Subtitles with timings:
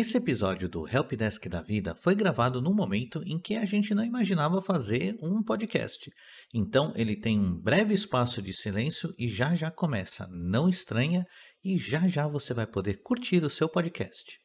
[0.00, 4.04] Esse episódio do Helpdesk da Vida foi gravado num momento em que a gente não
[4.04, 6.08] imaginava fazer um podcast.
[6.54, 10.28] Então ele tem um breve espaço de silêncio e já já começa.
[10.30, 11.26] Não estranha
[11.64, 14.38] e já já você vai poder curtir o seu podcast.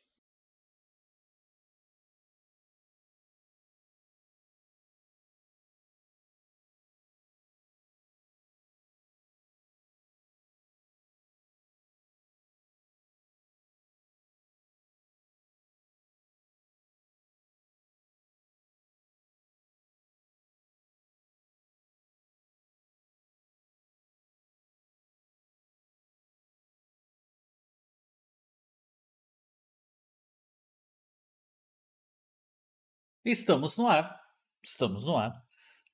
[33.25, 34.21] Estamos no ar,
[34.61, 35.31] estamos no ar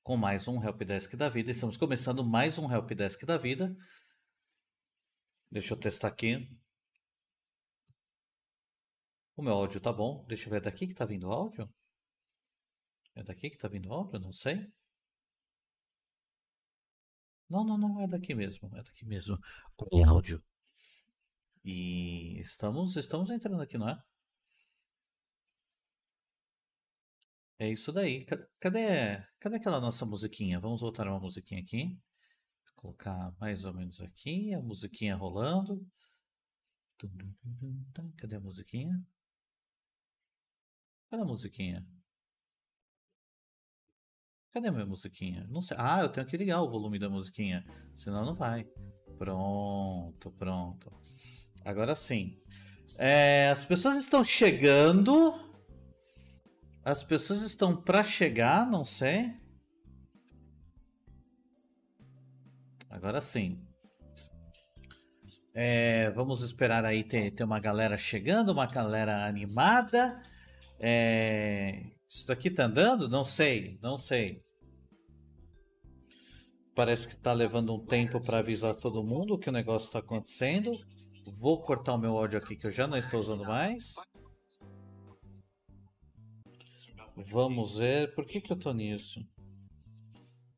[0.02, 1.52] com mais um Helpdesk da Vida.
[1.52, 3.72] Estamos começando mais um Helpdesk da Vida.
[5.48, 6.50] Deixa eu testar aqui.
[9.36, 10.24] O meu áudio tá bom.
[10.26, 11.72] Deixa eu ver, é daqui que tá vindo o áudio?
[13.14, 14.18] É daqui que tá vindo o áudio?
[14.18, 14.66] Não sei.
[17.48, 18.76] Não, não, não, é daqui mesmo.
[18.76, 19.38] É daqui mesmo.
[19.92, 20.42] O áudio.
[21.64, 24.02] E estamos, estamos entrando aqui, não é?
[27.60, 28.24] É isso daí.
[28.58, 30.58] Cadê, cadê aquela nossa musiquinha?
[30.58, 31.88] Vamos voltar uma musiquinha aqui.
[32.64, 35.86] Vou colocar mais ou menos aqui, a musiquinha rolando.
[38.16, 39.04] Cadê a musiquinha?
[41.10, 41.86] Cadê a musiquinha?
[44.52, 45.46] Cadê a minha musiquinha?
[45.50, 45.76] Não sei.
[45.78, 47.62] Ah, eu tenho que ligar o volume da musiquinha,
[47.94, 48.64] senão não vai.
[49.18, 50.90] Pronto, pronto.
[51.62, 52.40] Agora sim.
[52.96, 55.49] É, as pessoas estão chegando.
[56.84, 59.34] As pessoas estão para chegar, não sei.
[62.88, 63.60] Agora sim.
[65.54, 70.20] É, vamos esperar aí ter, ter uma galera chegando, uma galera animada.
[70.78, 73.08] É, isso daqui tá andando?
[73.08, 74.42] Não sei, não sei.
[76.74, 80.70] Parece que tá levando um tempo para avisar todo mundo que o negócio está acontecendo.
[81.38, 83.94] Vou cortar o meu áudio aqui que eu já não estou usando mais.
[87.26, 88.14] Vamos ver.
[88.14, 89.20] Por que, que eu tô nisso?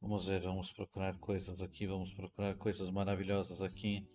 [0.00, 4.06] Vamos ver, vamos procurar coisas aqui, vamos procurar coisas maravilhosas aqui.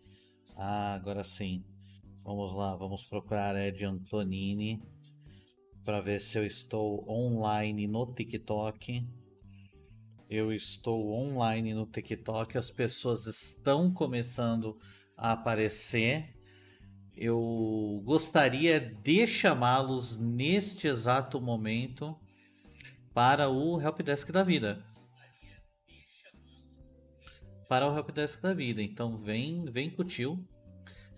[0.55, 1.63] Ah, agora sim.
[2.23, 4.81] Vamos lá, vamos procurar Ed Antonini
[5.83, 9.05] para ver se eu estou online no TikTok.
[10.29, 14.77] Eu estou online no TikTok, as pessoas estão começando
[15.15, 16.33] a aparecer.
[17.15, 22.17] Eu gostaria de chamá-los neste exato momento
[23.17, 24.85] para o Helpdesk da vida.
[27.67, 28.79] Para o Helpdesk da vida.
[28.79, 30.47] Então vem, vem tio.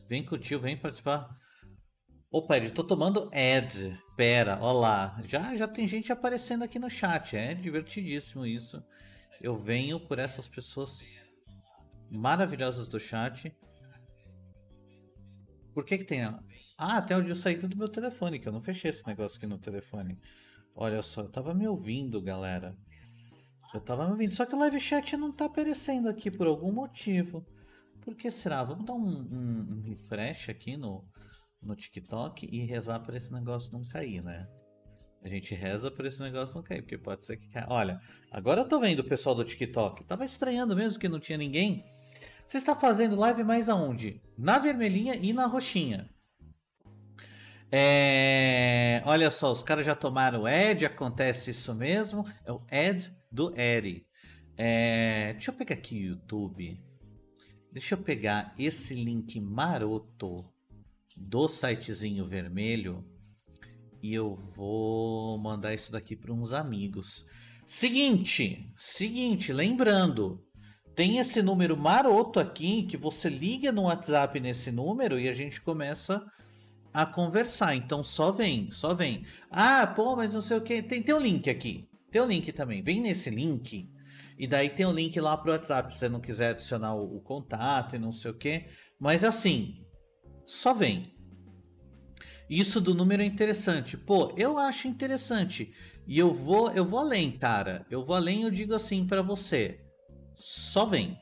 [0.08, 1.30] Vem tio, vem participar.
[2.32, 4.02] Opa, Ed, tô tomando Ed.
[4.16, 5.22] Pera, olá.
[5.26, 7.36] Já, já tem gente aparecendo aqui no chat.
[7.36, 8.82] É divertidíssimo isso.
[9.42, 11.04] Eu venho por essas pessoas
[12.10, 13.54] maravilhosas do chat.
[15.74, 16.22] Por que que tem...
[16.78, 19.58] Ah, tem áudio saído do meu telefone, que eu não fechei esse negócio aqui no
[19.58, 20.18] telefone.
[20.82, 22.74] Olha só, eu tava me ouvindo, galera.
[23.74, 24.34] Eu tava me ouvindo.
[24.34, 27.46] Só que o live chat não tá aparecendo aqui por algum motivo.
[28.02, 28.64] Por que será?
[28.64, 31.06] Vamos dar um, um, um refresh aqui no,
[31.62, 34.48] no TikTok e rezar para esse negócio não cair, né?
[35.22, 37.68] A gente reza para esse negócio não cair, porque pode ser que caia.
[37.68, 38.00] Olha,
[38.32, 40.06] agora eu tô vendo o pessoal do TikTok.
[40.06, 41.84] Tava estranhando mesmo que não tinha ninguém.
[42.46, 44.22] Você está fazendo live mais aonde?
[44.38, 46.10] Na vermelhinha e na roxinha.
[47.72, 52.24] É, olha só, os caras já tomaram o Ed, acontece isso mesmo.
[52.46, 54.06] É o Ed do Eri.
[54.58, 56.82] É, deixa eu pegar aqui o YouTube.
[57.72, 60.52] Deixa eu pegar esse link maroto
[61.16, 63.06] do sitezinho vermelho
[64.02, 67.26] e eu vou mandar isso daqui para uns amigos.
[67.66, 70.44] Seguinte, seguinte, lembrando,
[70.96, 75.62] tem esse número maroto aqui que você liga no WhatsApp nesse número e a gente
[75.62, 76.26] começa
[76.94, 77.76] a conversar.
[77.76, 79.26] Então só vem, só vem.
[79.50, 80.82] Ah, pô, mas não sei o que.
[80.82, 81.88] Tem, tem um link aqui.
[82.12, 82.82] Tem um link também.
[82.82, 83.90] Vem nesse link.
[84.38, 87.18] E daí tem o um link lá pro WhatsApp, se você não quiser adicionar o,
[87.18, 88.68] o contato e não sei o que.
[89.00, 89.86] Mas assim,
[90.46, 91.04] só vem.
[92.50, 93.98] Isso do número é interessante.
[93.98, 95.72] Pô, eu acho interessante.
[96.08, 97.86] E eu vou, eu vou além, cara.
[97.92, 99.80] Eu vou além, eu digo assim para você.
[100.36, 101.20] Só vem.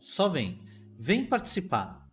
[0.00, 0.60] Só vem.
[0.98, 2.05] Vem participar.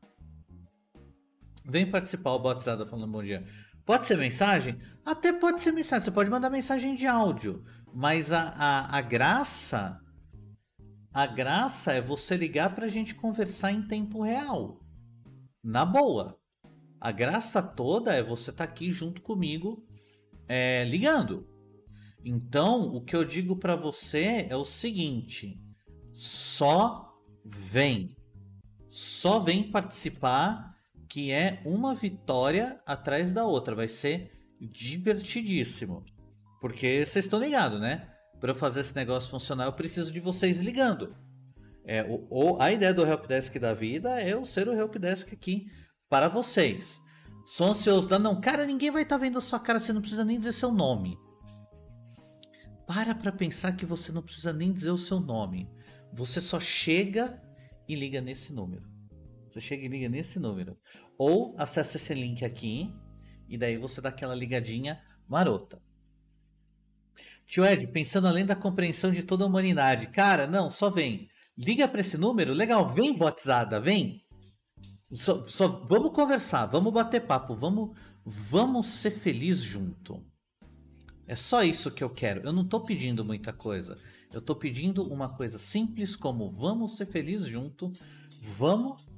[1.65, 3.45] Vem participar, o Botizada falando bom dia.
[3.85, 4.77] Pode ser mensagem?
[5.05, 6.05] Até pode ser mensagem.
[6.05, 7.63] Você pode mandar mensagem de áudio.
[7.93, 9.99] Mas a, a, a graça.
[11.13, 14.79] A graça é você ligar pra gente conversar em tempo real.
[15.63, 16.37] Na boa.
[16.99, 19.85] A graça toda é você estar tá aqui junto comigo
[20.47, 21.47] é, ligando.
[22.23, 25.59] Então, o que eu digo para você é o seguinte:
[26.13, 27.13] só
[27.45, 28.15] vem.
[28.87, 30.72] Só vem participar,
[31.13, 33.75] que é uma vitória atrás da outra.
[33.75, 36.03] Vai ser divertidíssimo.
[36.59, 38.09] Porque vocês estão ligados, né?
[38.39, 41.15] Para eu fazer esse negócio funcionar, eu preciso de vocês ligando.
[41.85, 45.67] É, o, o, a ideia do Helpdesk da vida é eu ser o Helpdesk aqui
[46.09, 46.99] para vocês.
[47.45, 50.01] Sou ansioso da não, cara, ninguém vai estar tá vendo a sua cara, você não
[50.01, 51.15] precisa nem dizer seu nome.
[52.87, 55.69] Para para pensar que você não precisa nem dizer o seu nome.
[56.11, 57.39] Você só chega
[57.87, 58.92] e liga nesse número.
[59.53, 60.75] Você chega e liga nesse número.
[61.15, 62.91] Ou acessa esse link aqui
[63.47, 65.79] e daí você dá aquela ligadinha marota.
[67.45, 70.07] Tio Ed, pensando além da compreensão de toda a humanidade.
[70.07, 71.29] Cara, não, só vem.
[71.55, 74.25] Liga para esse número, legal, vem WhatsApp, vem.
[75.11, 77.95] Só, só, vamos conversar, vamos bater papo, vamos,
[78.25, 80.25] vamos ser felizes junto.
[81.27, 82.41] É só isso que eu quero.
[82.41, 83.95] Eu não tô pedindo muita coisa.
[84.33, 87.93] Eu tô pedindo uma coisa simples como vamos ser felizes junto,
[88.41, 89.12] vamos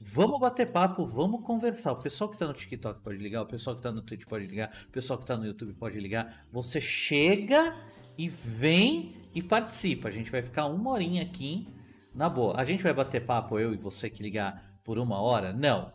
[0.00, 1.92] Vamos bater papo, vamos conversar.
[1.92, 4.46] O pessoal que tá no TikTok pode ligar, o pessoal que tá no Twitch pode
[4.46, 6.46] ligar, o pessoal que tá no YouTube pode ligar.
[6.50, 7.74] Você chega
[8.16, 10.08] e vem e participa.
[10.08, 11.68] A gente vai ficar uma horinha aqui,
[12.14, 12.58] na boa.
[12.58, 15.52] A gente vai bater papo, eu e você que ligar por uma hora?
[15.52, 15.92] Não.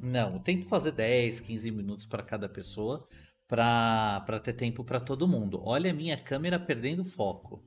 [0.00, 3.06] Não, tem que fazer 10, 15 minutos para cada pessoa
[3.46, 5.62] para ter tempo para todo mundo.
[5.64, 7.64] Olha a minha câmera perdendo foco.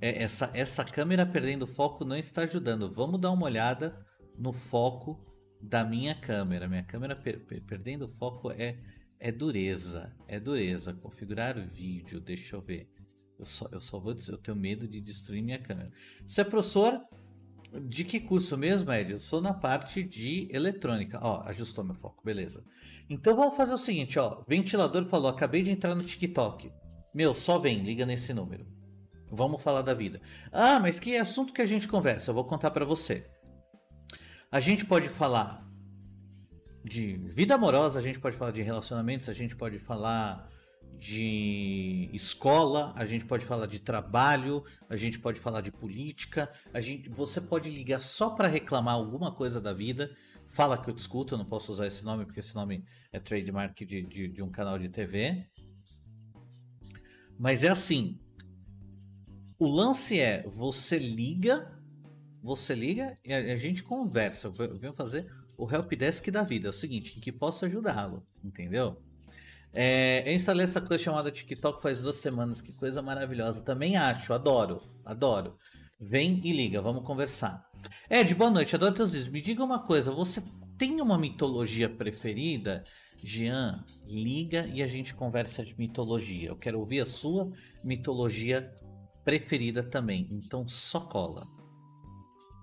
[0.00, 2.90] É, essa, essa câmera perdendo foco não está ajudando.
[2.92, 3.98] Vamos dar uma olhada
[4.38, 5.20] no foco
[5.60, 6.68] da minha câmera.
[6.68, 8.78] Minha câmera per per perdendo foco é,
[9.18, 10.14] é dureza.
[10.28, 10.92] É dureza.
[10.94, 12.90] Configurar vídeo, deixa eu ver.
[13.38, 15.90] Eu só, eu só vou dizer, eu tenho medo de destruir minha câmera.
[16.26, 17.00] Você é professor
[17.82, 19.12] de que curso mesmo, Ed?
[19.12, 21.18] Eu sou na parte de eletrônica.
[21.20, 22.64] Ó, ajustou meu foco, beleza.
[23.10, 24.42] Então vamos fazer o seguinte, ó.
[24.46, 26.70] Ventilador falou, acabei de entrar no TikTok.
[27.12, 28.66] Meu, só vem, liga nesse número.
[29.30, 30.20] Vamos falar da vida.
[30.52, 32.30] Ah, mas que assunto que a gente conversa?
[32.30, 33.26] Eu vou contar para você.
[34.50, 35.64] A gente pode falar
[36.84, 40.48] de vida amorosa, a gente pode falar de relacionamentos, a gente pode falar
[40.98, 46.80] de escola, a gente pode falar de trabalho, a gente pode falar de política, a
[46.80, 50.14] gente, você pode ligar só para reclamar alguma coisa da vida.
[50.48, 53.18] Fala que eu te escuto, eu não posso usar esse nome porque esse nome é
[53.18, 55.46] trademark de, de, de um canal de TV.
[57.38, 58.20] Mas é assim,
[59.58, 61.73] o lance é você liga
[62.44, 64.48] você liga e a, gente conversa.
[64.48, 65.26] Eu venho fazer
[65.56, 66.68] o helpdesk da vida.
[66.68, 69.02] É o seguinte, em que posso ajudá-lo, entendeu?
[69.72, 72.60] É, eu instalei essa coisa chamada TikTok faz duas semanas.
[72.60, 73.62] Que coisa maravilhosa.
[73.62, 75.56] Também acho, adoro, adoro.
[75.98, 77.66] Vem e liga, vamos conversar.
[78.10, 79.32] Ed, boa noite, adoro teus vídeos.
[79.32, 80.42] Me diga uma coisa, você
[80.76, 82.84] tem uma mitologia preferida?
[83.22, 86.50] Jean, liga e a gente conversa de mitologia.
[86.50, 87.50] Eu quero ouvir a sua
[87.82, 88.70] mitologia
[89.24, 90.28] preferida também.
[90.30, 91.53] Então só cola.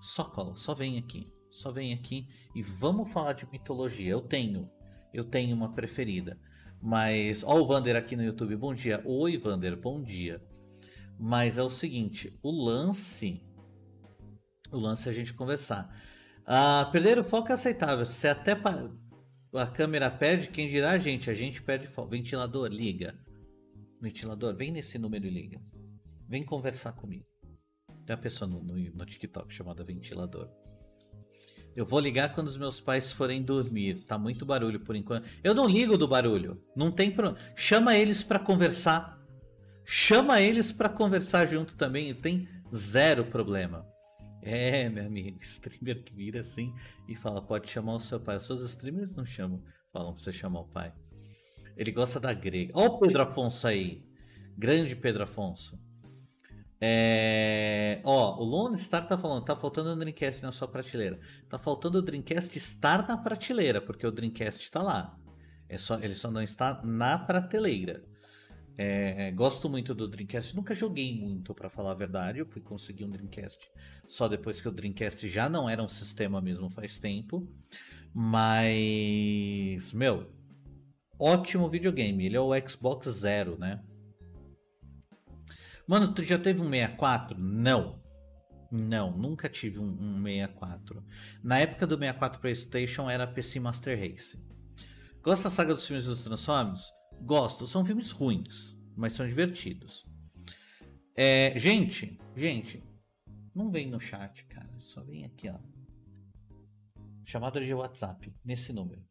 [0.02, 1.32] Só cola, só vem aqui.
[1.48, 2.26] Só vem aqui
[2.56, 4.10] e vamos falar de mitologia.
[4.10, 4.68] Eu tenho,
[5.14, 6.36] eu tenho uma preferida.
[6.82, 9.00] Mas, ó o Vander aqui no YouTube, bom dia.
[9.04, 10.42] Oi, Vander, bom dia.
[11.16, 13.40] Mas é o seguinte, o lance,
[14.72, 15.88] o lance é a gente conversar.
[16.44, 18.04] Ah, perder o foco é aceitável.
[18.04, 18.60] Se até
[19.54, 21.30] a câmera perde, quem dirá a gente?
[21.30, 22.08] A gente perde foco.
[22.08, 23.16] Ventilador, liga.
[24.00, 25.62] Ventilador, vem nesse número e liga.
[26.28, 27.31] Vem conversar comigo.
[28.06, 30.48] Tem uma pessoa no, no, no TikTok chamada Ventilador.
[31.74, 34.00] Eu vou ligar quando os meus pais forem dormir.
[34.00, 35.26] Tá muito barulho por enquanto.
[35.42, 36.62] Eu não ligo do barulho.
[36.76, 37.34] Não tem pro...
[37.56, 39.18] Chama eles para conversar.
[39.84, 43.86] Chama eles para conversar junto também e tem zero problema.
[44.42, 46.74] É, meu amigo, streamer que vira assim
[47.08, 48.36] e fala: pode chamar o seu pai.
[48.36, 50.92] Os seus streamers não chamam, falam pra você chamar o pai.
[51.76, 52.72] Ele gosta da grega.
[52.74, 54.04] Ó, o Pedro Afonso aí.
[54.58, 55.80] Grande Pedro Afonso.
[56.84, 58.00] É...
[58.02, 61.20] Ó, o Lone Star tá falando, tá faltando o Dreamcast na sua prateleira.
[61.48, 65.16] Tá faltando o Dreamcast estar na prateleira, porque o Dreamcast tá lá.
[65.68, 68.02] É só, ele só não está na prateleira.
[68.76, 72.40] É, gosto muito do Dreamcast, nunca joguei muito para falar a verdade.
[72.40, 73.70] Eu fui conseguir um Dreamcast
[74.08, 77.46] só depois que o Dreamcast já não era um sistema mesmo faz tempo.
[78.12, 80.32] Mas, meu,
[81.16, 82.26] ótimo videogame.
[82.26, 83.80] Ele é o Xbox Zero, né?
[85.86, 87.38] Mano, tu já teve um 64?
[87.38, 88.00] Não.
[88.70, 91.04] Não, nunca tive um, um 64.
[91.42, 94.42] Na época do 64 PlayStation era PC Master Race.
[95.22, 96.90] Gosta da saga dos filmes dos Transformers?
[97.20, 97.66] Gosto.
[97.66, 100.04] São filmes ruins, mas são divertidos.
[101.14, 102.82] É, gente, gente,
[103.54, 104.74] não vem no chat, cara.
[104.78, 105.58] Só vem aqui, ó.
[107.24, 109.04] chamada de WhatsApp nesse número.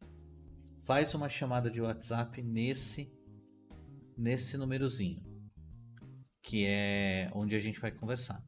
[0.82, 3.12] Faz uma chamada de WhatsApp nesse
[4.18, 5.22] nesse númerozinho,
[6.42, 8.42] que é onde a gente vai conversar.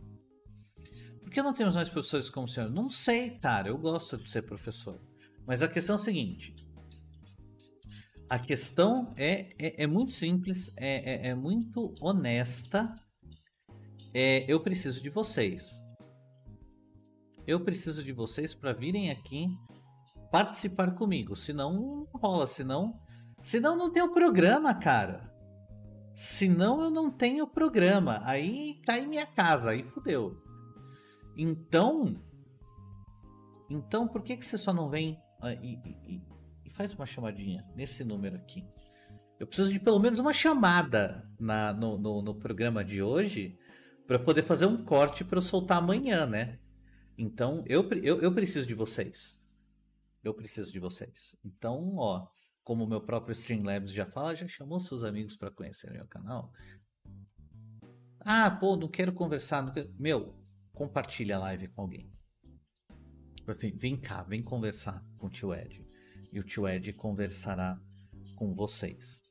[1.20, 2.70] Por que não temos mais professores como o senhor?
[2.70, 5.00] Não sei, cara, eu gosto de ser professor.
[5.46, 6.54] Mas a questão é a seguinte:
[8.28, 12.94] a questão é, é, é muito simples, é, é, é muito honesta.
[14.12, 15.82] É, eu preciso de vocês.
[17.46, 19.48] Eu preciso de vocês para virem aqui
[20.30, 21.36] participar comigo.
[21.36, 22.98] Senão não rola, senão.
[23.42, 25.33] Senão não tem o programa, cara.
[26.14, 28.20] Senão eu não tenho programa.
[28.22, 30.40] Aí cai minha casa, aí fudeu.
[31.36, 32.22] Então.
[33.68, 35.74] Então por que, que você só não vem uh, e,
[36.06, 36.22] e,
[36.64, 38.64] e, faz uma chamadinha nesse número aqui?
[39.40, 43.58] Eu preciso de pelo menos uma chamada na, no, no, no programa de hoje
[44.06, 46.58] para poder fazer um corte para eu soltar amanhã, né?
[47.18, 49.40] Então eu, eu, eu preciso de vocês.
[50.22, 51.36] Eu preciso de vocês.
[51.44, 52.26] Então, ó,
[52.64, 56.50] como o meu próprio Streamlabs já fala, já chamou seus amigos para conhecer meu canal.
[58.20, 59.62] Ah, pô, não quero conversar.
[59.62, 59.94] Não quero...
[59.98, 60.34] Meu,
[60.72, 62.10] compartilha a live com alguém.
[63.76, 65.86] Vem cá, vem conversar com o tio Ed.
[66.32, 67.78] E o tio Ed conversará
[68.34, 69.22] com vocês.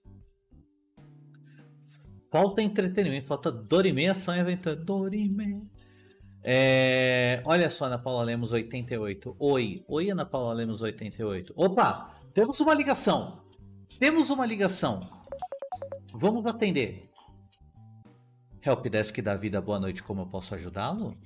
[2.31, 4.75] Falta entretenimento, falta Dorime, ação aventura.
[4.75, 5.67] Dorime.
[6.45, 9.35] É, olha só, Ana Paula Lemos 88.
[9.39, 11.53] Oi, oi, Ana Paula Lemos 88.
[11.55, 13.45] Opa, temos uma ligação.
[13.97, 14.99] Temos uma ligação.
[16.13, 17.09] Vamos atender.
[18.61, 20.03] Helpdesk da vida, boa noite.
[20.03, 21.17] Como eu posso ajudá-lo?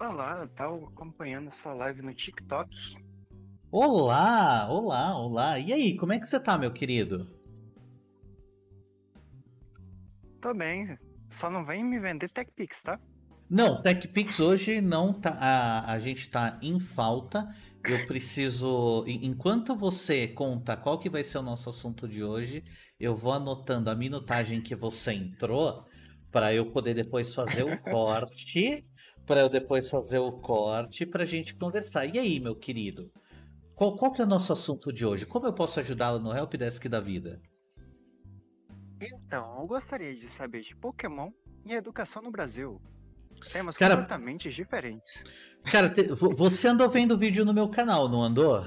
[0.00, 2.70] Olá, eu tava acompanhando sua live no TikTok.
[3.70, 5.58] Olá, olá, olá.
[5.58, 7.18] E aí, como é que você tá, meu querido?
[10.40, 10.96] Tô bem.
[11.28, 12.98] Só não vem me vender TechPix, tá?
[13.50, 15.30] Não, TechPix hoje não tá.
[15.40, 17.48] A, a gente tá em falta.
[17.84, 19.04] Eu preciso.
[19.06, 22.62] Enquanto você conta qual que vai ser o nosso assunto de hoje,
[23.00, 25.84] eu vou anotando a minutagem que você entrou
[26.30, 28.84] para eu poder depois fazer o corte.
[29.24, 32.06] para eu depois fazer o corte pra gente conversar.
[32.06, 33.10] E aí, meu querido?
[33.74, 35.24] Qual, qual que é o nosso assunto de hoje?
[35.24, 37.40] Como eu posso ajudá-lo no Helpdesk da vida?
[39.00, 41.30] Então, eu gostaria de saber de Pokémon
[41.64, 42.80] e educação no Brasil.
[43.52, 45.24] Temas cara, completamente diferentes.
[45.64, 48.66] Cara, te, você andou vendo vídeo no meu canal, não andou?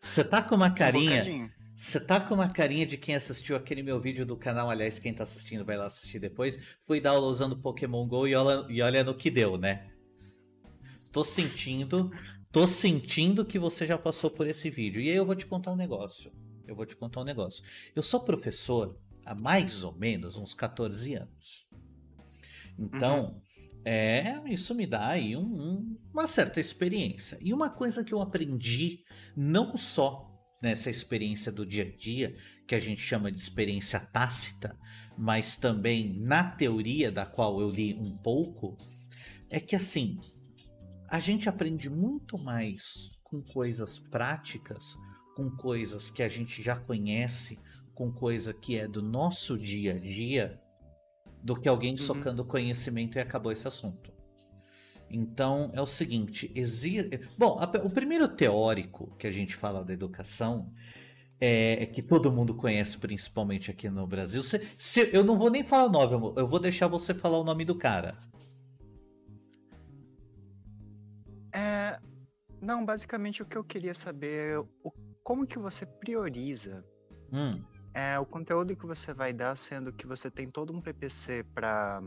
[0.00, 1.50] Você tá com uma carinha.
[1.76, 4.70] Você tá com uma carinha de quem assistiu aquele meu vídeo do canal.
[4.70, 6.58] Aliás, quem tá assistindo vai lá assistir depois.
[6.82, 9.88] Fui dar aula usando Pokémon GO e olha, e olha no que deu, né?
[11.12, 12.10] Tô sentindo.
[12.50, 15.00] Tô sentindo que você já passou por esse vídeo.
[15.00, 16.32] E aí eu vou te contar um negócio
[16.68, 17.64] eu vou te contar um negócio.
[17.96, 21.66] Eu sou professor há mais ou menos uns 14 anos.
[22.78, 23.42] Então, uhum.
[23.84, 27.38] é, isso me dá aí um, um, uma certa experiência.
[27.40, 29.02] E uma coisa que eu aprendi,
[29.34, 30.26] não só
[30.60, 34.76] nessa experiência do dia a dia, que a gente chama de experiência tácita,
[35.16, 38.76] mas também na teoria da qual eu li um pouco,
[39.50, 40.18] é que assim,
[41.08, 44.96] a gente aprende muito mais com coisas práticas
[45.38, 47.60] com coisas que a gente já conhece,
[47.94, 50.60] com coisa que é do nosso dia a dia,
[51.40, 51.96] do que alguém uhum.
[51.96, 54.12] socando conhecimento e acabou esse assunto.
[55.08, 57.20] Então é o seguinte, existe.
[57.38, 60.72] Bom, a, o primeiro teórico que a gente fala da educação
[61.40, 64.42] é, é, que todo mundo conhece, principalmente aqui no Brasil.
[64.42, 67.44] Se, se, eu não vou nem falar o nome, eu vou deixar você falar o
[67.44, 68.18] nome do cara.
[71.54, 71.96] É,
[72.60, 76.82] não, basicamente o que eu queria saber é o como que você prioriza
[77.30, 77.62] hum.
[77.92, 82.02] é, o conteúdo que você vai dar, sendo que você tem todo um PPC para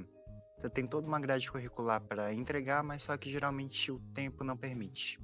[0.57, 4.57] você tem toda uma grade curricular para entregar, mas só que geralmente o tempo não
[4.57, 5.19] permite.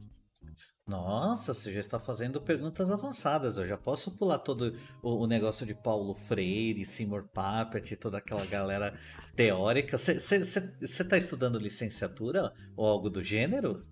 [0.86, 3.58] Nossa, você já está fazendo perguntas avançadas.
[3.58, 8.46] Eu já posso pular todo o, o negócio de Paulo Freire, Seymour Papert, toda aquela
[8.46, 8.96] galera
[9.36, 9.98] teórica.
[9.98, 13.84] Você está estudando licenciatura ou algo do gênero?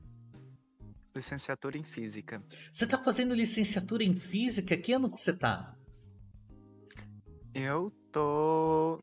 [1.15, 2.43] Licenciatura em física.
[2.71, 4.75] Você tá fazendo licenciatura em física?
[4.77, 5.75] Que ano que você tá?
[7.53, 8.99] Eu tô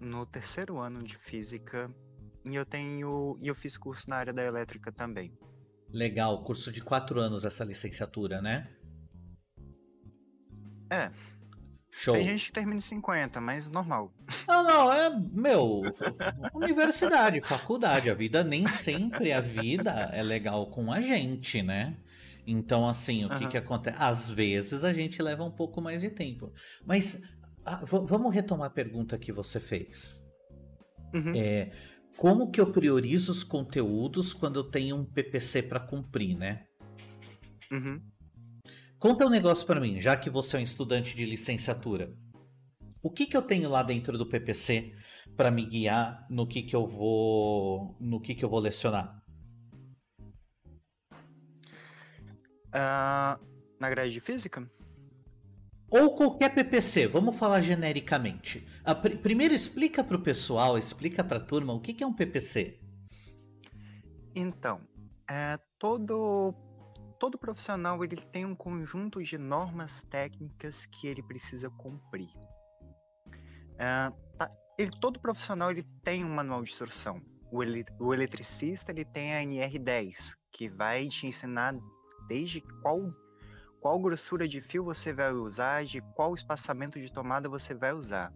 [0.00, 1.90] no terceiro ano de física
[2.44, 5.32] e eu tenho e eu fiz curso na área da elétrica também.
[5.90, 8.68] Legal, curso de quatro anos essa licenciatura, né?
[10.90, 11.10] É,
[11.98, 12.12] Show.
[12.12, 14.12] Tem gente que termina em 50, mas normal.
[14.46, 15.82] Não, não, é, meu,
[16.52, 21.96] universidade, faculdade, a vida nem sempre a vida é legal com a gente, né?
[22.46, 23.38] Então, assim, o uhum.
[23.38, 23.96] que que acontece?
[23.98, 26.52] Às vezes a gente leva um pouco mais de tempo.
[26.84, 27.22] Mas
[27.82, 30.14] vamos retomar a pergunta que você fez.
[31.14, 31.32] Uhum.
[31.34, 31.72] É,
[32.18, 36.66] como que eu priorizo os conteúdos quando eu tenho um PPC para cumprir, né?
[37.72, 38.02] Uhum.
[39.06, 42.12] Conta um negócio para mim, já que você é um estudante de licenciatura.
[43.00, 44.96] O que que eu tenho lá dentro do PPC
[45.36, 49.22] para me guiar no que que eu vou, no que que eu vou lecionar?
[52.74, 53.38] Uh,
[53.78, 54.68] na grade de física?
[55.88, 58.66] Ou qualquer PPC, vamos falar genericamente.
[58.84, 62.06] A, pr primeiro explica para o pessoal, explica para a turma o que, que é
[62.08, 62.80] um PPC.
[64.34, 64.80] Então,
[65.30, 66.52] é, todo,
[67.18, 72.28] todo profissional ele tem um conjunto de normas técnicas que ele precisa cumprir.
[73.78, 77.20] É, tá, ele, todo profissional ele tem um manual de instrução.
[77.50, 81.74] O, ele, o eletricista ele tem a NR10, que vai te ensinar
[82.28, 83.00] desde qual
[83.80, 88.32] qual grossura de fio você vai usar, de qual espaçamento de tomada você vai usar.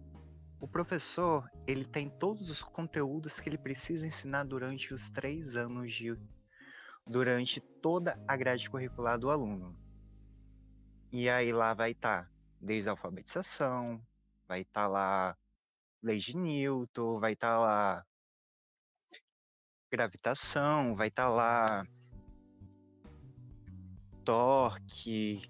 [0.61, 5.91] O professor, ele tem todos os conteúdos que ele precisa ensinar durante os três anos
[5.91, 6.15] de
[7.07, 9.75] durante toda a grade curricular do aluno.
[11.11, 14.01] E aí lá vai estar tá, desde a alfabetização,
[14.47, 15.37] vai estar tá lá
[16.01, 18.05] lei de Newton, vai estar tá lá
[19.91, 21.85] gravitação, vai estar tá lá
[24.23, 25.41] torque,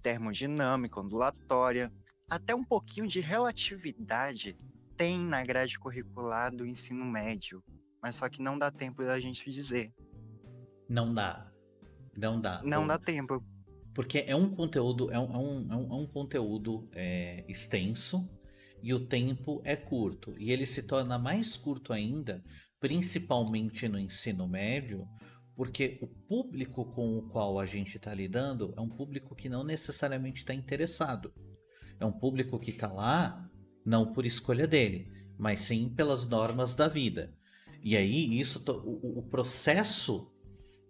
[0.00, 1.92] termodinâmica, ondulatória,
[2.30, 4.56] até um pouquinho de relatividade
[4.96, 7.62] tem na grade curricular do ensino médio,
[8.00, 9.92] mas só que não dá tempo da gente dizer.
[10.92, 11.50] Não dá.
[12.14, 12.62] Não dá.
[12.62, 13.42] Não dá tempo.
[13.94, 18.28] Porque é um conteúdo, é um, é um, é um é conteúdo é, extenso
[18.82, 20.34] e o tempo é curto.
[20.38, 22.44] E ele se torna mais curto ainda,
[22.78, 25.08] principalmente no ensino médio,
[25.56, 29.64] porque o público com o qual a gente está lidando é um público que não
[29.64, 31.32] necessariamente está interessado.
[31.98, 33.48] É um público que está lá
[33.82, 37.32] não por escolha dele, mas sim pelas normas da vida.
[37.82, 40.31] E aí, isso, o, o processo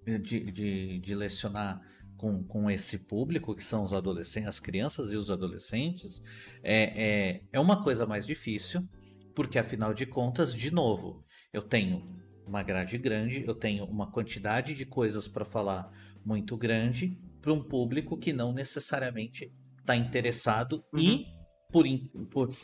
[0.04, 1.80] de, de, de lecionar
[2.16, 6.22] com, com esse público, que são os adolescentes, as crianças e os adolescentes,
[6.62, 8.88] é, é, é uma coisa mais difícil,
[9.34, 12.04] porque afinal de contas, de novo, eu tenho
[12.46, 15.90] uma grade grande, eu tenho uma quantidade de coisas para falar
[16.24, 21.00] muito grande para um público que não necessariamente está interessado uhum.
[21.00, 21.26] e,
[21.72, 21.84] por,
[22.30, 22.56] por,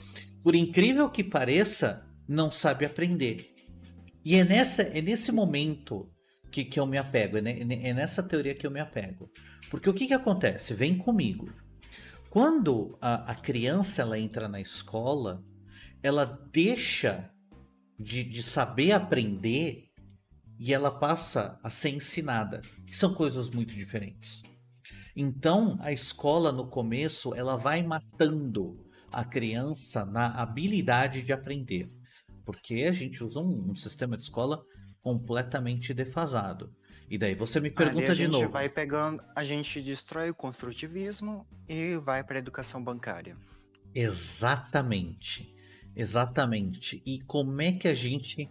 [0.43, 3.53] por incrível que pareça, não sabe aprender.
[4.25, 6.09] E é, nessa, é nesse momento
[6.51, 9.31] que, que eu me apego, é, é nessa teoria que eu me apego.
[9.71, 10.75] Porque o que, que acontece?
[10.75, 11.53] Vem comigo.
[12.31, 15.43] Quando a, a criança ela entra na escola,
[16.03, 17.31] ela deixa
[17.99, 19.89] de, de saber aprender
[20.59, 22.61] e ela passa a ser ensinada.
[22.87, 24.43] Que são coisas muito diferentes.
[25.15, 31.91] Então, a escola no começo, ela vai matando a criança na habilidade de aprender.
[32.45, 34.63] Porque a gente usa um, um sistema de escola
[35.03, 36.75] completamente defasado.
[37.11, 38.37] E daí você me pergunta de novo.
[38.37, 43.37] A gente vai pegando, a gente destrói o construtivismo e vai para a educação bancária.
[43.95, 45.55] Exatamente.
[45.97, 47.03] Exatamente.
[47.07, 48.49] E como é que a gente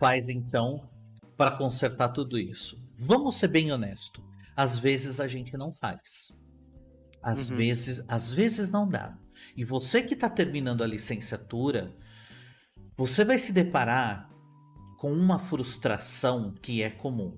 [0.00, 0.90] faz então
[1.36, 2.82] para consertar tudo isso?
[2.98, 4.22] Vamos ser bem honesto.
[4.56, 6.32] Às vezes a gente não faz.
[7.22, 7.56] Às uhum.
[7.56, 9.16] vezes, às vezes não dá.
[9.56, 11.94] E você que está terminando a licenciatura,
[12.96, 14.31] você vai se deparar
[15.02, 17.34] com uma frustração que é comum,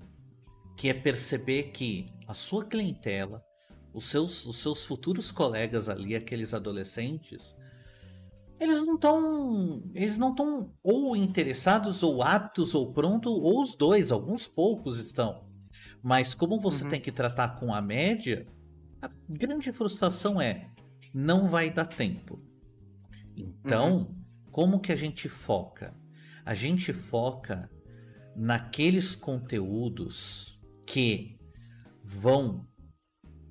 [0.77, 3.43] que é perceber que a sua clientela,
[3.91, 7.55] os seus, os seus futuros colegas ali, aqueles adolescentes,
[8.59, 14.11] eles não estão eles não estão ou interessados ou aptos ou pronto ou os dois
[14.11, 15.43] alguns poucos estão
[16.03, 16.89] mas como você uhum.
[16.91, 18.47] tem que tratar com a média
[19.01, 20.69] a grande frustração é
[21.13, 22.39] não vai dar tempo
[23.35, 24.15] então uhum.
[24.51, 25.93] como que a gente foca
[26.45, 27.69] a gente foca
[28.35, 31.37] naqueles conteúdos que
[32.03, 32.67] vão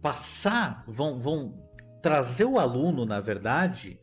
[0.00, 1.59] passar vão vão
[2.02, 3.98] trazer o aluno na verdade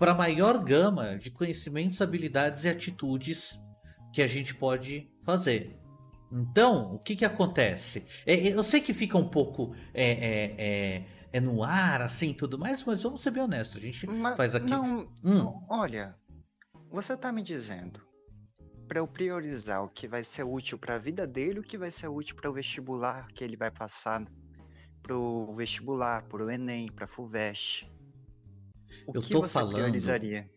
[0.00, 3.60] para a maior gama de conhecimentos, habilidades e atitudes
[4.14, 5.78] que a gente pode fazer.
[6.32, 8.06] Então, o que, que acontece?
[8.24, 12.32] É, é, eu sei que fica um pouco é, é, é, é no ar, assim,
[12.32, 13.76] tudo mais, mas vamos ser bem honestos.
[13.76, 14.70] A gente mas, faz aqui.
[14.70, 15.66] Não, hum.
[15.68, 16.16] olha,
[16.90, 18.00] você está me dizendo
[18.88, 21.92] para eu priorizar o que vai ser útil para a vida dele, o que vai
[21.92, 24.26] ser útil para o vestibular que ele vai passar,
[25.00, 27.88] para o vestibular, para o Enem, para a FUVEST.
[29.06, 30.50] O eu que tô você falando, priorizaria?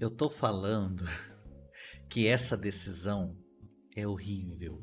[0.00, 1.04] Eu tô falando
[2.08, 3.36] que essa decisão
[3.94, 4.82] é horrível.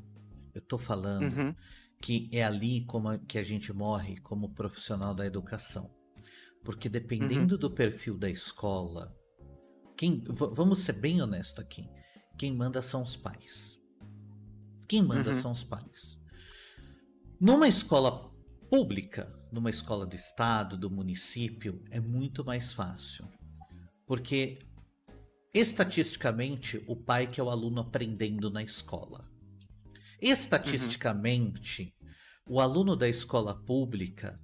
[0.54, 1.56] Eu tô falando uhum.
[2.00, 5.90] que é ali como que a gente morre como profissional da educação.
[6.64, 7.60] Porque dependendo uhum.
[7.60, 9.18] do perfil da escola,
[9.96, 11.90] quem, vamos ser bem honesto aqui.
[12.38, 13.80] quem manda são os pais.
[14.88, 15.42] Quem manda uhum.
[15.42, 16.18] são os pais.
[17.40, 18.32] Numa escola
[18.70, 23.28] pública, numa escola do estado, do município, é muito mais fácil.
[24.06, 24.60] Porque
[25.54, 29.30] estatisticamente, o pai que é o aluno aprendendo na escola.
[30.22, 31.94] Estatisticamente,
[32.48, 32.56] uhum.
[32.56, 34.40] o aluno da escola pública,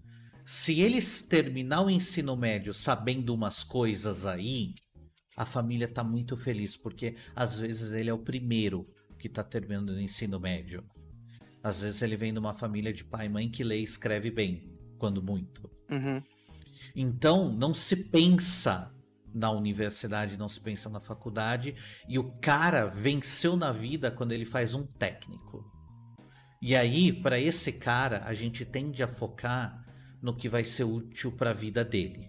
[0.46, 4.74] se eles terminar o ensino médio sabendo umas coisas aí,
[5.40, 8.86] a família está muito feliz, porque às vezes ele é o primeiro
[9.18, 10.84] que está terminando o ensino médio.
[11.64, 14.30] Às vezes ele vem de uma família de pai e mãe que lê e escreve
[14.30, 15.72] bem, quando muito.
[15.90, 16.22] Uhum.
[16.94, 18.94] Então, não se pensa
[19.34, 21.74] na universidade, não se pensa na faculdade,
[22.10, 25.64] e o cara venceu na vida quando ele faz um técnico.
[26.62, 29.86] E aí, para esse cara, a gente tende a focar
[30.22, 32.29] no que vai ser útil para a vida dele.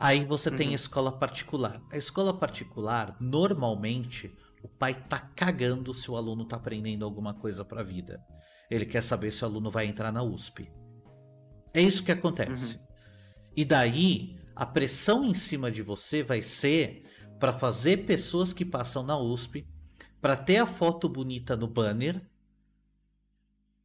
[0.00, 0.56] Aí você uhum.
[0.56, 1.82] tem a escola particular.
[1.92, 7.66] A escola particular, normalmente, o pai tá cagando se o aluno tá aprendendo alguma coisa
[7.66, 8.18] para a vida.
[8.70, 10.72] Ele quer saber se o aluno vai entrar na USP.
[11.74, 12.76] É isso que acontece.
[12.76, 12.86] Uhum.
[13.54, 17.04] E daí, a pressão em cima de você vai ser
[17.38, 19.68] para fazer pessoas que passam na USP,
[20.18, 22.26] para ter a foto bonita no banner,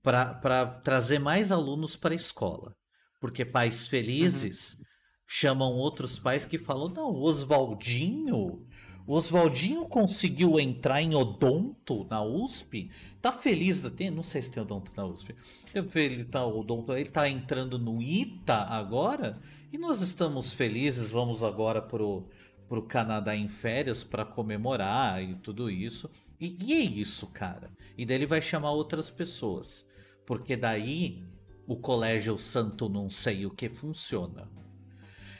[0.01, 2.73] para trazer mais alunos para a escola.
[3.19, 4.85] Porque pais felizes uhum.
[5.27, 8.65] Chamam outros pais que falam: não, Oswaldinho.
[9.07, 12.89] Oswaldinho conseguiu entrar em odonto na USP.
[13.21, 15.35] Tá feliz, tem, não sei se tem odonto na USP.
[15.73, 19.39] Ele tá, odonto, ele tá entrando no ITA agora
[19.71, 22.27] e nós estamos felizes, vamos agora pro,
[22.67, 26.09] pro Canadá em férias para comemorar e tudo isso.
[26.39, 27.71] E, e, é isso, cara.
[27.95, 29.85] E daí ele vai chamar outras pessoas.
[30.25, 31.23] Porque daí
[31.67, 34.49] o colégio santo não sei o que funciona.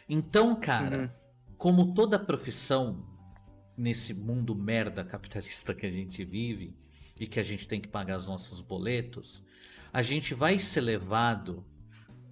[0.07, 1.55] Então, cara, uhum.
[1.57, 3.05] como toda profissão
[3.77, 6.77] nesse mundo merda capitalista que a gente vive
[7.19, 9.43] e que a gente tem que pagar os nossos boletos,
[9.91, 11.65] a gente vai ser levado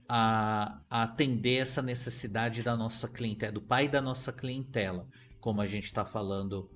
[0.08, 5.08] a, a atender essa necessidade da nossa clientela, do pai da nossa clientela,
[5.40, 6.70] como a gente está falando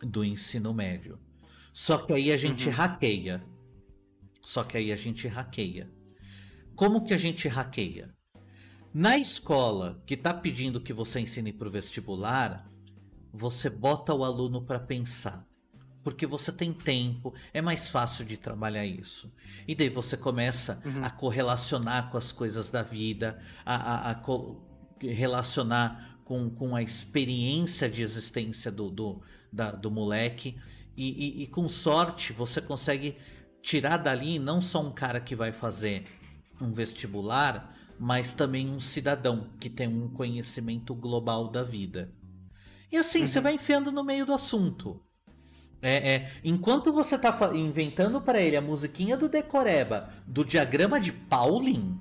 [0.00, 1.18] do ensino médio.
[1.72, 2.74] Só que aí a gente uhum.
[2.74, 3.44] hackeia.
[4.40, 5.92] Só que aí a gente hackeia.
[6.74, 8.15] Como que a gente hackeia?
[8.98, 12.66] Na escola que está pedindo que você ensine para o vestibular,
[13.30, 15.46] você bota o aluno para pensar
[16.02, 19.30] porque você tem tempo, é mais fácil de trabalhar isso.
[19.68, 21.04] E daí você começa uhum.
[21.04, 24.22] a correlacionar com as coisas da vida, a, a, a
[25.02, 29.20] relacionar com, com a experiência de existência do, do,
[29.52, 30.56] da, do moleque.
[30.96, 33.18] E, e, e com sorte você consegue
[33.60, 36.04] tirar dali não só um cara que vai fazer
[36.58, 42.12] um vestibular, mas também um cidadão que tem um conhecimento global da vida.
[42.90, 43.26] E assim, uhum.
[43.26, 45.00] você vai enfiando no meio do assunto.
[45.82, 51.12] É, é, enquanto você tá inventando para ele a musiquinha do Decoreba, do diagrama de
[51.12, 52.00] Pauling,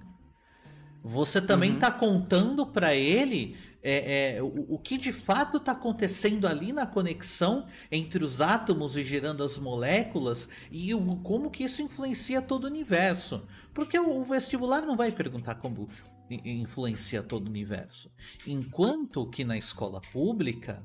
[1.07, 1.79] você também uhum.
[1.79, 6.87] tá contando para ele é, é, o, o, que de fato está acontecendo ali na
[6.87, 12.63] conexão entre os átomos e gerando as moléculas e o, como que isso influencia todo
[12.63, 13.45] o universo.
[13.71, 15.87] Porque o, o vestibular não vai perguntar como
[16.27, 18.11] influencia todo o universo.
[18.47, 20.83] Enquanto que na escola pública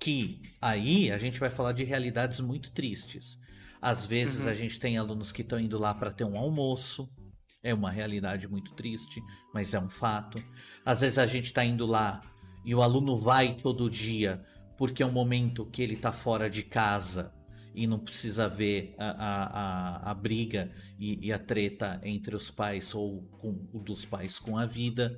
[0.00, 3.38] que aí a gente vai falar de realidades muito tristes.
[3.82, 4.50] Às vezes uhum.
[4.50, 7.10] a gente tem alunos que estão indo lá para ter um almoço,
[7.66, 9.20] é uma realidade muito triste,
[9.52, 10.40] mas é um fato.
[10.84, 12.20] Às vezes a gente está indo lá
[12.64, 14.44] e o aluno vai todo dia
[14.76, 17.34] porque é um momento que ele está fora de casa
[17.74, 22.50] e não precisa ver a, a, a, a briga e, e, a treta entre os
[22.50, 25.16] pais ou com dos pais com a vida.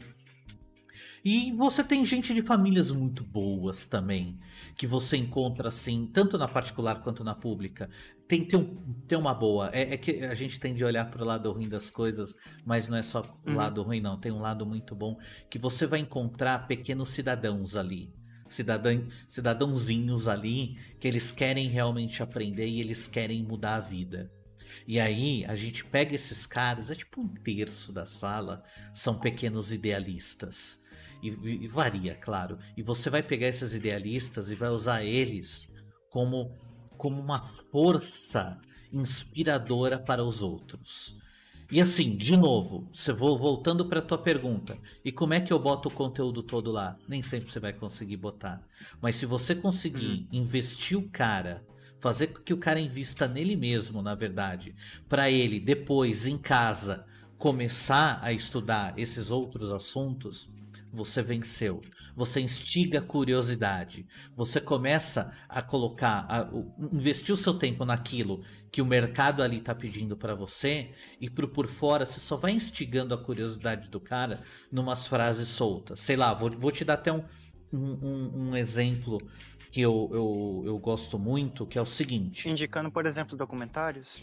[1.24, 4.38] E você tem gente de famílias muito boas também,
[4.76, 7.90] que você encontra assim, tanto na particular quanto na pública.
[8.26, 8.76] Tem, tem, um,
[9.06, 9.70] tem uma boa.
[9.72, 12.88] É, é que a gente tem de olhar para o lado ruim das coisas, mas
[12.88, 13.56] não é só o uhum.
[13.56, 14.18] lado ruim, não.
[14.18, 15.18] Tem um lado muito bom
[15.50, 18.12] que você vai encontrar pequenos cidadãos ali.
[18.48, 24.32] Cidadão, cidadãozinhos ali que eles querem realmente aprender e eles querem mudar a vida.
[24.86, 28.62] E aí a gente pega esses caras, é tipo um terço da sala,
[28.94, 30.80] são pequenos idealistas
[31.22, 32.58] e, e varia, claro.
[32.76, 35.68] E você vai pegar esses idealistas e vai usar eles
[36.10, 36.52] como,
[36.96, 38.58] como uma força
[38.92, 41.18] inspiradora para os outros.
[41.70, 44.78] E assim, de novo, você vou voltando para tua pergunta.
[45.04, 46.96] E como é que eu boto o conteúdo todo lá?
[47.06, 48.62] Nem sempre você vai conseguir botar.
[49.02, 50.40] Mas se você conseguir uhum.
[50.40, 51.62] investir o cara,
[51.98, 54.74] fazer com que o cara invista nele mesmo, na verdade,
[55.10, 57.04] para ele depois em casa
[57.36, 60.48] começar a estudar esses outros assuntos,
[60.92, 61.80] você venceu.
[62.16, 64.06] Você instiga a curiosidade.
[64.34, 66.48] Você começa a colocar, a,
[66.92, 71.48] investir o seu tempo naquilo que o mercado ali está pedindo para você e pro
[71.48, 76.00] por fora você só vai instigando a curiosidade do cara numas frases soltas.
[76.00, 77.24] Sei lá, vou, vou te dar até um,
[77.72, 79.18] um, um exemplo
[79.70, 82.48] que eu, eu, eu gosto muito, que é o seguinte.
[82.48, 84.22] Indicando, por exemplo, documentários?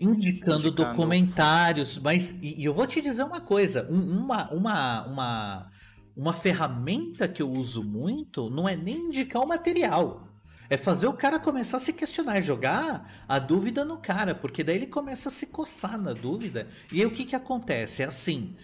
[0.00, 0.70] Indicando, Indicando...
[0.70, 5.70] documentários, mas e, e, eu vou te dizer uma coisa, um, uma, uma, uma,
[6.16, 10.28] uma ferramenta que eu uso muito não é nem indicar o material.
[10.70, 14.76] É fazer o cara começar a se questionar, jogar a dúvida no cara, porque daí
[14.76, 16.68] ele começa a se coçar na dúvida.
[16.92, 18.02] E aí o que, que acontece?
[18.02, 18.54] É assim: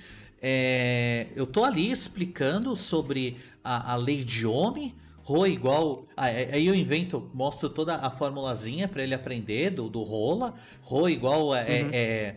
[0.43, 4.93] é, eu tô ali explicando sobre a, a lei de Ohm,
[5.25, 6.07] Rho igual.
[6.17, 10.55] Ah, é, aí eu invento, mostro toda a formulazinha para ele aprender do, do rola.
[10.83, 11.91] Rho igual é, uhum.
[11.93, 12.37] é,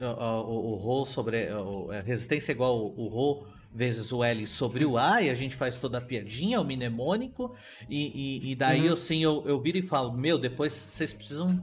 [0.00, 1.48] é o, o sobre.
[1.48, 5.76] A resistência igual o Rho vezes o L sobre o A, e a gente faz
[5.76, 7.54] toda a piadinha, o mnemônico,
[7.88, 8.94] e, e, e daí uhum.
[8.94, 11.62] assim eu, eu viro e falo, meu, depois vocês precisam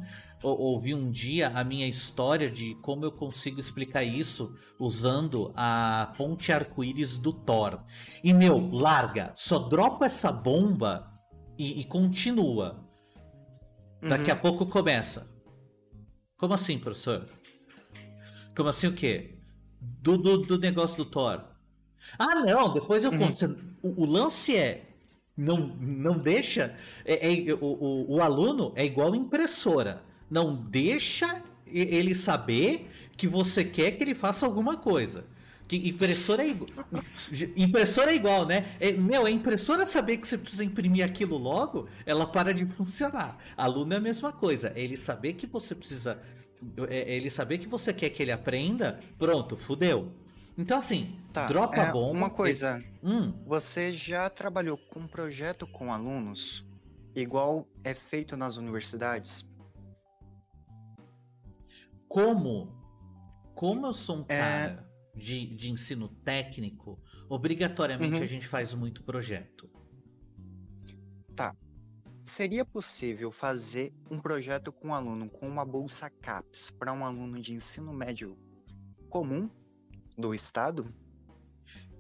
[0.49, 6.51] ouvi um dia a minha história de como eu consigo explicar isso usando a ponte
[6.51, 7.83] arco-íris do Thor.
[8.23, 11.11] E, meu, larga, só dropa essa bomba
[11.57, 12.85] e, e continua.
[14.01, 14.37] Daqui uhum.
[14.37, 15.27] a pouco começa.
[16.37, 17.25] Como assim, professor?
[18.55, 19.39] Como assim o quê?
[19.79, 21.43] Do, do, do negócio do Thor.
[22.19, 23.45] Ah, não, depois eu conto.
[23.45, 23.75] Uhum.
[23.81, 24.89] O, o, lance é.
[25.35, 26.75] Não, não deixa.
[27.03, 33.63] É, é o, o, o aluno é igual impressora não deixa ele saber que você
[33.63, 35.25] quer que ele faça alguma coisa.
[35.67, 36.69] Que impressora é igual.
[37.57, 38.75] impressora é igual, né?
[38.79, 43.37] É, meu, a impressora saber que você precisa imprimir aquilo logo, ela para de funcionar.
[43.57, 44.71] Aluno é a mesma coisa.
[44.75, 46.19] É ele saber que você precisa.
[46.87, 50.11] É, é ele saber que você quer que ele aprenda, pronto, fudeu.
[50.57, 52.17] Então, assim, tá, dropa é, bomba.
[52.17, 52.83] Uma coisa.
[53.03, 53.33] Hum.
[53.45, 56.63] Você já trabalhou com um projeto com alunos,
[57.15, 59.45] igual é feito nas universidades?
[62.07, 62.75] Como
[63.55, 64.37] como eu sou um é...
[64.37, 68.23] cara de, de ensino técnico, obrigatoriamente uhum.
[68.23, 69.69] a gente faz muito projeto.
[71.33, 71.55] Tá.
[72.23, 77.39] Seria possível fazer um projeto com um aluno com uma bolsa CAPES para um aluno
[77.39, 78.37] de ensino médio
[79.09, 79.49] comum
[80.17, 80.85] do estado?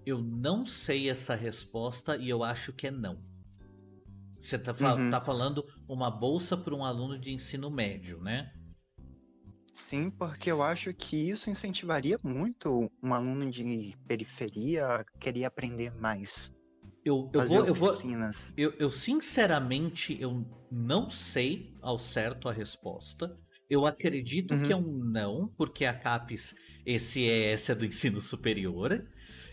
[0.05, 3.23] Eu não sei essa resposta e eu acho que é não.
[4.31, 5.09] Você está uhum.
[5.09, 8.53] tá falando uma bolsa para um aluno de ensino médio, né?
[9.75, 15.93] Sim, porque eu acho que isso incentivaria muito um aluno de periferia a querer aprender
[15.99, 16.57] mais.
[17.03, 17.91] Eu, eu vou, eu, vou
[18.55, 23.37] eu, eu sinceramente eu não sei ao certo a resposta.
[23.69, 24.63] Eu acredito uhum.
[24.63, 29.05] que é um não, porque a CAPES, esse é, esse é do ensino superior.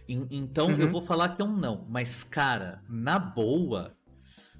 [0.08, 0.78] Então uhum.
[0.78, 1.84] eu vou falar que é um não.
[1.90, 3.98] Mas, cara, na boa,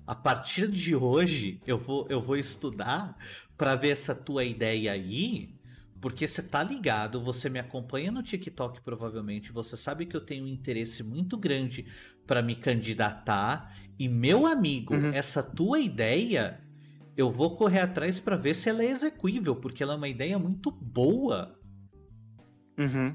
[0.04, 3.16] a partir de hoje eu vou, eu vou estudar
[3.62, 5.54] para ver essa tua ideia aí,
[6.00, 10.46] porque você tá ligado, você me acompanha no TikTok provavelmente, você sabe que eu tenho
[10.46, 11.86] um interesse muito grande
[12.26, 15.12] para me candidatar e meu amigo, uhum.
[15.14, 16.60] essa tua ideia,
[17.16, 20.36] eu vou correr atrás para ver se ela é execuível, porque ela é uma ideia
[20.40, 21.56] muito boa.
[22.76, 23.14] Uhum.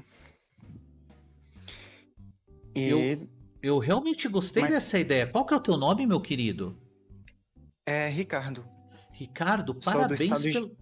[2.74, 2.88] E...
[2.88, 3.28] Eu,
[3.62, 4.72] eu realmente gostei Mas...
[4.72, 5.26] dessa ideia.
[5.26, 6.74] Qual que é o teu nome, meu querido?
[7.84, 8.77] É Ricardo.
[9.18, 10.76] Ricardo, parabéns do estado, pelo...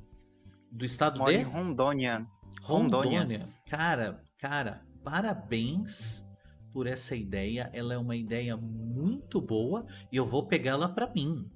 [0.70, 2.28] do estado de Rondônia.
[2.60, 3.20] Rondônia.
[3.20, 3.48] Rondônia.
[3.66, 6.22] Cara, cara, parabéns
[6.70, 7.70] por essa ideia.
[7.72, 11.50] Ela é uma ideia muito boa e eu vou pegá-la para mim.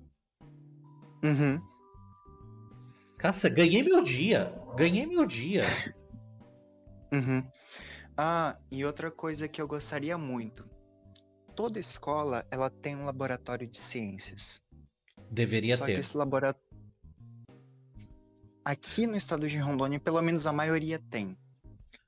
[1.23, 1.61] Uhum.
[3.19, 4.51] Caça, ganhei meu dia.
[4.75, 5.65] Ganhei meu dia.
[7.13, 7.47] Uhum.
[8.17, 10.65] Ah, e outra coisa que eu gostaria muito.
[11.55, 14.65] Toda escola, ela tem um laboratório de ciências.
[15.31, 15.93] Deveria Só ter.
[15.93, 16.70] que esse laboratório
[18.71, 21.37] Aqui no estado de Rondônia, pelo menos a maioria tem.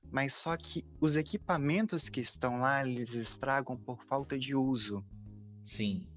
[0.09, 5.05] Mas só que os equipamentos que estão lá, eles estragam por falta de uso.
[5.61, 6.07] Sim.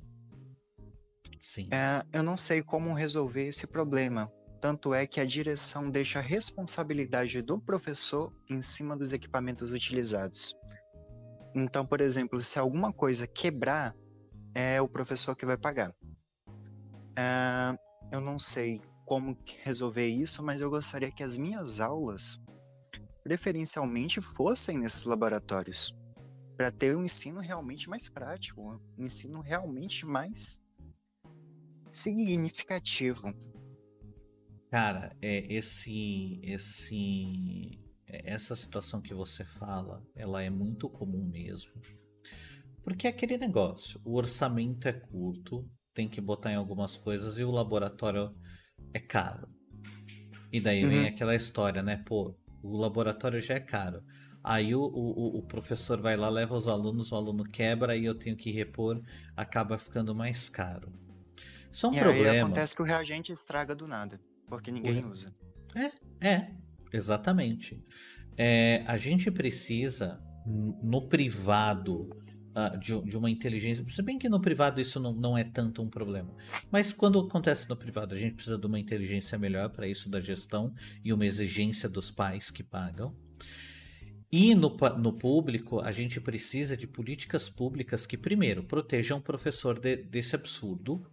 [1.40, 1.68] Sim.
[1.72, 4.32] É, eu não sei como resolver esse problema.
[4.60, 10.54] Tanto é que a direção deixa a responsabilidade do professor em cima dos equipamentos utilizados.
[11.56, 13.96] Então, por exemplo, se alguma coisa quebrar,
[14.54, 15.92] é o professor que vai pagar.
[17.18, 17.76] É,
[18.12, 22.38] eu não sei como resolver isso, mas eu gostaria que as minhas aulas,
[23.22, 25.96] preferencialmente, fossem nesses laboratórios,
[26.56, 30.64] para ter um ensino realmente mais prático, um ensino realmente mais
[31.92, 33.32] significativo.
[34.70, 41.80] Cara, é esse esse essa situação que você fala, ela é muito comum mesmo.
[42.82, 47.44] Porque é aquele negócio, o orçamento é curto, tem que botar em algumas coisas e
[47.44, 48.34] o laboratório
[48.96, 49.48] é caro.
[50.52, 50.90] E daí uhum.
[50.90, 52.02] vem aquela história, né?
[52.04, 54.02] Pô, o laboratório já é caro.
[54.42, 58.14] Aí o, o, o, professor vai lá, leva os alunos, o aluno quebra e eu
[58.14, 59.02] tenho que repor,
[59.36, 60.92] acaba ficando mais caro.
[61.70, 62.30] Isso é um e problema.
[62.30, 65.08] Aí acontece que o reagente estraga do nada, porque ninguém o...
[65.08, 65.34] usa.
[65.74, 66.50] É, é,
[66.92, 67.84] exatamente.
[68.36, 72.08] É, a gente precisa, no privado,
[72.56, 73.84] uh, de, de, uma inteligência.
[73.88, 76.34] Se bem que no privado isso não, não é tanto um problema.
[76.70, 80.20] Mas quando acontece no privado, a gente precisa de uma inteligência melhor para isso da
[80.20, 83.14] gestão e uma exigência dos pais que pagam.
[84.32, 89.78] E no, no público, a gente precisa de políticas públicas que, primeiro, protejam o professor
[89.78, 91.06] de, desse absurdo,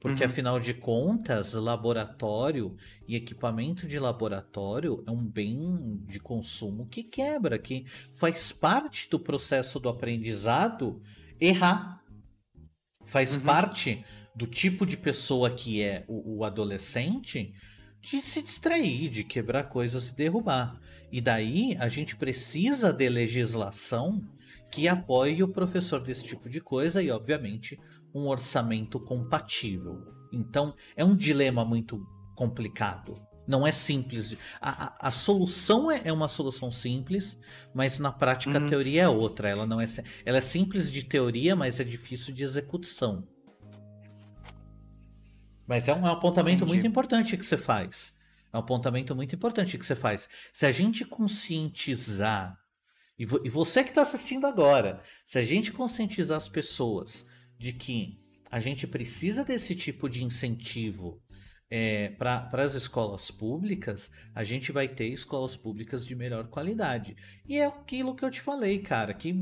[0.00, 0.30] porque, uhum.
[0.30, 7.58] afinal de contas, laboratório e equipamento de laboratório é um bem de consumo que quebra,
[7.58, 11.02] que faz parte do processo do aprendizado
[11.40, 12.02] errar.
[13.04, 13.40] Faz uhum.
[13.40, 17.52] parte do tipo de pessoa que é o, o adolescente
[18.00, 20.80] de se distrair, de quebrar coisas e derrubar.
[21.10, 24.22] E daí a gente precisa de legislação
[24.70, 27.78] que apoie o professor desse tipo de coisa e, obviamente,
[28.14, 30.06] um orçamento compatível.
[30.32, 33.20] Então, é um dilema muito complicado.
[33.46, 34.36] Não é simples.
[34.60, 37.38] A, a, a solução é, é, uma solução simples,
[37.74, 38.66] mas na prática uhum.
[38.66, 39.48] a teoria é outra.
[39.48, 39.86] Ela não é,
[40.24, 43.26] ela é simples de teoria, mas é difícil de execução.
[45.66, 46.72] Mas é um, é um apontamento Entendi.
[46.72, 48.14] muito importante que você faz.
[48.52, 50.28] É um apontamento muito importante que você faz.
[50.52, 52.58] Se a gente conscientizar,
[53.18, 57.24] e, vo, e você que está assistindo agora, se a gente conscientizar as pessoas
[57.58, 58.18] de que
[58.50, 61.20] a gente precisa desse tipo de incentivo
[61.70, 67.14] é, para as escolas públicas, a gente vai ter escolas públicas de melhor qualidade.
[67.46, 69.34] E é aquilo que eu te falei, cara, que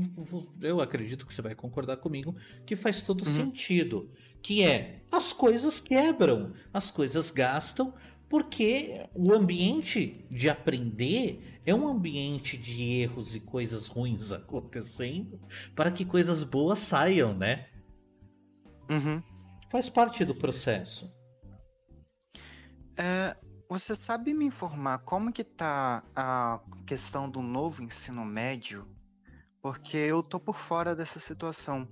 [0.61, 3.25] eu acredito que você vai concordar comigo, que faz todo uhum.
[3.25, 4.11] sentido.
[4.41, 7.93] Que é as coisas quebram, as coisas gastam,
[8.29, 15.39] porque o ambiente de aprender é um ambiente de erros e coisas ruins acontecendo
[15.73, 17.67] para que coisas boas saiam, né?
[18.89, 19.21] Uhum.
[19.69, 21.11] Faz parte do processo.
[22.97, 23.35] É,
[23.69, 28.87] você sabe me informar como que tá a questão do novo ensino médio?
[29.61, 31.87] Porque eu tô por fora dessa situação.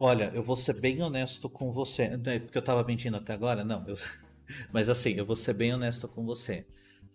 [0.00, 2.16] Olha, eu vou ser bem honesto com você.
[2.16, 3.62] Né, porque eu tava mentindo até agora?
[3.64, 3.86] Não.
[3.86, 3.94] Eu...
[4.72, 6.66] Mas assim, eu vou ser bem honesto com você.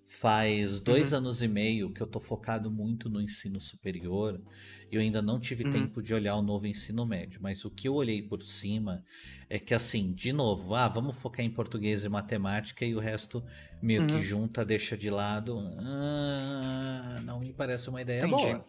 [0.08, 1.18] Faz dois uhum.
[1.18, 4.42] anos e meio que eu tô focado muito no ensino superior.
[4.90, 5.74] Eu ainda não tive uhum.
[5.74, 9.04] tempo de olhar o novo ensino médio, mas o que eu olhei por cima
[9.50, 13.44] é que, assim, de novo, ah, vamos focar em português e matemática e o resto
[13.82, 14.08] meio uhum.
[14.08, 15.60] que junta, deixa de lado.
[15.78, 18.32] Ah, não me parece uma ideia Entendi.
[18.32, 18.64] boa.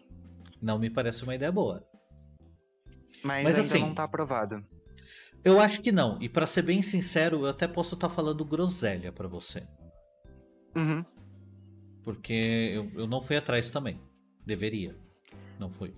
[0.61, 1.87] Não me parece uma ideia boa.
[3.23, 4.61] Mas, mas ainda assim, não tá aprovado.
[5.41, 6.21] Eu acho que não.
[6.21, 9.65] E para ser bem sincero, eu até posso estar tá falando groselha para você.
[10.75, 11.03] Uhum.
[12.09, 14.01] Porque eu, eu não fui atrás também.
[14.43, 14.97] Deveria.
[15.59, 15.93] Não fui.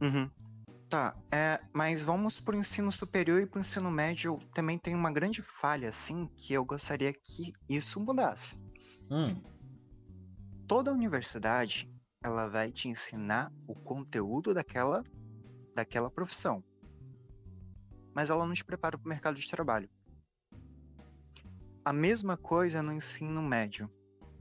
[0.00, 0.30] Uhum.
[0.88, 5.42] Tá, é, mas vamos pro ensino superior e pro ensino médio também tem uma grande
[5.42, 8.58] falha, assim, que eu gostaria que isso mudasse.
[9.10, 9.38] Hum.
[10.66, 11.92] Toda universidade,
[12.24, 15.04] ela vai te ensinar o conteúdo daquela,
[15.74, 16.64] daquela profissão.
[18.14, 19.90] Mas ela não te prepara para o mercado de trabalho.
[21.84, 23.90] A mesma coisa no ensino médio.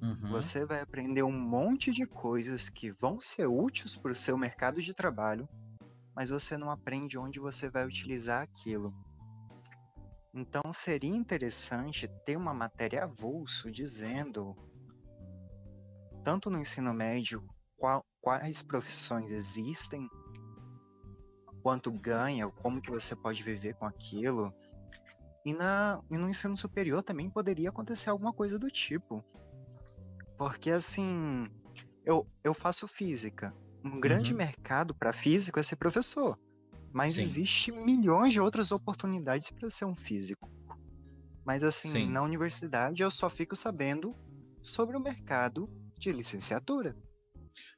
[0.01, 0.31] Uhum.
[0.31, 4.81] Você vai aprender um monte de coisas que vão ser úteis para o seu mercado
[4.81, 5.47] de trabalho,
[6.15, 8.93] mas você não aprende onde você vai utilizar aquilo.
[10.33, 14.55] Então seria interessante ter uma matéria avulso dizendo,
[16.23, 17.43] tanto no ensino médio,
[17.77, 20.07] qual, quais profissões existem,
[21.61, 24.53] quanto ganha, como que você pode viver com aquilo.
[25.45, 29.23] E, na, e no ensino superior também poderia acontecer alguma coisa do tipo.
[30.39, 31.49] Porque assim,
[32.05, 33.53] eu, eu faço física.
[33.83, 34.37] Um grande uhum.
[34.37, 36.39] mercado para físico é ser professor.
[36.93, 37.23] Mas Sim.
[37.23, 40.49] existe milhões de outras oportunidades para ser um físico.
[41.45, 42.09] Mas assim, Sim.
[42.09, 44.15] na universidade eu só fico sabendo
[44.63, 46.95] sobre o mercado de licenciatura.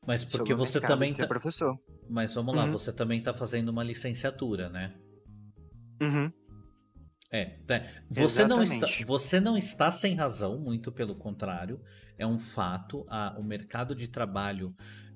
[0.06, 1.26] Mas porque você também tá...
[1.26, 1.76] professor.
[2.08, 2.74] Mas vamos lá, uhum.
[2.74, 4.96] você também está fazendo uma licenciatura, né?
[6.00, 6.32] Uhum.
[7.32, 8.04] É, é.
[8.10, 11.82] Você, não está, você não está sem razão, muito pelo contrário
[12.22, 13.06] é um fato.
[13.10, 14.74] A, o mercado de trabalho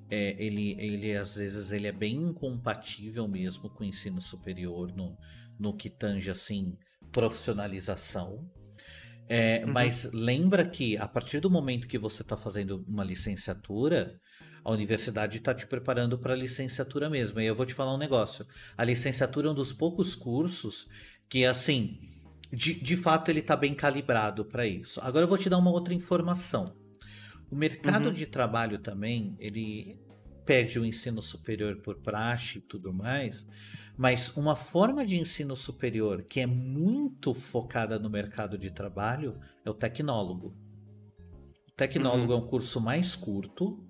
[0.09, 5.17] é, ele, ele às vezes ele é bem incompatível mesmo com o ensino superior no,
[5.59, 6.77] no que tange assim
[7.11, 8.49] profissionalização.
[9.27, 9.73] É, uhum.
[9.73, 14.19] Mas lembra que a partir do momento que você está fazendo uma licenciatura,
[14.63, 17.39] a universidade está te preparando para a licenciatura mesmo.
[17.39, 18.45] E eu vou te falar um negócio:
[18.77, 20.87] a licenciatura é um dos poucos cursos
[21.27, 21.99] que, assim,
[22.51, 24.99] de, de fato, ele está bem calibrado para isso.
[25.01, 26.84] Agora eu vou te dar uma outra informação.
[27.55, 28.13] O mercado uhum.
[28.13, 29.97] de trabalho também, ele
[30.45, 33.47] pede o ensino superior por praxe e tudo mais,
[33.95, 39.69] mas uma forma de ensino superior que é muito focada no mercado de trabalho é
[39.69, 40.53] o tecnólogo.
[41.69, 42.39] O tecnólogo uhum.
[42.39, 43.81] é um curso mais curto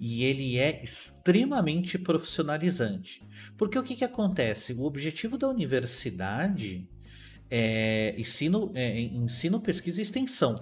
[0.00, 3.22] e ele é extremamente profissionalizante.
[3.58, 4.72] Porque o que, que acontece?
[4.72, 6.88] O objetivo da universidade
[7.50, 10.54] é ensino, é ensino pesquisa e extensão.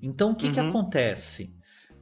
[0.00, 0.54] Então, o que, uhum.
[0.54, 1.55] que acontece?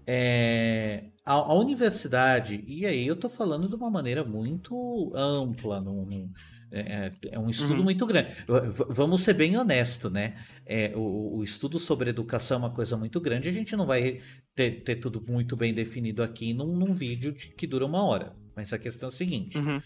[0.07, 6.31] É, a, a, universidade, e aí eu estou falando de uma maneira muito ampla, num,
[6.71, 7.85] é, é, é, um estudo uhum.
[7.85, 8.33] muito grande.
[8.47, 10.35] V vamos ser bem honestos, né?
[10.67, 14.21] É, o, o, estudo sobre educação é uma coisa muito grande, a gente não vai
[14.55, 18.35] ter, ter tudo muito bem definido aqui num, num vídeo de, que dura uma hora.
[18.57, 19.81] Mas a questão é a seguinte: uhum.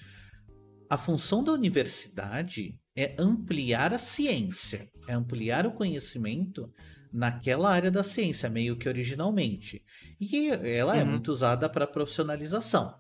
[0.89, 6.73] a função da universidade é ampliar a ciência, é ampliar o conhecimento
[7.13, 9.83] naquela área da ciência, meio que originalmente.
[10.21, 11.09] E ela é uhum.
[11.09, 12.95] é muito usada para profissionalização.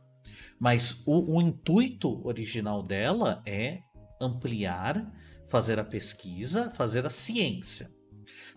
[0.59, 3.81] Mas o, o, intuito original dela é
[4.21, 5.13] ampliar,
[5.49, 7.91] fazer a pesquisa, fazer a ciência.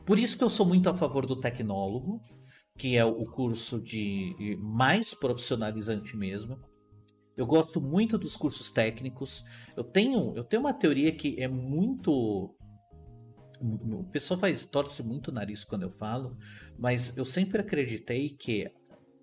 [0.06, 2.22] Por isso que eu sou muito a favor do tecnólogo,
[2.78, 6.60] que é o curso de mais profissionalizante mesmo.
[7.38, 9.43] Eu gosto muito dos cursos técnicos.
[9.76, 12.56] Eu tenho, eu tenho uma teoria que é muito
[13.62, 16.38] o pessoal faz torce muito o nariz quando eu falo,
[16.78, 18.72] mas eu sempre acreditei que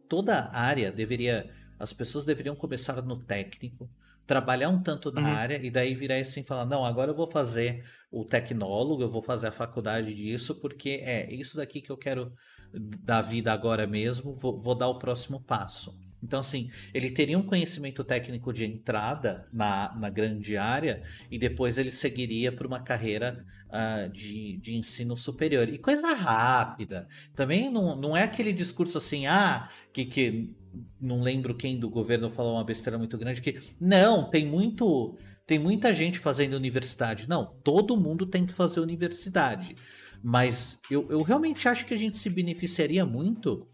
[0.08, 3.90] toda área deveria, as pessoas deveriam começar no técnico,
[4.26, 5.26] trabalhar um tanto na uhum.
[5.26, 9.10] área e daí virar assim e falar, não, agora eu vou fazer o tecnólogo, eu
[9.10, 12.32] vou fazer a faculdade disso, porque é isso daqui que eu quero
[12.72, 15.98] da vida agora mesmo, vou, vou dar o próximo passo.
[16.22, 21.78] Então, assim, ele teria um conhecimento técnico de entrada na, na grande área e depois
[21.78, 25.68] ele seguiria para uma carreira uh, de, de ensino superior.
[25.68, 27.08] E coisa rápida.
[27.34, 30.54] Também não, não é aquele discurso assim, ah, que, que
[31.00, 35.16] não lembro quem do governo falou uma besteira muito grande, que não, tem muito.
[35.46, 37.26] Tem muita gente fazendo universidade.
[37.26, 39.74] Não, todo mundo tem que fazer universidade.
[40.22, 43.66] Mas eu, eu realmente acho que a gente se beneficiaria muito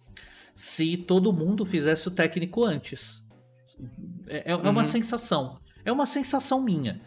[0.55, 3.23] se todo mundo fizesse o técnico antes.
[4.27, 4.71] É, é uhum.
[4.71, 5.59] uma sensação.
[5.85, 7.01] É uma sensação minha.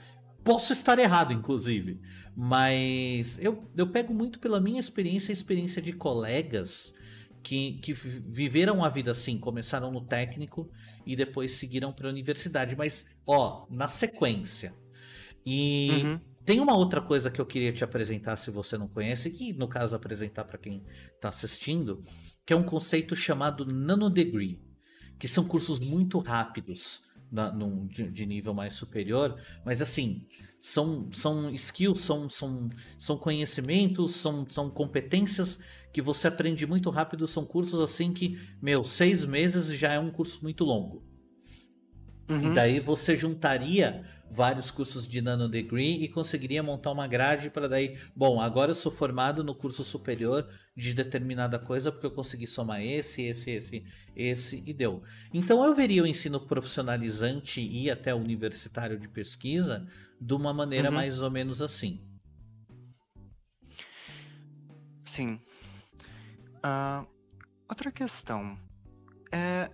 [0.43, 2.00] Posso estar errado, inclusive.
[2.36, 6.93] Mas eu, eu pego muito pela minha experiência e experiência de colegas
[7.41, 10.70] que, que viveram a vida assim, começaram no técnico
[11.06, 12.76] e depois seguiram para a universidade.
[12.76, 14.74] Mas, ó, na sequência.
[15.45, 16.20] E uhum.
[16.45, 19.68] tem uma outra coisa que eu queria te apresentar se você não conhece, e no
[19.68, 20.84] caso apresentar para quem
[21.16, 22.04] está assistindo,
[22.48, 24.58] que é um conceito chamado nanodegree,
[25.20, 30.26] que são cursos muito rápidos na, num, de, de, nível mais superior, mas assim,
[30.62, 35.60] são, são skills, são, são, são conhecimentos, são, são competências
[35.91, 40.10] que você aprende muito rápido, são cursos assim que, meu, seis meses já é um
[40.10, 41.04] curso muito longo.
[42.30, 42.52] Uhum.
[42.52, 47.68] E daí você juntaria vários cursos de nano degree e conseguiria montar uma grade para
[47.68, 52.46] daí, bom, agora eu sou formado no curso superior de determinada coisa porque eu consegui
[52.46, 55.02] somar esse, esse, esse, esse e deu.
[55.34, 59.88] Então eu veria o ensino profissionalizante e até universitário de pesquisa
[60.20, 60.96] de uma maneira uhum.
[60.96, 62.02] mais ou menos assim.
[65.04, 65.40] Sim.
[66.58, 67.08] Uh,
[67.70, 68.60] outra questão
[69.32, 69.72] é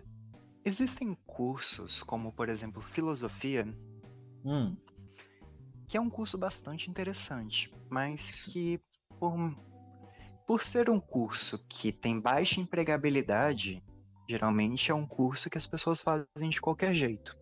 [0.66, 3.66] existem cursos como por exemplo filosofia
[4.46, 4.76] Hum.
[5.88, 8.80] Que é um curso bastante interessante, mas que
[9.20, 9.34] por,
[10.46, 13.84] por ser um curso que tem baixa empregabilidade,
[14.28, 17.38] geralmente é um curso que as pessoas fazem de qualquer jeito.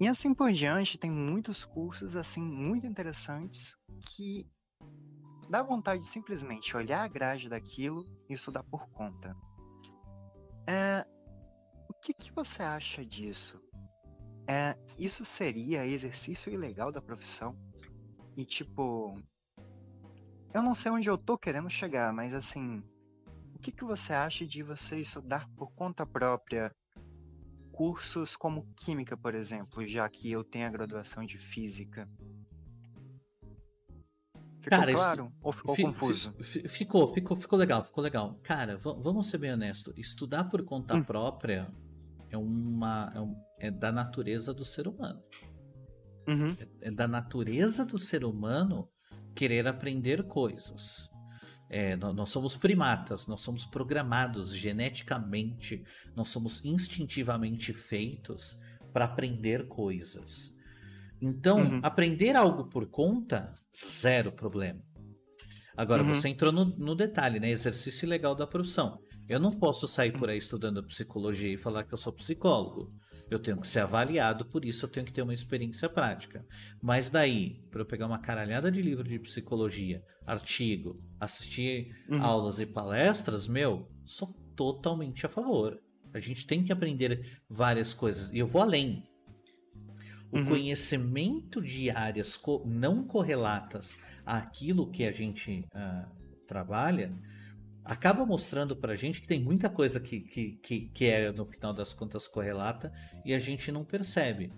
[0.00, 4.46] E assim por diante, tem muitos cursos assim muito interessantes que
[5.48, 9.34] dá vontade de simplesmente olhar a grade daquilo e estudar por conta.
[10.68, 11.06] É,
[12.00, 13.60] que, que você acha disso?
[14.48, 17.56] É, isso seria exercício ilegal da profissão?
[18.36, 19.16] E tipo,
[20.54, 22.82] eu não sei onde eu tô querendo chegar, mas assim,
[23.54, 26.70] o que, que você acha de você estudar por conta própria
[27.72, 32.08] cursos como química, por exemplo, já que eu tenho a graduação de física?
[34.60, 35.32] Ficou Cara, claro?
[35.42, 36.34] Ou ficou fi, confuso?
[36.42, 38.40] Fi, ficou, ficou, ficou legal, ficou legal.
[38.42, 39.94] Cara, vamos ser bem honestos.
[39.96, 41.04] Estudar por conta hum.
[41.04, 41.70] própria
[42.36, 43.12] é uma.
[43.14, 45.22] É, um, é, da natureza do ser humano.
[46.28, 46.56] Uhum.
[46.58, 48.88] É, é, da natureza do ser humano
[49.34, 51.08] querer aprender coisas.
[51.68, 55.82] É, nós somos primatas, nós somos programados geneticamente,
[56.14, 58.56] nós somos instintivamente feitos
[58.92, 60.54] para aprender coisas.
[61.20, 61.80] Então, uhum.
[61.82, 64.80] aprender algo por conta, zero problema.
[65.76, 66.14] Agora, uhum.
[66.14, 67.50] você entrou no, no, detalhe, né?
[67.50, 68.98] Exercício legal da profissão.
[69.28, 72.88] Eu não posso sair por aí estudando psicologia e falar que eu sou psicólogo.
[73.28, 76.46] Eu tenho que ser avaliado, por isso eu tenho que ter uma experiência prática.
[76.80, 82.22] Mas daí, para eu pegar uma caralhada de livro de psicologia, artigo, assistir uhum.
[82.22, 85.80] aulas e palestras, meu, sou totalmente a favor.
[86.14, 88.32] A gente tem que aprender várias coisas.
[88.32, 89.02] E eu vou além.
[90.30, 90.46] O uhum.
[90.46, 97.12] conhecimento de áreas co não correlatas àquilo que a gente uh, trabalha
[97.86, 101.72] acaba mostrando pra gente que tem muita coisa que, que, que, que é, no final
[101.72, 102.92] das contas, correlata
[103.24, 104.52] e a gente não percebe.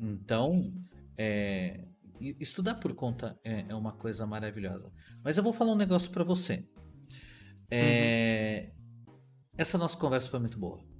[0.00, 0.72] Então,
[1.16, 1.84] é,
[2.20, 4.92] estudar por conta é, é, uma coisa maravilhosa.
[5.22, 6.64] Mas eu vou falar um negócio para você.
[7.70, 8.70] É,
[9.06, 9.14] uhum.
[9.56, 10.93] Essa nossa conversa foi muito boa.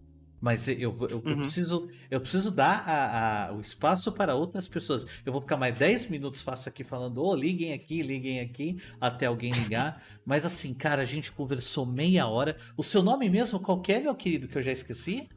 [0.45, 1.41] Mas eu, eu, eu, uhum.
[1.41, 5.07] preciso, eu preciso dar a, a, o espaço para outras pessoas.
[5.25, 8.77] Eu vou ficar mais 10 minutos fácil aqui falando, ô, oh, liguem aqui, liguem aqui,
[9.01, 10.05] até alguém ligar.
[10.23, 12.59] Mas assim, cara, a gente conversou meia hora.
[12.77, 15.31] O seu nome mesmo, qual é, meu querido, que eu já esqueci?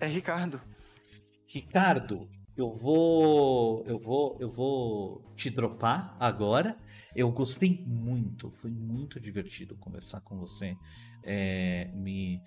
[0.00, 0.58] É Ricardo.
[1.46, 3.84] Ricardo, eu vou.
[3.86, 4.38] Eu vou.
[4.40, 6.78] Eu vou te dropar agora.
[7.14, 10.74] Eu gostei muito, foi muito divertido conversar com você.
[11.22, 12.40] É, me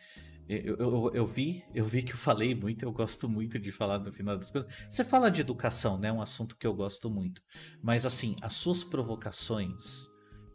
[0.52, 4.00] eu, eu, eu, vi, eu vi que eu falei muito, eu gosto muito de falar
[4.00, 4.70] no final das coisas.
[4.90, 6.12] Você fala de educação, né?
[6.12, 7.42] Um assunto que eu gosto muito.
[7.82, 10.10] Mas assim, as suas provocações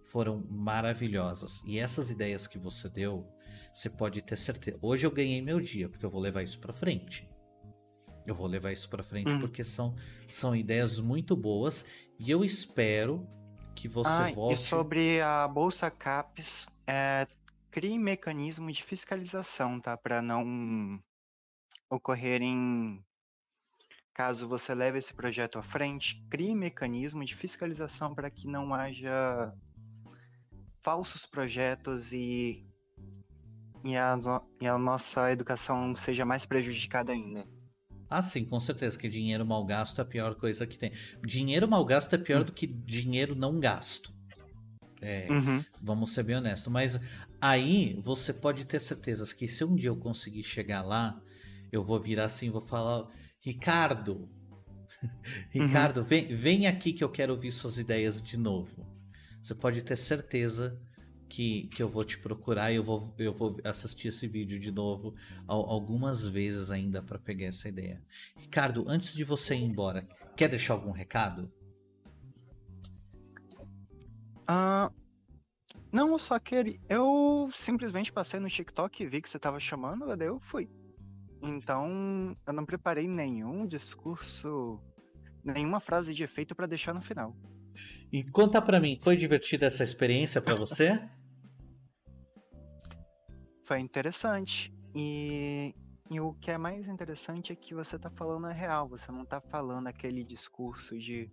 [0.05, 1.63] foram maravilhosas.
[1.65, 3.27] E essas ideias que você deu,
[3.73, 4.79] você pode ter certeza.
[4.83, 7.29] Hoje eu ganhei meu dia, porque eu vou levar isso para frente.
[8.27, 9.41] Eu vou levar isso para frente hum.
[9.41, 9.95] porque são,
[10.29, 11.85] são ideias muito boas
[12.19, 13.27] e eu espero
[13.75, 14.55] que você ah, volte.
[14.55, 17.27] E sobre a bolsa CAPES, é,
[17.77, 19.99] crie mecanismo de fiscalização, tá?
[19.99, 20.99] Para não
[21.91, 23.05] ocorrerem,
[24.14, 29.53] caso você leve esse projeto à frente, crie mecanismo de fiscalização para que não haja
[30.83, 32.66] falsos projetos e,
[33.85, 34.18] e, a,
[34.59, 37.47] e a nossa educação seja mais prejudicada ainda.
[38.09, 40.93] Ah, sim, com certeza, que dinheiro mal gasto é a pior coisa que tem.
[41.22, 42.45] Dinheiro mal gasto é pior hum.
[42.45, 44.16] do que dinheiro não gasto.
[45.01, 45.62] É, uhum.
[45.83, 46.72] Vamos ser bem honestos.
[46.72, 46.99] Mas
[47.51, 51.21] aí você pode ter certeza que se um dia eu conseguir chegar lá,
[51.71, 53.09] eu vou virar assim, vou falar,
[53.41, 54.29] Ricardo,
[55.51, 56.07] Ricardo, uhum.
[56.07, 58.87] vem, vem aqui que eu quero ouvir suas ideias de novo.
[59.41, 60.81] Você pode ter certeza
[61.29, 64.71] que, que eu vou te procurar e eu vou, eu vou assistir esse vídeo de
[64.71, 65.15] novo
[65.47, 68.01] algumas vezes ainda para pegar essa ideia.
[68.37, 71.53] Ricardo, antes de você ir embora, quer deixar algum recado?
[74.49, 74.91] Ah,
[75.93, 76.78] não, eu só queria.
[76.89, 80.68] Eu simplesmente passei no TikTok e vi que você tava chamando, daí eu fui.
[81.43, 84.80] Então, eu não preparei nenhum discurso,
[85.45, 87.37] nenhuma frase de efeito para deixar no final.
[88.12, 91.01] E conta para mim, foi divertida essa experiência para você?
[93.64, 94.72] Foi interessante.
[94.95, 95.74] E,
[96.11, 99.26] e, o que é mais interessante é que você tá falando a real, você não
[99.26, 101.30] tá falando aquele discurso de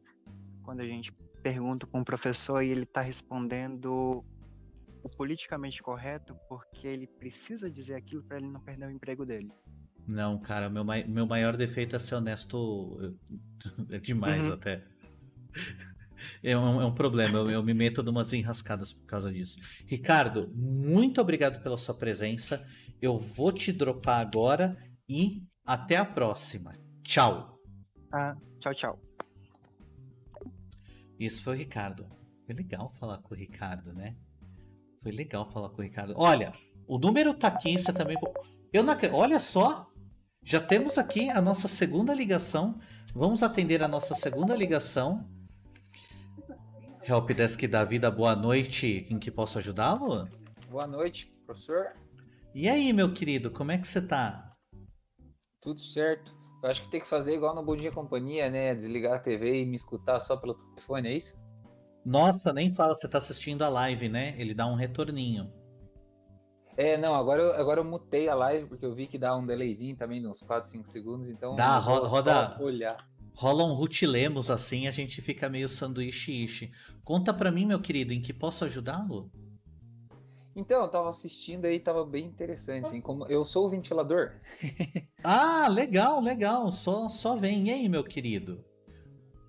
[0.64, 4.26] quando a gente pergunto para um professor e ele está respondendo
[5.04, 9.52] o politicamente correto porque ele precisa dizer aquilo para ele não perder o emprego dele.
[10.08, 13.16] Não, cara, meu, meu maior defeito é ser honesto
[13.92, 14.54] é demais uhum.
[14.54, 14.84] até.
[16.42, 19.58] É um, é um problema, eu, eu, me meto de umas enrascadas por causa disso.
[19.86, 22.66] Ricardo, muito obrigado pela sua presença.
[23.02, 24.78] Eu vou te dropar agora
[25.10, 26.78] e até a próxima.
[27.04, 27.60] Tchau.
[28.10, 29.00] Ah, tchau, tchau.
[31.20, 32.08] Isso foi o Ricardo.
[32.46, 34.16] Foi legal falar com o Ricardo, né?
[35.04, 36.14] Foi legal falar com o Ricardo.
[36.16, 36.54] Olha,
[36.88, 38.18] o número tá aqui, você também.
[38.72, 38.96] Eu não...
[39.12, 39.92] Olha só!
[40.42, 42.80] Já temos aqui a nossa segunda ligação.
[43.14, 45.30] Vamos atender a nossa segunda ligação.
[47.04, 49.06] Helpdesk da Vida, boa noite.
[49.10, 50.26] Em que posso ajudá-lo?
[50.70, 51.98] Boa noite, professor.
[52.56, 54.56] E aí, meu querido, como é que você tá?
[55.60, 56.34] Tudo certo.
[56.64, 58.74] Eu acho que tem que fazer igual no Bom Dia Companhia, né?
[58.74, 61.43] Desligar a TV e me escutar só pelo telefone, é isso?
[62.06, 64.36] Nossa, nem fala, você tá assistindo a live, né?
[64.38, 65.52] Ele dá um retorninho.
[66.76, 69.46] É, não, agora eu, agora eu mutei a live porque eu vi que dá um
[69.46, 71.56] delayzinho também, uns 4, 5 segundos, então.
[71.56, 72.58] Dá, ro roda.
[72.60, 73.08] Olhar.
[73.36, 76.72] Rola um rutilemos assim, a gente fica meio sanduíche-ishi.
[77.04, 79.32] Conta pra mim, meu querido, em que posso ajudá-lo?
[80.56, 82.86] Então, eu tava assistindo aí, tava bem interessante.
[82.86, 84.34] Assim, como eu sou o ventilador.
[85.24, 86.72] ah, legal, legal.
[86.72, 87.70] Só, só vem.
[87.70, 88.64] E aí, meu querido?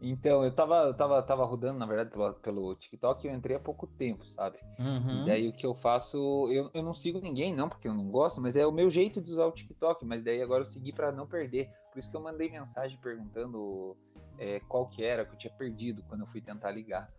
[0.06, 3.60] Então, eu tava, tava, tava rodando, na verdade, pelo, pelo TikTok e eu entrei há
[3.60, 4.58] pouco tempo, sabe?
[4.78, 5.22] Uhum.
[5.22, 6.18] E daí o que eu faço,
[6.52, 9.20] eu, eu não sigo ninguém, não, porque eu não gosto, mas é o meu jeito
[9.22, 11.70] de usar o TikTok, mas daí agora eu segui para não perder.
[11.90, 13.96] Por isso que eu mandei mensagem perguntando
[14.38, 17.10] é, qual que era, que eu tinha perdido quando eu fui tentar ligar.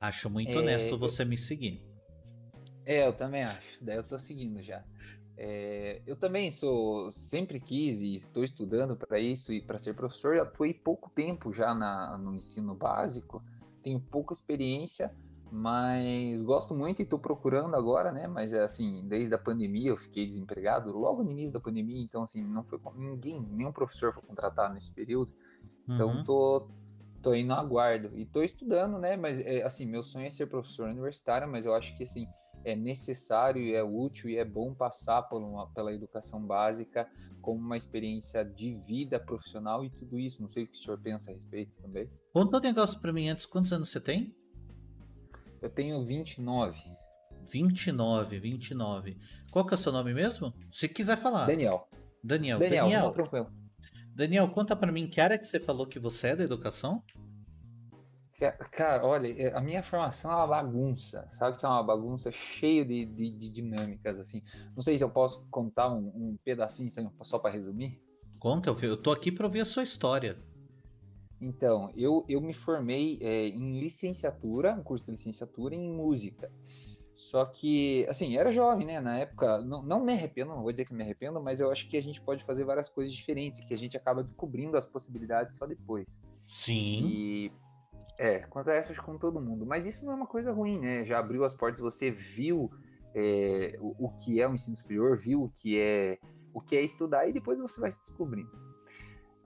[0.00, 1.26] Acho muito é, honesto você eu...
[1.26, 1.80] me seguir.
[2.84, 3.78] É, eu também acho.
[3.80, 4.82] Daí eu tô seguindo já.
[5.44, 10.38] É, eu também sou, sempre quis e estou estudando para isso e para ser professor.
[10.38, 13.42] Atuei pouco tempo já na, no ensino básico,
[13.82, 15.12] tenho pouca experiência,
[15.50, 18.28] mas gosto muito e estou procurando agora, né?
[18.28, 22.22] Mas é assim, desde a pandemia eu fiquei desempregado, logo no início da pandemia, então
[22.22, 25.34] assim, não foi ninguém, nenhum professor foi contratado nesse período.
[25.88, 26.22] Então uhum.
[26.22, 26.68] tô,
[27.20, 29.16] tô indo aguardo e tô estudando, né?
[29.16, 32.28] Mas é, assim, meu sonho é ser professor universitário, mas eu acho que assim,
[32.64, 37.08] é necessário e é útil e é bom passar por uma, pela educação básica
[37.40, 40.40] como uma experiência de vida profissional e tudo isso.
[40.40, 42.08] Não sei o que o senhor pensa a respeito também.
[42.32, 43.46] Conta um negócio para mim antes.
[43.46, 44.34] Quantos anos você tem?
[45.60, 46.78] Eu tenho 29.
[47.50, 49.18] 29, 29.
[49.50, 50.52] Qual que é o seu nome mesmo?
[50.70, 51.46] Se quiser falar.
[51.46, 51.88] Daniel.
[52.22, 52.58] Daniel.
[52.58, 53.52] Daniel, Daniel, tranquilo.
[54.14, 57.02] Daniel, conta para mim que área que você falou que você é da educação?
[58.50, 62.84] Cara, olha, é, a minha formação é uma bagunça, sabe que é uma bagunça cheia
[62.84, 64.42] de, de, de dinâmicas, assim.
[64.74, 66.90] Não sei se eu posso contar um, um pedacinho
[67.22, 68.00] só para resumir.
[68.38, 70.36] Conta, eu, eu tô aqui para ouvir a sua história.
[71.40, 76.50] Então, eu, eu me formei é, em licenciatura, um curso de licenciatura em música.
[77.14, 79.00] Só que, assim, era jovem, né?
[79.00, 81.86] Na época, não, não me arrependo, não vou dizer que me arrependo, mas eu acho
[81.88, 85.56] que a gente pode fazer várias coisas diferentes, que a gente acaba descobrindo as possibilidades
[85.56, 86.22] só depois.
[86.46, 87.06] Sim.
[87.06, 87.52] E
[88.18, 89.66] é, acontece com todo mundo.
[89.66, 91.04] Mas isso não é uma coisa ruim, né?
[91.04, 92.70] Já abriu as portas, você viu
[93.14, 96.18] é, o, o, que é o ensino superior, viu o que é
[96.54, 98.50] o que é estudar e depois você vai se descobrindo.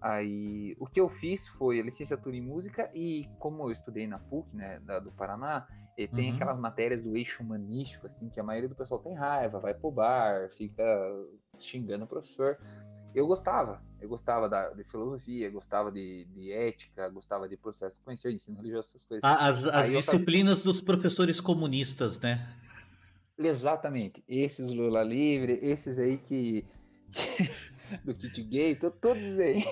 [0.01, 4.19] Aí, o que eu fiz foi a licenciatura em música e como eu estudei na
[4.19, 6.37] PUC, né, da, do Paraná, tem uhum.
[6.37, 9.91] aquelas matérias do eixo humanístico, assim, que a maioria do pessoal tem raiva, vai pro
[9.91, 10.85] bar, fica
[11.59, 12.59] xingando o professor
[13.17, 18.05] eu gostava, eu gostava da, de filosofia, gostava de, de ética, gostava de processo de
[18.05, 19.25] conhecer, de ensino religioso, essas coisas.
[19.25, 20.65] As, as disciplinas tava...
[20.71, 22.47] dos professores comunistas, né?
[23.39, 26.67] Exatamente, esses Lula livre, esses aí que,
[28.05, 29.65] do kit gay, todos aí.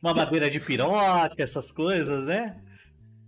[0.00, 2.62] Uma madeira de piroca, essas coisas, né?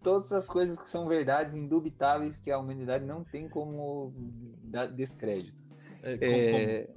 [0.01, 4.14] Todas as coisas que são verdades indubitáveis que a humanidade não tem como
[4.62, 5.61] dar descrédito.
[6.05, 6.89] É, como, é...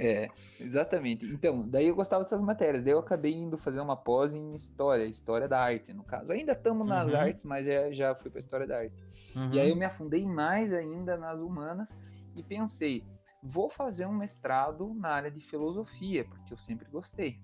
[0.00, 1.26] É, exatamente.
[1.26, 2.82] Então, daí eu gostava dessas matérias.
[2.82, 6.32] Daí eu acabei indo fazer uma pós em história, história da arte, no caso.
[6.32, 7.18] Ainda estamos nas uhum.
[7.18, 8.96] artes, mas é, já fui para história da arte.
[9.36, 9.52] Uhum.
[9.52, 11.98] E aí eu me afundei mais ainda nas humanas
[12.34, 13.04] e pensei,
[13.42, 17.38] vou fazer um mestrado na área de filosofia, porque eu sempre gostei.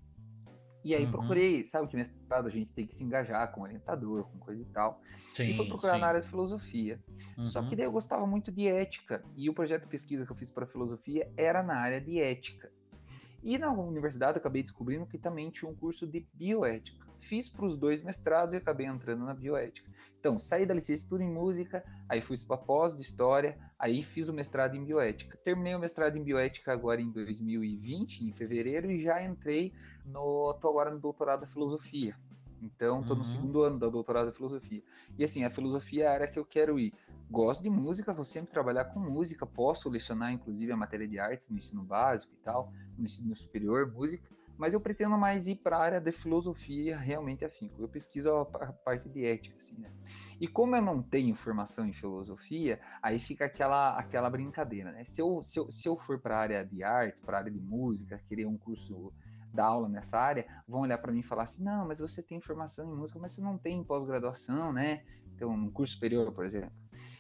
[0.87, 1.11] E aí uhum.
[1.11, 4.67] procurei, sabe que mestrado a gente tem que se engajar com orientador, com coisa e
[4.67, 5.03] tal.
[5.35, 6.01] Sim, e fui procurar sim.
[6.01, 7.01] na área de filosofia.
[7.37, 7.45] Uhum.
[7.45, 7.77] Só que uhum.
[7.77, 9.25] daí eu gostava muito de ética.
[9.37, 12.71] E o projeto de pesquisa que eu fiz para filosofia era na área de ética.
[13.47, 17.07] E na universidade acabei descobrindo que também tinha um curso de bioética.
[17.17, 19.89] Fiz para os dois mestrados e acabei entrando na bioética.
[20.19, 24.35] Então, saí da licenciatura em música, aí fui para pós de história, aí fiz o
[24.35, 25.39] mestrado em bioética.
[25.45, 29.73] Terminei o mestrado em bioética agora em 2020, em fevereiro, e já entrei
[30.05, 30.53] no.
[30.55, 32.17] tô agora no doutorado da filosofia.
[32.61, 33.23] Então, estou uhum.
[33.23, 34.83] no segundo ano da doutorado da filosofia.
[35.17, 36.93] E assim, a filosofia é a área que eu quero ir.
[37.31, 41.51] Gosto de música, vou sempre trabalhar com música, posso lecionar inclusive a matéria de artes
[41.51, 45.77] no ensino básico e tal, no ensino superior, música, mas eu pretendo mais ir para
[45.77, 47.75] a área de filosofia realmente afinco.
[47.79, 49.91] Eu pesquiso a, parte de ética, assim, né?
[50.41, 55.05] E como eu não tenho formação em filosofia, aí fica aquela, aquela brincadeira, né?
[55.05, 57.53] Se eu, se eu, se eu for para a área de artes, para a área
[57.53, 59.13] de música, querer um curso
[59.53, 62.41] da aula nessa área, vão olhar para mim e falar assim: não, mas você tem
[62.41, 65.03] formação em música, mas você não tem pós-graduação, né?
[65.35, 66.71] Então, um curso superior, por exemplo.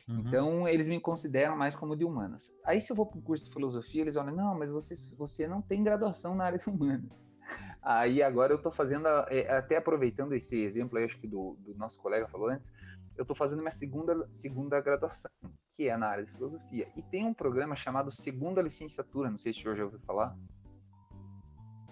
[0.09, 0.21] Uhum.
[0.21, 2.55] Então, eles me consideram mais como de humanas.
[2.65, 5.49] Aí, se eu vou para um curso de filosofia, eles olham: não, mas você, você
[5.49, 7.29] não tem graduação na área de humanas.
[7.83, 11.73] Aí, agora eu estou fazendo, é, até aproveitando esse exemplo aí, acho que do, do
[11.77, 12.73] nosso colega falou antes,
[13.17, 15.31] eu estou fazendo minha segunda, segunda graduação,
[15.69, 16.89] que é na área de filosofia.
[16.97, 20.37] E tem um programa chamado Segunda Licenciatura, não sei se já ouviu falar.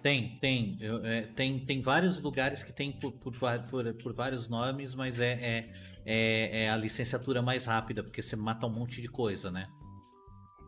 [0.05, 0.77] Tem, tem.
[0.79, 3.33] Eu, é, tem, tem vários lugares que tem por, por,
[3.67, 5.69] por, por vários nomes, mas é, é,
[6.05, 9.67] é, é, a licenciatura mais rápida, porque você mata um monte de coisa, né?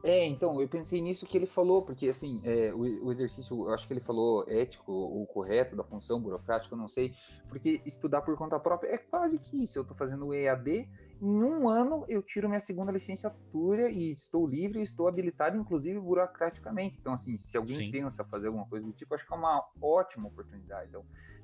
[0.07, 3.73] É, então, eu pensei nisso que ele falou, porque assim, é, o, o, exercício, eu
[3.73, 7.13] acho que ele falou ético ou correto da função burocrática, eu não sei,
[7.49, 9.77] porque estudar por conta própria é quase que isso.
[9.77, 10.87] Eu estou fazendo o EAD,
[11.21, 16.97] em um ano eu tiro minha segunda licenciatura e estou livre, estou habilitado, inclusive burocraticamente.
[16.97, 17.91] Então, assim, se alguém Sim.
[17.91, 20.87] pensa fazer alguma coisa do tipo, acho que é uma ótima oportunidade.
[20.87, 21.03] Então,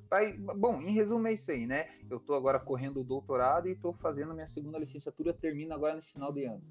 [0.09, 1.89] vai, bom, em resumo é isso aí, né?
[2.09, 6.14] Eu estou agora correndo o doutorado e estou fazendo minha segunda licenciatura, termina agora nesse
[6.14, 6.64] final de ano.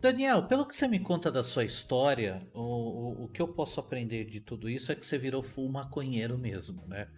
[0.00, 3.80] Daniel, pelo que você me conta da sua história, o, o, o, que eu posso
[3.80, 7.08] aprender de tudo isso é que você virou full maconheiro mesmo, né?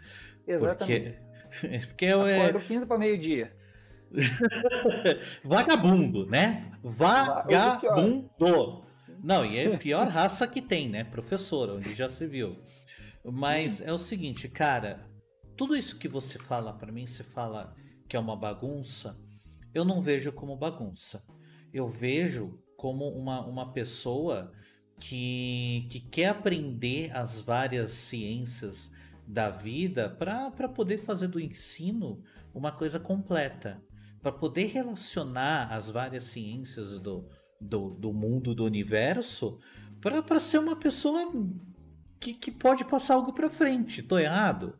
[0.46, 1.18] Exatamente.
[1.48, 2.68] Porque, porque eu é Acordo é...
[2.68, 3.56] 15 para meio-dia.
[5.44, 6.72] Vagabundo, né?
[6.82, 8.84] Vagabundo.
[9.22, 11.04] Não, e é a pior raça que tem, né?
[11.04, 12.58] Professor, onde já se viu.
[13.24, 13.84] Mas Sim.
[13.86, 15.00] é o seguinte, cara,
[15.56, 17.74] tudo isso que você fala para mim, você fala
[18.08, 19.16] que é uma bagunça,
[19.72, 21.24] eu não vejo como bagunça.
[21.72, 24.50] Eu vejo como uma, uma pessoa
[24.98, 28.90] que, que quer aprender as várias ciências
[29.24, 32.20] da vida para poder fazer do ensino
[32.52, 33.80] uma coisa completa,
[34.20, 37.28] para poder relacionar as várias ciências do,
[37.60, 39.60] do, do mundo, do universo,
[40.00, 41.32] para ser uma pessoa
[42.18, 44.02] que, que pode passar algo para frente.
[44.02, 44.76] Tô errado?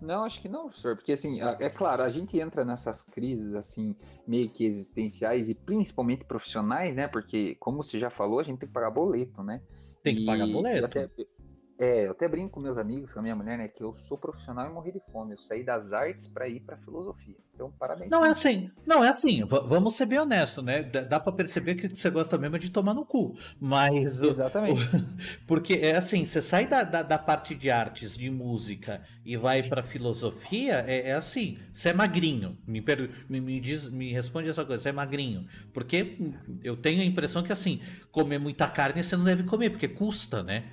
[0.00, 3.96] Não, acho que não, professor, porque assim, é claro, a gente entra nessas crises assim,
[4.26, 7.08] meio que existenciais e principalmente profissionais, né?
[7.08, 9.62] Porque, como você já falou, a gente tem que pagar boleto, né?
[10.02, 10.84] Tem que e, pagar boleto.
[10.84, 11.08] Até,
[11.82, 14.16] é, eu até brinco com meus amigos, com a minha mulher, né, que eu sou
[14.16, 15.32] profissional e morri de fome.
[15.32, 17.34] Eu saí das artes para ir para filosofia.
[17.52, 18.08] Então, parabéns.
[18.08, 18.70] Não é assim.
[18.86, 19.44] Não é assim.
[19.44, 20.84] V vamos ser bem honestos, né?
[20.84, 23.34] D dá para perceber que você gosta mesmo de tomar no cu.
[23.60, 24.80] Mas Exatamente.
[24.80, 25.02] O,
[25.44, 29.64] porque é assim, você sai da, da, da, parte de artes, de música e vai
[29.64, 32.56] para filosofia, é, é, assim, você é magrinho.
[32.64, 32.82] Me,
[33.28, 35.48] me, me, diz, me responde essa coisa, você é magrinho.
[35.74, 36.16] Porque
[36.62, 37.80] eu tenho a impressão que assim,
[38.12, 40.64] comer muita carne você não deve comer, porque custa, né?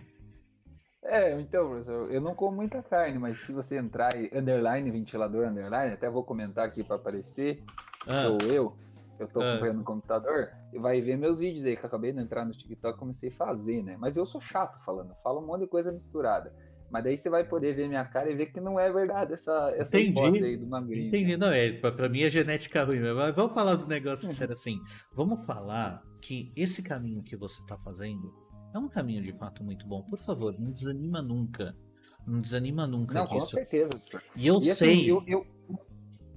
[1.04, 5.48] É, então, professor, eu não como muita carne, mas se você entrar em underline, ventilador
[5.48, 7.64] underline, até vou comentar aqui para aparecer,
[8.08, 8.22] ah.
[8.22, 8.76] sou eu,
[9.18, 9.52] eu tô ah.
[9.52, 12.52] acompanhando no computador, e vai ver meus vídeos aí, que eu acabei de entrar no
[12.52, 13.98] TikTok e comecei a fazer, né?
[14.00, 16.54] Mas eu sou chato falando, falo um monte de coisa misturada.
[16.92, 19.72] Mas daí você vai poder ver minha cara e ver que não é verdade essa,
[19.78, 21.08] essa hipótese aí do magrinho.
[21.08, 21.72] Entendi, não é.
[21.74, 23.00] Pra, pra mim é genética ruim.
[23.14, 24.80] Mas vamos falar do negócio sério assim.
[25.14, 28.34] Vamos falar que esse caminho que você tá fazendo
[28.74, 30.04] é um caminho de fato muito bom.
[30.04, 31.76] Por favor, não desanima nunca.
[32.26, 33.40] Não desanima nunca não, disso.
[33.40, 34.02] com certeza.
[34.36, 35.12] E eu e, assim, sei.
[35.12, 35.48] eu, eu...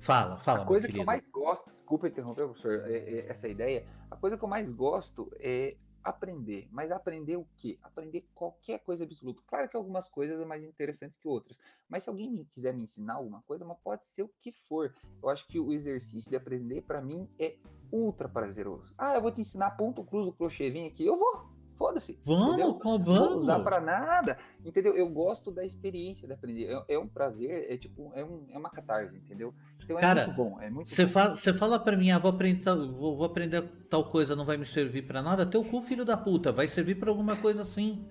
[0.00, 0.62] Fala, fala.
[0.62, 3.86] A coisa que eu mais gosto, desculpa interromper, professor, é, é, essa ideia.
[4.10, 6.68] A coisa que eu mais gosto é aprender.
[6.70, 7.78] Mas aprender o quê?
[7.82, 9.42] Aprender qualquer coisa absoluta.
[9.46, 11.58] Claro que algumas coisas são mais interessantes que outras.
[11.88, 14.92] Mas se alguém me quiser me ensinar alguma coisa, mas pode ser o que for.
[15.22, 17.56] Eu acho que o exercício de aprender, para mim, é
[17.90, 18.94] ultra prazeroso.
[18.98, 21.06] Ah, eu vou te ensinar ponto cruz do crochê, vem aqui.
[21.06, 21.51] Eu vou.
[21.82, 22.16] Foda-se.
[22.22, 22.78] Vamos, entendeu?
[22.80, 23.06] vamos.
[23.06, 24.38] Não usar para nada.
[24.64, 24.96] Entendeu?
[24.96, 26.66] Eu gosto da experiência de aprender.
[26.66, 29.52] É, é, um prazer, é tipo, é, um, é uma catarse, entendeu?
[29.82, 30.60] Então é Cara, muito bom.
[30.60, 34.36] É muito Você fala, fala para mim, ah, vou aprender, vou, vou aprender tal coisa,
[34.36, 35.44] não vai me servir para nada.
[35.44, 38.06] Teu cu, filho da puta, vai servir para alguma coisa assim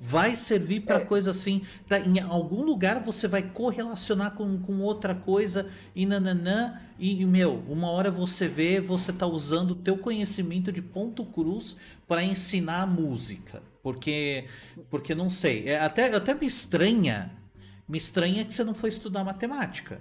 [0.00, 1.04] vai servir para é.
[1.04, 1.62] coisa assim.
[1.86, 6.80] Tá, em algum lugar você vai correlacionar com, com outra coisa e nananã.
[6.98, 11.76] E, meu, uma hora você vê, você tá usando o teu conhecimento de ponto cruz
[12.06, 13.62] para ensinar a música.
[13.82, 14.46] Porque,
[14.90, 17.30] porque não sei, é, até, até me estranha,
[17.88, 20.00] me estranha que você não foi estudar matemática.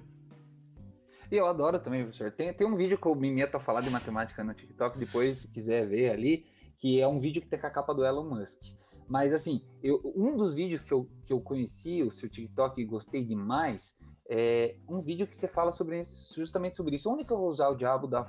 [1.31, 2.31] E eu adoro também, professor.
[2.31, 5.39] Tem, tem um vídeo que eu me meto a falar de matemática no TikTok, depois,
[5.39, 6.45] se quiser ver ali,
[6.77, 8.61] que é um vídeo que tem com a capa do Elon Musk.
[9.07, 12.85] Mas assim, eu, um dos vídeos que eu, que eu conheci, o seu TikTok, e
[12.85, 13.97] gostei demais,
[14.27, 17.11] é um vídeo que você fala sobre isso, justamente sobre isso.
[17.11, 18.25] Onde que eu vou usar o diabo da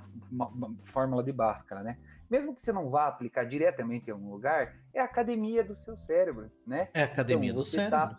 [0.83, 1.99] fórmula de Bhaskara, né?
[2.29, 5.97] Mesmo que você não vá aplicar diretamente em algum lugar, é a academia do seu
[5.97, 6.91] cérebro, né?
[6.93, 7.91] É a academia então, do tá cérebro.
[7.91, 8.19] Tá,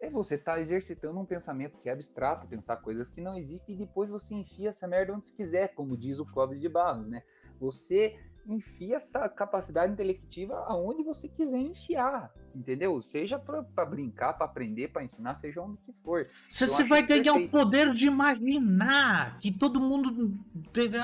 [0.00, 3.78] é você tá exercitando um pensamento que é abstrato, pensar coisas que não existem e
[3.78, 7.22] depois você enfia essa merda onde você quiser, como diz o Clóvis de Barros, né?
[7.60, 13.00] Você enfia essa capacidade intelectiva aonde você quiser enfiar, entendeu?
[13.00, 16.28] Seja para brincar, para aprender, para ensinar, seja onde que for.
[16.48, 17.48] Você, você vai ganhar perfeito.
[17.48, 20.36] o poder de imaginar que todo mundo.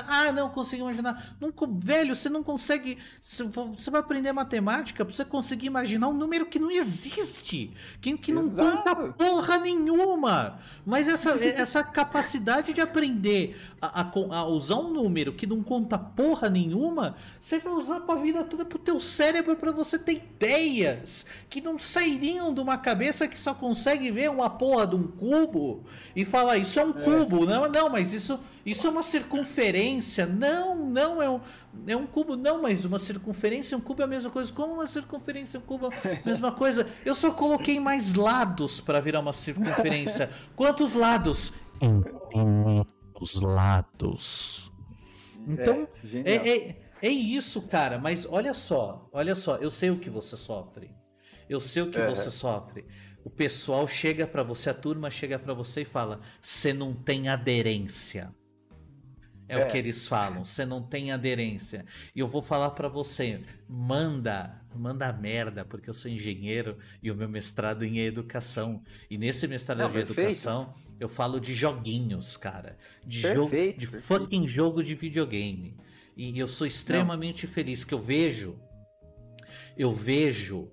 [0.07, 1.37] Ah, não consigo imaginar.
[1.39, 2.97] Não, velho, você não consegue.
[3.21, 8.33] Você vai aprender matemática para você conseguir imaginar um número que não existe, que, que
[8.33, 10.59] não conta porra nenhuma.
[10.85, 15.97] Mas essa, essa capacidade de aprender a, a, a usar um número que não conta
[15.97, 21.25] porra nenhuma Você vai usar pra vida toda pro teu cérebro para você ter ideias
[21.49, 25.85] que não sairiam de uma cabeça que só consegue ver uma porra de um cubo
[26.15, 27.03] e falar isso é um é.
[27.03, 27.45] cubo.
[27.45, 30.25] Não, não, mas isso, isso é uma circunferência.
[30.25, 31.39] Não, não é um,
[31.87, 32.35] é um cubo.
[32.35, 34.51] Não, mas uma circunferência, um cubo é a mesma coisa.
[34.51, 36.87] Como uma circunferência, um cubo é a mesma coisa.
[37.05, 40.29] Eu só coloquei mais lados para virar uma circunferência.
[40.55, 41.53] Quantos lados?
[43.21, 44.71] Infinitos lados.
[45.47, 45.87] Então,
[46.25, 47.97] é, é, é, é, isso, cara.
[47.97, 50.91] Mas olha só, olha só, eu sei o que você sofre.
[51.49, 52.85] Eu sei o que você sofre.
[53.23, 57.27] O pessoal chega para você, a turma chega para você e fala: "Você não tem
[57.27, 58.33] aderência".
[59.47, 60.43] É, é, o que eles falam.
[60.43, 61.83] Você não tem aderência.
[62.15, 67.15] E eu vou falar para você, manda, manda merda, porque eu sou engenheiro e o
[67.15, 68.83] meu mestrado em educação.
[69.09, 70.19] E nesse mestrado não, de perfeito.
[70.19, 74.01] educação, eu falo de joguinhos, cara, de perfeito, jogo, de perfeito.
[74.03, 75.75] fucking jogo de videogame.
[76.15, 77.53] E eu sou extremamente não.
[77.53, 78.59] feliz que eu vejo
[79.79, 80.69] eu vejo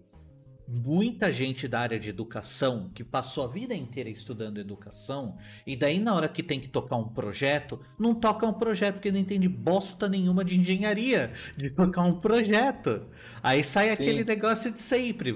[0.69, 5.37] muita gente da área de educação que passou a vida inteira estudando educação
[5.67, 9.13] e daí na hora que tem que tocar um projeto, não toca um projeto porque
[9.13, 13.07] não entende bosta nenhuma de engenharia, de tocar um projeto.
[13.43, 13.93] Aí sai Sim.
[13.93, 15.33] aquele negócio de sempre.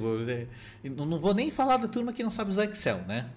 [0.85, 3.31] Não vou nem falar da turma que não sabe usar Excel, né?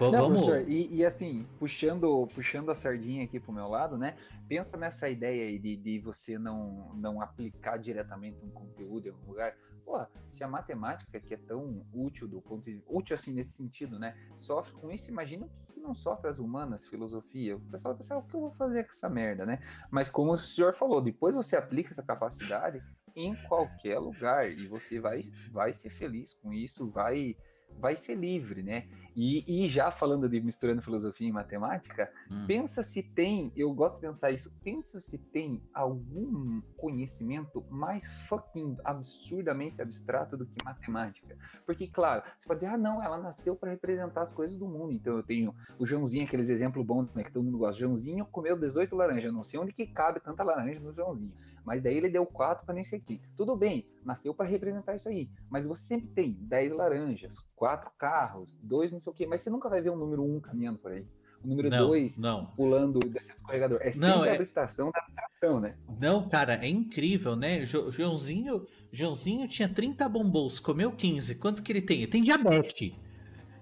[0.00, 0.42] Não, Vamos.
[0.42, 4.16] Professor, e, e, assim, puxando, puxando a sardinha aqui pro meu lado, né?
[4.48, 9.30] Pensa nessa ideia aí de, de você não, não aplicar diretamente um conteúdo em algum
[9.30, 9.54] lugar.
[9.84, 13.98] Pô, se a matemática, que é tão útil do ponto de, útil assim nesse sentido,
[13.98, 14.16] né?
[14.38, 17.56] Sofre com isso, imagina o que não sofre as humanas, filosofia.
[17.56, 19.60] O pessoal pensa, ah, o que eu vou fazer com essa merda, né?
[19.90, 22.82] Mas como o senhor falou, depois você aplica essa capacidade
[23.14, 27.36] em qualquer lugar e você vai, vai ser feliz com isso, vai
[27.78, 28.86] vai ser livre, né?
[29.16, 32.46] E, e, já falando de misturando filosofia e matemática, hum.
[32.46, 38.76] pensa se tem, eu gosto de pensar isso, pensa se tem algum conhecimento mais fucking
[38.84, 41.36] absurdamente abstrato do que matemática.
[41.64, 44.92] Porque, claro, você pode dizer, ah, não, ela nasceu para representar as coisas do mundo.
[44.92, 47.80] Então eu tenho o Joãozinho, aqueles exemplos bons, né, que todo mundo gosta.
[47.80, 51.32] Joãozinho comeu 18 laranjas, não sei onde que cabe tanta laranja no Joãozinho.
[51.64, 53.22] Mas daí ele deu 4 para nem sei quem.
[53.36, 55.30] Tudo bem, nasceu para representar isso aí.
[55.48, 59.50] Mas você sempre tem 10 laranjas, 4 carros, 2 não sei o quê, mas você
[59.50, 61.04] nunca vai ver o número 1 um caminhando por aí.
[61.44, 62.18] O número 2
[62.56, 63.78] pulando desse escorregador.
[63.82, 64.30] É sempre não, é...
[64.30, 65.76] a abstração da abstração, né?
[66.00, 67.64] Não, cara, é incrível, né?
[67.66, 71.34] Jo Joãozinho, Joãozinho tinha 30 bombons, comeu 15.
[71.34, 71.98] Quanto que ele tem?
[71.98, 72.92] Ele tem diabetes.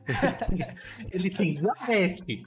[1.13, 2.45] ele tem diabetes.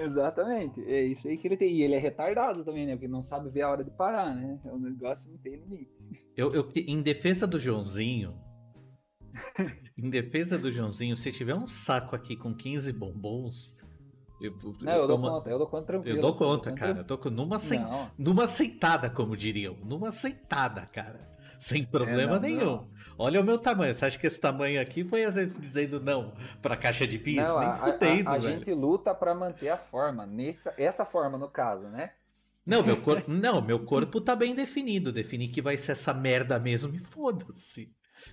[0.00, 1.72] Exatamente, é isso aí que ele tem.
[1.72, 2.92] E ele é retardado também, né?
[2.92, 4.58] Porque não sabe ver a hora de parar, né?
[4.64, 5.90] O negócio não tem limite.
[6.36, 8.34] Eu, eu, em defesa do Joãozinho,
[9.96, 13.76] em defesa do Joãozinho, se tiver um saco aqui com 15 bombons.
[14.40, 16.16] Eu, não, eu, eu dou conta, eu dou conta tranquilo.
[16.16, 16.98] Eu dou conta, cara.
[16.98, 17.80] Eu tô numa, acei...
[18.16, 19.76] numa aceitada, como diriam.
[19.84, 21.28] Numa aceitada, cara.
[21.58, 22.64] Sem problema é, não, nenhum.
[22.64, 22.88] Não.
[23.18, 23.92] Olha o meu tamanho.
[23.92, 27.36] Você acha que esse tamanho aqui foi a gente dizendo não pra caixa de pis?
[27.36, 30.24] Não, Nem fudendo, A, a, a gente luta para manter a forma.
[30.24, 32.12] Nessa, essa forma, no caso, né?
[32.64, 35.10] Não, meu corpo, não, meu corpo tá bem definido.
[35.10, 37.90] Definir que vai ser essa merda mesmo e foda-se.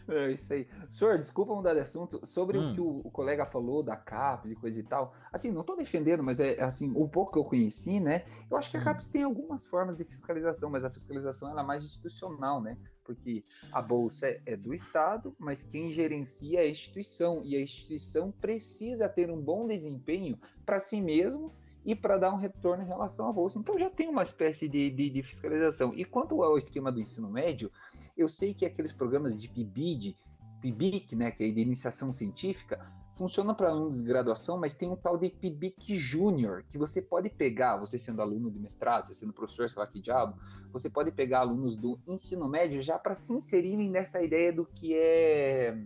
[0.07, 0.67] É isso aí.
[0.91, 2.25] Senhor, desculpa mudar de assunto.
[2.25, 2.69] Sobre hum.
[2.69, 5.13] o que o, o, colega falou da CAPES e coisa e tal.
[5.31, 8.23] Assim, não estou defendendo, mas é assim, o pouco que eu conheci, né?
[8.49, 8.83] Eu acho que a hum.
[8.83, 12.77] CAPES tem algumas formas de fiscalização, mas a fiscalização ela é mais institucional, né?
[13.03, 17.41] Porque a bolsa é, é do Estado, mas quem gerencia é a instituição.
[17.43, 21.53] E a instituição precisa ter um bom desempenho para si mesmo
[21.85, 23.59] e para dar um retorno em relação à bolsa.
[23.59, 25.93] Então já tem uma espécie de, de, de, fiscalização.
[25.95, 27.71] E quanto ao esquema do ensino médio,
[28.17, 30.17] eu sei que aqueles programas de PIBID,
[30.61, 34.95] PIBIC, né, que é de iniciação científica, funciona para alunos de graduação, mas tem um
[34.95, 39.31] tal de PIBIC Júnior, que você pode pegar, você sendo aluno de mestrado, você sendo
[39.31, 40.37] professor, sei lá que diabo,
[40.71, 44.93] você pode pegar alunos do ensino médio já para se inserirem nessa ideia do que
[44.95, 45.77] é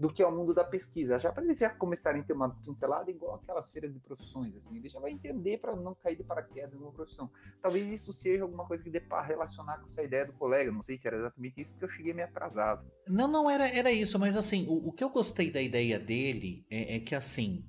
[0.00, 2.48] do que é o mundo da pesquisa, já para eles já começarem a ter uma
[2.48, 6.24] pincelada igual aquelas feiras de profissões, assim, ele já vai entender para não cair de
[6.24, 7.30] paraquedas numa profissão.
[7.60, 10.82] Talvez isso seja alguma coisa que dê para relacionar com essa ideia do colega, não
[10.82, 12.90] sei se era exatamente isso, porque eu cheguei meio atrasado.
[13.06, 16.64] Não, não era, era isso, mas assim, o, o que eu gostei da ideia dele
[16.70, 17.62] é, é que assim,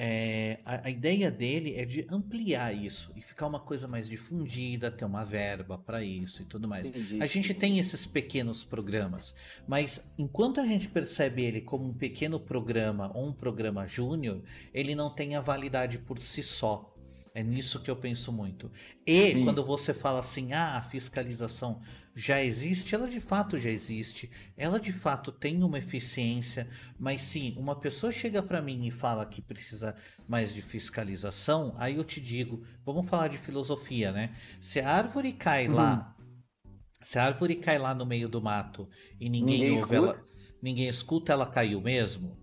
[0.00, 4.92] é, a, a, ideia dele é de ampliar isso e ficar uma coisa mais difundida,
[4.92, 6.86] ter uma verba para isso e tudo mais.
[6.86, 7.18] Entendi.
[7.20, 9.34] A gente tem esses pequenos programas,
[9.66, 14.40] mas enquanto a gente percebe ele como um pequeno programa ou um programa júnior,
[14.72, 16.94] ele não tem a validade por si só.
[17.34, 18.70] É nisso que eu penso muito.
[19.04, 19.44] E Sim.
[19.44, 21.80] quando você fala assim, ah, a fiscalização
[22.18, 27.54] já existe, ela de fato já existe, ela de fato tem uma eficiência, mas sim,
[27.56, 29.94] uma pessoa chega para mim e fala que precisa
[30.26, 34.34] mais de fiscalização, aí eu te digo, vamos falar de filosofia, né?
[34.60, 35.76] Se a árvore cai uhum.
[35.76, 36.16] lá
[37.00, 38.88] Se a árvore cai lá no meio do mato
[39.20, 39.96] e ninguém, ninguém ouve escuta.
[39.96, 40.24] ela,
[40.60, 42.36] ninguém escuta, ela caiu mesmo?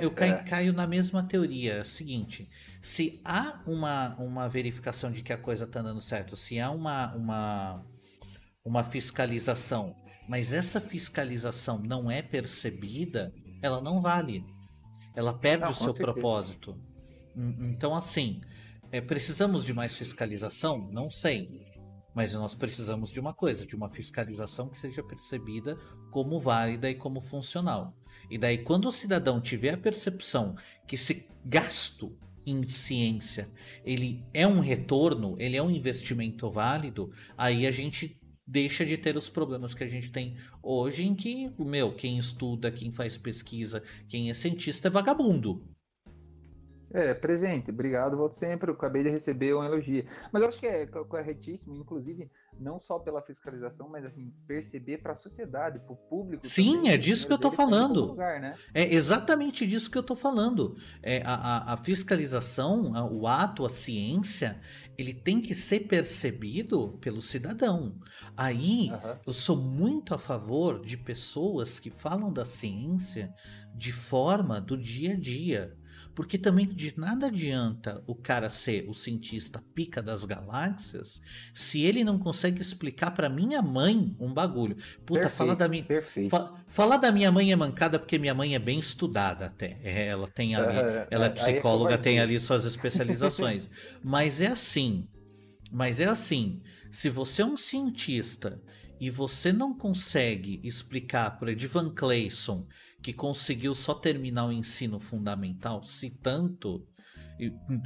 [0.00, 0.42] Eu caio, é.
[0.42, 1.74] caio, na mesma teoria.
[1.74, 2.48] É seguinte:
[2.82, 7.14] se há uma, uma verificação de que a coisa está andando certo, se há uma,
[7.14, 7.86] uma,
[8.68, 9.96] uma fiscalização,
[10.28, 14.44] mas essa fiscalização não é percebida, ela não vale.
[15.16, 16.12] Ela perde não, o seu certeza.
[16.12, 16.78] propósito.
[17.34, 18.42] Então, assim,
[18.92, 20.86] é, precisamos de mais fiscalização?
[20.92, 21.66] Não sei.
[22.14, 25.78] Mas nós precisamos de uma coisa, de uma fiscalização que seja percebida
[26.10, 27.96] como válida e como funcional.
[28.30, 30.54] E daí, quando o cidadão tiver a percepção
[30.86, 32.14] que esse gasto
[32.50, 33.46] em ciência
[33.84, 38.17] ele é um retorno, ele é um investimento válido, aí a gente
[38.48, 42.72] deixa de ter os problemas que a gente tem hoje, em que, meu, quem estuda,
[42.72, 45.62] quem faz pesquisa, quem é cientista é vagabundo.
[46.90, 48.70] É, presente, obrigado, volto sempre.
[48.70, 50.04] Eu acabei de receber uma elogio.
[50.32, 55.12] Mas eu acho que é corretíssimo, inclusive, não só pela fiscalização, mas assim, perceber para
[55.12, 56.46] a sociedade, para o público.
[56.46, 58.06] Sim, também, é disso que eu estou falando.
[58.06, 58.54] Lugar, né?
[58.72, 60.76] É exatamente disso que eu estou falando.
[61.02, 64.60] É, a, a, fiscalização, o ato, a ciência,
[64.96, 67.98] ele tem que ser percebido pelo cidadão.
[68.36, 69.16] Aí, uhum.
[69.26, 73.32] eu sou muito a favor de pessoas que falam da ciência
[73.74, 75.76] de forma do dia a dia.
[76.18, 81.22] Porque também de nada adianta o cara ser o cientista pica das galáxias
[81.54, 84.74] se ele não consegue explicar para minha mãe um bagulho.
[85.06, 85.86] Puta, perfeito, fala da minha.
[86.28, 89.78] Fa, falar da minha mãe é mancada porque minha mãe é bem estudada até.
[89.80, 91.06] É, ela tem ali.
[91.08, 93.70] ela é, é psicóloga, tem ali suas especializações.
[94.02, 95.06] Mas é assim.
[95.70, 96.60] Mas é assim.
[96.90, 98.60] Se você é um cientista
[98.98, 102.66] e você não consegue explicar para Edvan Clayson
[103.02, 106.86] que conseguiu só terminar o ensino fundamental, se tanto.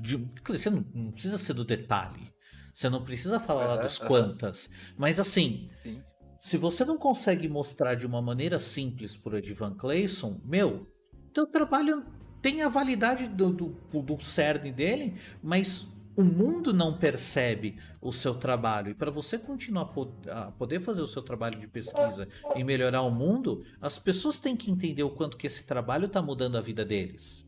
[0.01, 2.33] De, você não, não, precisa ser do detalhe.
[2.73, 4.71] Você não precisa falar lá dos quantas.
[4.97, 6.03] Mas assim, Sim.
[6.41, 10.91] se você não consegue mostrar de uma maneira simples por Edvan Clayson, meu,
[11.35, 12.05] teu trabalho
[12.41, 18.35] tem a validade do, do, do cerne dele, mas o mundo não percebe o seu
[18.35, 18.91] trabalho.
[18.91, 19.93] E para você continuar
[20.31, 24.57] a poder fazer o seu trabalho de pesquisa e melhorar o mundo, as pessoas têm
[24.57, 27.47] que entender o quanto que esse trabalho está mudando a vida deles.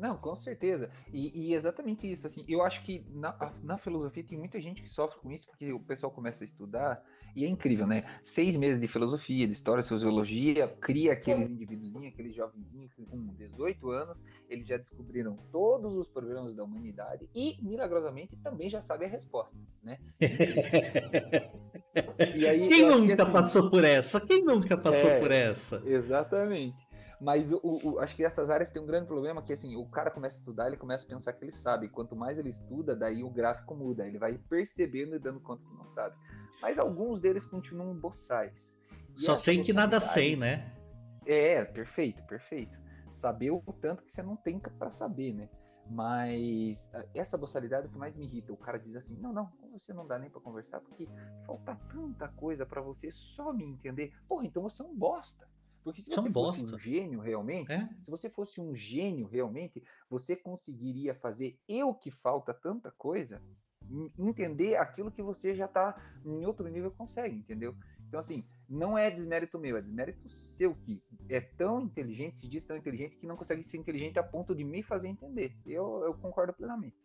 [0.00, 0.90] Não, com certeza.
[1.12, 2.26] E, e, exatamente isso.
[2.26, 5.70] Assim, eu acho que na, na filosofia tem muita gente que sofre com isso, porque
[5.74, 7.04] o pessoal começa a estudar
[7.34, 8.04] e é incrível, né?
[8.22, 13.90] Seis meses de filosofia, de história, sociologia, cria aqueles indivíduozinhos, aqueles jovenzinhos que com 18
[13.90, 19.10] anos, eles já descobriram todos os problemas da humanidade e, milagrosamente, também já sabem a
[19.10, 19.98] resposta, né?
[22.48, 24.20] aí, Quem nunca assim, passou por essa?
[24.20, 25.82] Quem nunca passou é, por essa?
[25.84, 26.89] Exatamente.
[27.20, 30.10] Mas o, o, acho que essas áreas têm um grande problema que assim, o cara
[30.10, 31.86] começa a estudar, ele começa a pensar que ele sabe.
[31.86, 34.06] E quanto mais ele estuda, daí o gráfico muda.
[34.06, 36.16] Ele vai percebendo e dando conta que não sabe.
[36.62, 38.78] Mas alguns deles continuam boçais.
[39.16, 40.72] E Só sei que nada sei, né?
[41.26, 42.78] É, perfeito, perfeito.
[43.10, 45.48] Saber o tanto que você não tem para saber, né?
[45.90, 48.52] Mas essa boçalidade é o que mais me irrita.
[48.52, 51.08] O cara diz assim: não, não, você não dá nem para conversar porque
[51.44, 54.12] falta tanta coisa para você só me entender.
[54.28, 55.48] Porra, então você é um bosta.
[55.82, 56.74] Porque se você São fosse bosta.
[56.74, 57.88] um gênio realmente, é?
[58.00, 63.40] se você fosse um gênio realmente, você conseguiria fazer eu que falta tanta coisa,
[64.18, 67.74] entender aquilo que você já está em outro nível consegue, entendeu?
[68.06, 72.62] Então, assim, não é desmérito meu, é desmérito seu que é tão inteligente, se diz
[72.64, 75.56] tão inteligente, que não consegue ser inteligente a ponto de me fazer entender.
[75.64, 76.96] Eu, eu concordo plenamente.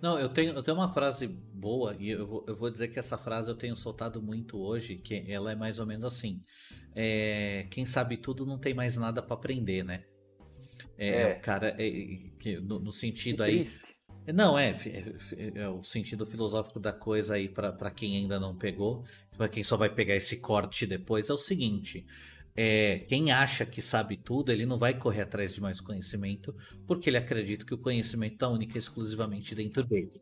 [0.00, 2.98] Não, eu tenho, eu tenho uma frase boa, e eu vou, eu vou dizer que
[2.98, 6.40] essa frase eu tenho soltado muito hoje, que ela é mais ou menos assim
[7.00, 10.02] é, quem sabe tudo não tem mais nada para aprender, né?
[10.96, 11.34] É, é.
[11.34, 13.64] cara, é, no, no, sentido aí.
[14.34, 19.04] Não, é, é, é, o sentido filosófico da coisa aí para quem ainda não pegou,
[19.36, 22.04] para quem só vai pegar esse corte depois, é o seguinte:
[22.60, 26.52] é, quem acha que sabe tudo, ele não vai correr atrás de mais conhecimento,
[26.88, 30.20] porque ele acredita que o conhecimento está único e exclusivamente dentro dele.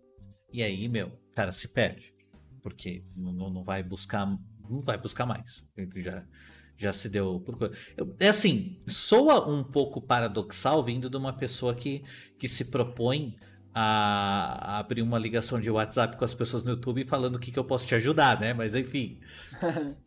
[0.52, 2.12] E aí, meu, cara se perde,
[2.62, 4.26] porque não, não vai buscar,
[4.68, 5.64] não vai buscar mais.
[5.74, 6.26] Ele já
[6.76, 7.72] já se deu por
[8.20, 12.04] É assim, soa um pouco paradoxal vindo de uma pessoa que,
[12.38, 13.34] que se propõe
[13.72, 17.58] a abrir uma ligação de WhatsApp com as pessoas no YouTube falando o que, que
[17.58, 18.52] eu posso te ajudar, né?
[18.52, 19.20] Mas enfim.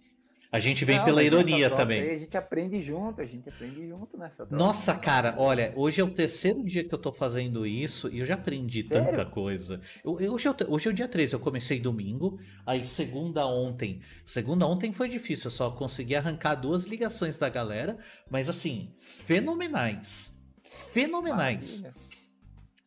[0.52, 2.10] A gente vem Não, pela ironia também.
[2.10, 4.56] A gente aprende junto, a gente aprende junto nessa troca.
[4.56, 8.26] Nossa, cara, olha, hoje é o terceiro dia que eu tô fazendo isso e eu
[8.26, 9.12] já aprendi Sério?
[9.12, 9.80] tanta coisa.
[10.04, 14.02] Eu, eu, hoje, é hoje é o dia 13, eu comecei domingo, aí segunda ontem.
[14.26, 20.34] Segunda ontem foi difícil, eu só consegui arrancar duas ligações da galera, mas assim, fenomenais.
[20.64, 21.82] Fenomenais.
[21.82, 22.09] Maravilha.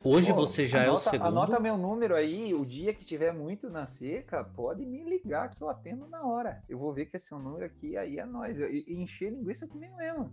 [0.04, 1.28] Hoje Pô, você já anota, é o segundo.
[1.28, 5.62] Anota meu número aí, o dia que tiver muito na seca, pode me ligar que
[5.62, 6.62] eu atendo na hora.
[6.68, 8.58] Eu vou ver que é seu número aqui, aí é nós.
[8.60, 10.32] Encher linguiça comigo mesmo.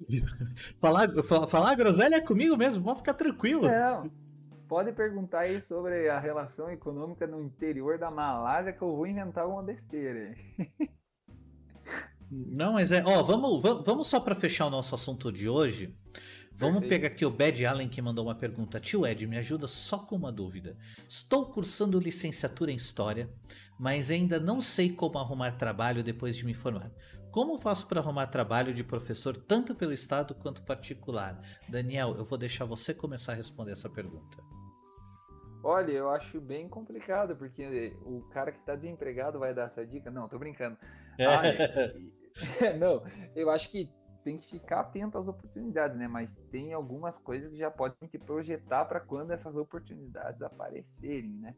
[0.80, 1.08] falar,
[1.46, 3.62] falar groselha é comigo mesmo, pode ficar tranquilo.
[3.62, 4.10] Não,
[4.68, 9.46] pode perguntar aí sobre a relação econômica no interior da Malásia que eu vou inventar
[9.46, 10.34] uma besteira.
[12.30, 13.04] Não, mas é.
[13.04, 15.94] Ó, vamos, vamos só para fechar o nosso assunto de hoje.
[16.56, 16.90] Vamos Perfeito.
[16.90, 18.78] pegar aqui o Bad Allen que mandou uma pergunta.
[18.78, 20.76] Tio Ed, me ajuda só com uma dúvida.
[21.08, 23.28] Estou cursando licenciatura em História,
[23.78, 26.92] mas ainda não sei como arrumar trabalho depois de me formar.
[27.32, 31.42] Como faço para arrumar trabalho de professor tanto pelo Estado quanto particular?
[31.68, 34.38] Daniel, eu vou deixar você começar a responder essa pergunta.
[35.64, 40.10] Olha, eu acho bem complicado, porque o cara que está desempregado vai dar essa dica.
[40.10, 40.76] Não, tô brincando.
[41.18, 41.42] Ah,
[42.78, 43.02] não,
[43.34, 43.90] eu acho que
[44.24, 46.08] tem que ficar atento às oportunidades, né?
[46.08, 51.54] Mas tem algumas coisas que já podem te projetar para quando essas oportunidades aparecerem, né?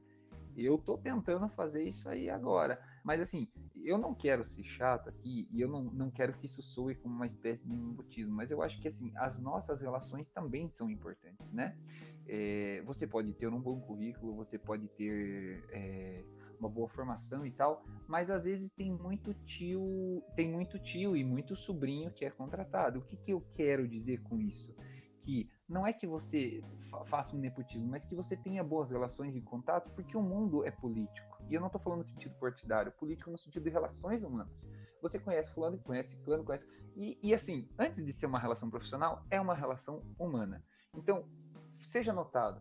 [0.57, 2.81] Eu tô tentando fazer isso aí agora.
[3.05, 3.47] Mas assim,
[3.85, 7.14] eu não quero ser chato aqui e eu não, não quero que isso soe como
[7.14, 11.53] uma espécie de embutismo, mas eu acho que assim, as nossas relações também são importantes,
[11.53, 11.77] né?
[12.27, 16.25] É, você pode ter um bom currículo, você pode ter é,
[16.59, 21.24] uma boa formação e tal, mas às vezes tem muito tio, tem muito tio e
[21.24, 22.98] muito sobrinho que é contratado.
[22.98, 24.74] O que, que eu quero dizer com isso?
[25.22, 26.62] Que não é que você
[27.07, 30.70] faça um nepotismo, mas que você tenha boas relações e contatos, porque o mundo é
[30.70, 31.36] político.
[31.48, 34.70] E eu não estou falando no sentido partidário, político no sentido de relações humanas.
[35.02, 36.68] Você conhece fulano, conhece fulano, conhece...
[36.96, 40.64] E, e assim, antes de ser uma relação profissional, é uma relação humana.
[40.94, 41.24] Então,
[41.82, 42.61] seja notado,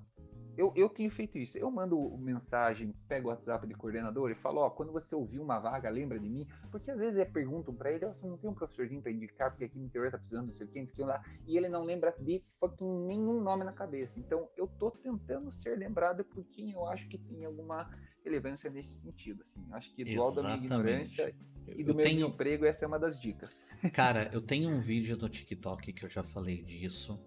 [0.58, 1.58] eu, eu tenho feito isso.
[1.58, 5.60] Eu mando mensagem, pego o WhatsApp de coordenador e falo, ó, quando você ouvir uma
[5.60, 6.48] vaga, lembra de mim?
[6.72, 9.52] Porque às vezes é perguntam para ele, ó, você não tem um professorzinho para indicar,
[9.52, 11.24] porque aqui no interior tá precisando não sei o que, não sei o que lá,
[11.48, 14.20] e ele não lembra de fucking nenhum nome na cabeça.
[14.20, 17.90] Então eu tô tentando ser lembrado por quem eu acho que tem alguma
[18.24, 19.64] relevância nesse sentido, assim.
[19.72, 21.36] Acho que do alto da minha ignorância
[21.68, 22.28] e do eu meu tenho...
[22.28, 23.60] emprego, essa é uma das dicas.
[23.94, 27.20] Cara, eu tenho um vídeo no TikTok que eu já falei disso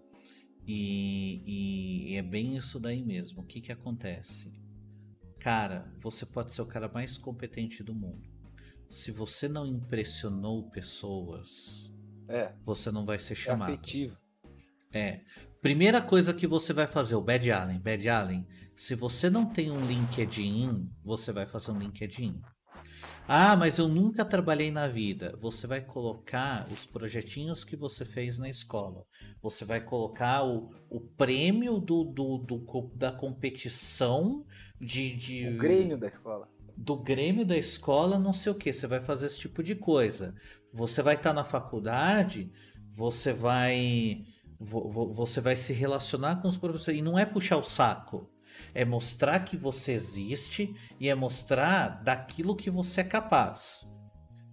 [0.70, 3.40] e, e, é bem isso daí mesmo.
[3.40, 4.52] O que que acontece?
[5.40, 8.28] Cara, você pode ser o cara mais competente do mundo.
[8.90, 11.90] Se você não impressionou pessoas,
[12.28, 12.52] é.
[12.66, 13.70] você não vai ser é chamado.
[13.70, 14.18] É afetivo.
[14.92, 15.22] É.
[15.62, 17.80] Primeira coisa que você vai fazer, o Bad Allen.
[17.80, 18.46] Bad Allen,
[18.76, 22.42] se você não tem um LinkedIn, você vai fazer um LinkedIn.
[23.26, 25.36] Ah, mas eu nunca trabalhei na vida.
[25.40, 29.04] Você vai colocar os projetinhos que você fez na escola.
[29.42, 34.46] Você vai colocar o, o prêmio do, do, do da competição
[34.80, 35.46] de, de.
[35.48, 36.48] O Grêmio da escola.
[36.74, 38.72] Do Grêmio da escola, não sei o que.
[38.72, 40.34] Você vai fazer esse tipo de coisa.
[40.72, 42.50] Você vai estar tá na faculdade,
[42.92, 44.24] você vai.
[44.58, 46.98] Você vai se relacionar com os professores.
[46.98, 48.28] E não é puxar o saco
[48.74, 53.86] é mostrar que você existe e é mostrar daquilo que você é capaz.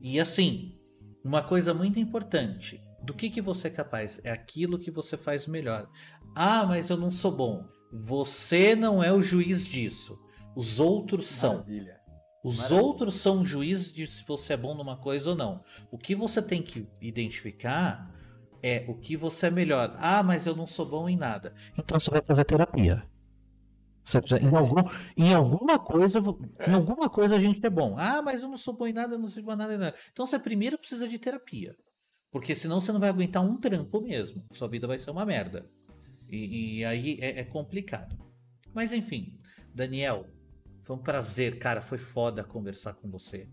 [0.02, 0.78] E assim,
[1.24, 4.20] uma coisa muito importante: do que, que você é capaz?
[4.24, 5.89] É aquilo que você faz melhor.
[6.36, 7.66] Ah, mas eu não sou bom.
[7.91, 10.20] Você não é o juiz disso.
[10.56, 11.56] Os outros são.
[11.56, 12.00] Maravilha.
[12.43, 12.84] Os Maravilha.
[12.84, 15.64] outros são juízes de se você é bom numa coisa ou não.
[15.91, 18.12] O que você tem que identificar
[18.62, 19.96] é o que você é melhor.
[19.98, 21.54] Ah, mas eu não sou bom em nada.
[21.78, 23.04] Então você vai fazer terapia.
[24.39, 24.82] Em, algum,
[25.18, 26.20] em alguma coisa,
[26.68, 27.95] em alguma coisa a gente é bom.
[27.97, 29.95] Ah, mas eu não sou bom em nada, eu não sirvo nada, nada.
[30.12, 31.76] Então você primeiro precisa de terapia.
[32.32, 34.43] Porque senão você não vai aguentar um trampo mesmo.
[34.51, 35.68] Sua vida vai ser uma merda.
[36.30, 38.16] E, e aí é, é, complicado.
[38.74, 39.38] Mas enfim,
[39.74, 40.28] Daniel,
[40.84, 41.82] foi um prazer, cara.
[41.82, 43.47] Foi foda conversar com você.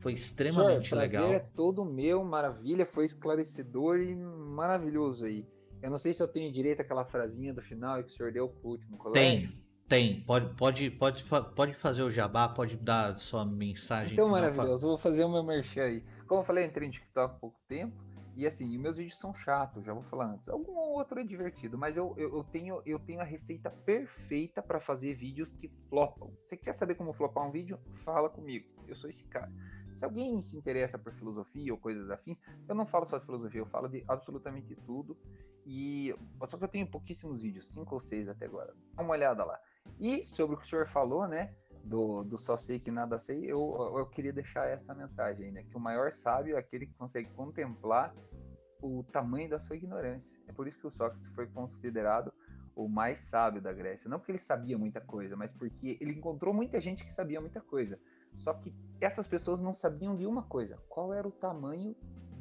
[0.00, 1.24] Foi extremamente Senhor, legal.
[1.24, 2.84] O prazer é todo meu, maravilha.
[2.84, 5.46] Foi esclarecedor e maravilhoso aí.
[5.82, 8.48] Eu não sei se eu tenho direito àquela frasinha do final que o senhor deu
[8.48, 9.20] pro último colega.
[9.20, 9.62] Tem,
[9.92, 11.22] tem, pode, pode, pode,
[11.54, 14.14] pode fazer o jabá, pode dar sua mensagem.
[14.14, 16.04] Então, maravilhoso, vou fazer o meu merchan aí.
[16.26, 17.94] Como eu falei, eu entrei no TikTok há pouco tempo.
[18.34, 20.48] E assim, meus vídeos são chatos, já vou falar antes.
[20.48, 24.80] Algum outro é divertido, mas eu, eu, eu tenho, eu tenho a receita perfeita para
[24.80, 26.30] fazer vídeos que flopam.
[26.40, 27.78] Você quer saber como flopar um vídeo?
[28.02, 28.66] Fala comigo.
[28.88, 29.52] Eu sou esse cara.
[29.92, 33.60] Se alguém se interessa por filosofia ou coisas afins, eu não falo só de filosofia,
[33.60, 35.14] eu falo de absolutamente tudo.
[35.66, 36.16] E
[36.46, 38.74] só que eu tenho pouquíssimos vídeos, cinco ou seis até agora.
[38.94, 39.60] Dá uma olhada lá.
[39.98, 41.54] E sobre o que o senhor falou, né?
[41.84, 45.64] Do, do só sei que nada sei, eu, eu queria deixar essa mensagem, né?
[45.64, 48.14] Que o maior sábio é aquele que consegue contemplar
[48.80, 50.42] o tamanho da sua ignorância.
[50.48, 52.32] É por isso que o Sócrates foi considerado
[52.74, 54.08] o mais sábio da Grécia.
[54.08, 57.60] Não porque ele sabia muita coisa, mas porque ele encontrou muita gente que sabia muita
[57.60, 57.98] coisa.
[58.34, 61.94] Só que essas pessoas não sabiam de uma coisa: qual era o tamanho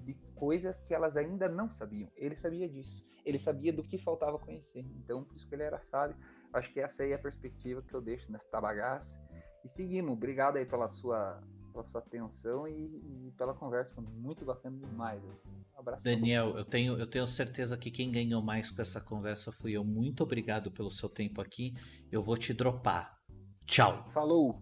[0.04, 2.10] de coisas que elas ainda não sabiam.
[2.16, 3.06] Ele sabia disso.
[3.26, 4.86] Ele sabia do que faltava conhecer.
[4.98, 6.16] Então, por isso que ele era sábio.
[6.54, 9.22] Acho que essa aí é a perspectiva que eu deixo nessa bagaça.
[9.64, 10.12] E seguimos.
[10.14, 11.42] Obrigado aí pela sua,
[11.72, 13.94] pela sua atenção e, e pela conversa.
[13.94, 15.24] Foi muito bacana demais.
[15.30, 15.50] Assim.
[15.76, 16.04] Um abraço.
[16.04, 19.84] Daniel, eu tenho, eu tenho certeza que quem ganhou mais com essa conversa fui eu.
[19.84, 21.74] Muito obrigado pelo seu tempo aqui.
[22.12, 23.20] Eu vou te dropar.
[23.66, 24.10] Tchau.
[24.10, 24.62] Falou.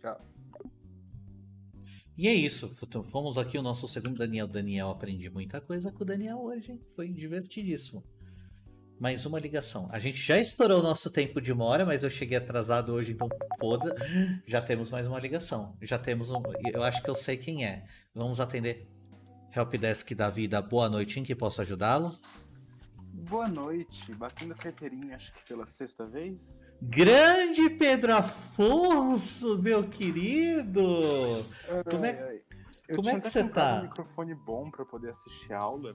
[0.00, 0.35] Tchau.
[2.16, 2.74] E é isso.
[3.10, 4.46] Fomos aqui o nosso segundo Daniel.
[4.46, 6.80] Daniel, aprendi muita coisa com o Daniel hoje, hein?
[6.94, 8.02] Foi divertidíssimo.
[8.98, 9.86] Mais uma ligação.
[9.90, 13.12] A gente já estourou o nosso tempo de uma hora, mas eu cheguei atrasado hoje,
[13.12, 13.28] então
[13.60, 13.94] foda.
[14.46, 15.76] Já temos mais uma ligação.
[15.82, 16.42] Já temos um.
[16.72, 17.84] Eu acho que eu sei quem é.
[18.14, 18.88] Vamos atender.
[19.54, 20.62] Helpdesk da vida.
[20.62, 22.10] Boa noite, em que posso ajudá-lo?
[23.24, 24.14] Boa noite.
[24.14, 26.72] Batendo carteirinha, acho que pela sexta vez.
[26.82, 30.82] Grande Pedro Afonso, meu querido!
[31.90, 32.42] Como é,
[32.88, 33.80] eu como é que você tá?
[33.80, 35.94] um microfone bom para poder assistir aula,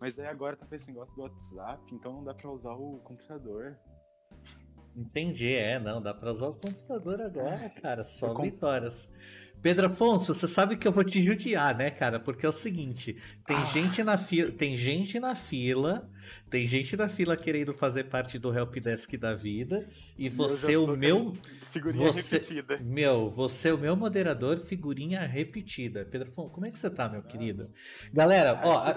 [0.00, 3.78] mas aí agora tá esse negócio do WhatsApp, então não dá para usar o computador.
[4.94, 9.08] Entendi, é, não, dá para usar o computador agora, cara, só eu vitórias.
[9.62, 12.20] Pedro Afonso, você sabe que eu vou te judiar, né, cara?
[12.20, 13.16] Porque é o seguinte,
[13.46, 13.64] tem ah.
[13.64, 16.08] gente na fila, tem gente na fila,
[16.48, 19.88] tem gente na fila querendo fazer parte do helpdesk da vida
[20.18, 21.32] e você o meu
[21.76, 22.78] figurinha você, repetida.
[22.82, 26.04] Meu, você o meu moderador, figurinha repetida.
[26.04, 27.22] Pedro Afonso, como é que você tá, meu ah.
[27.22, 27.70] querido?
[28.12, 28.92] Galera, ó,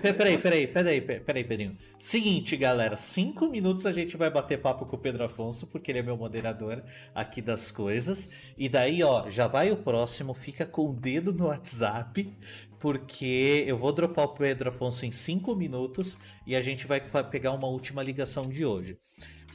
[0.00, 1.76] peraí, peraí, peraí, peraí, Pedrinho.
[1.98, 5.98] Seguinte, galera, cinco minutos a gente vai bater papo com o Pedro Afonso, porque ele
[5.98, 6.82] é meu moderador
[7.14, 8.28] aqui das coisas.
[8.56, 12.32] E daí, ó, já vai o próximo, fica com o dedo no WhatsApp,
[12.78, 17.00] porque eu vou dropar o Pedro Afonso em 5 minutos e a gente vai
[17.30, 18.98] pegar uma última ligação de hoje.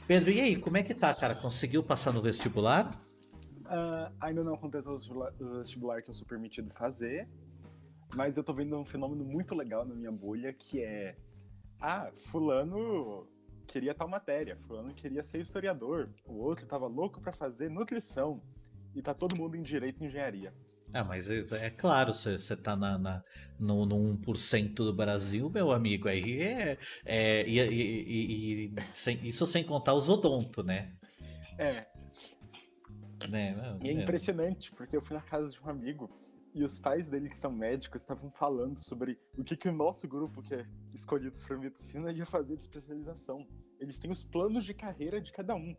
[0.08, 1.34] Pedro, e aí, como é que tá, cara?
[1.34, 2.98] Conseguiu passar no vestibular?
[3.66, 7.28] Uh, ainda não aconteceu o vestibular que eu sou permitido fazer,
[8.16, 11.14] mas eu tô vendo um fenômeno muito legal na minha bolha que é:
[11.78, 13.28] ah, Fulano
[13.66, 18.40] queria tal matéria, Fulano queria ser historiador, o outro tava louco para fazer nutrição,
[18.94, 20.54] e tá todo mundo em direito e engenharia.
[20.92, 23.24] Ah, mas é, é claro, você tá na, na,
[23.58, 26.78] no, no 1% do Brasil, meu amigo, aí é.
[27.04, 30.92] é e, e, e, sem, isso sem contar os odonto, né?
[31.58, 31.84] É.
[33.28, 33.54] Né?
[33.54, 36.08] Não, e é, é impressionante, porque eu fui na casa de um amigo
[36.54, 40.08] e os pais dele, que são médicos, estavam falando sobre o que, que o nosso
[40.08, 43.46] grupo, que é escolhidos para medicina, ia fazer de especialização.
[43.78, 45.76] Eles têm os planos de carreira de cada um.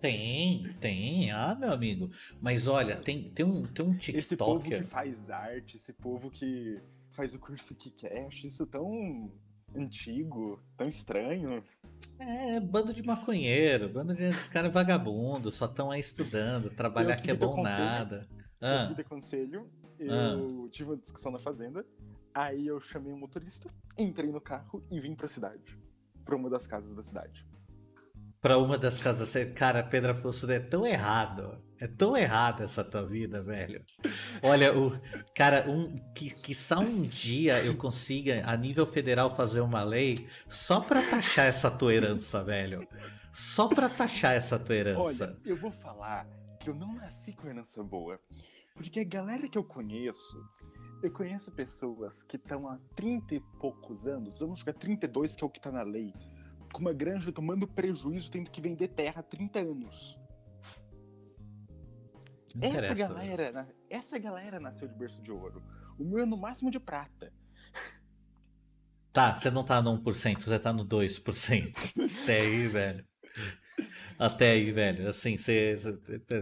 [0.00, 1.30] Tem, tem.
[1.30, 2.10] Ah, meu amigo.
[2.40, 4.18] Mas olha, tem, tem, um, tem um TikToker...
[4.18, 6.80] Esse povo que faz arte, esse povo que
[7.12, 9.30] faz o curso que quer, acho isso tão
[9.74, 11.62] antigo, tão estranho.
[12.18, 17.34] É, bando de maconheiro, bando de caras vagabundos, só estão aí estudando, trabalhar que é
[17.34, 18.28] bom conselho, nada.
[18.60, 18.86] Ah.
[18.88, 20.68] Eu de conselho, eu ah.
[20.70, 21.84] tive uma discussão na fazenda,
[22.34, 25.78] aí eu chamei um motorista, entrei no carro e vim pra cidade,
[26.24, 27.46] pra uma das casas da cidade
[28.40, 29.32] para uma das casas.
[29.54, 31.62] Cara, Pedro Afonso, é tão errado.
[31.78, 33.82] É tão errado essa tua vida, velho.
[34.42, 35.00] Olha, o
[35.34, 40.28] cara, um que, que só um dia eu consiga, a nível federal, fazer uma lei
[40.46, 42.86] só para taxar essa tua herança, velho.
[43.32, 45.24] Só para taxar essa tua herança.
[45.24, 46.26] Olha, eu vou falar
[46.58, 48.20] que eu não nasci com herança boa.
[48.74, 50.36] Porque a galera que eu conheço,
[51.02, 55.46] eu conheço pessoas que estão há 30 e poucos anos, vamos jogar 32, que é
[55.46, 56.12] o que tá na lei
[56.72, 60.18] com uma granja tomando prejuízo, tendo que vender terra há 30 anos.
[62.60, 63.68] Essa galera, né?
[63.88, 65.62] essa galera nasceu de berço de ouro.
[65.98, 67.32] O meu é no máximo de prata.
[69.12, 71.76] Tá, você não tá no 1%, você tá no 2%.
[72.22, 73.04] Até aí, velho.
[74.18, 75.08] Até aí, velho.
[75.08, 75.76] Assim, você.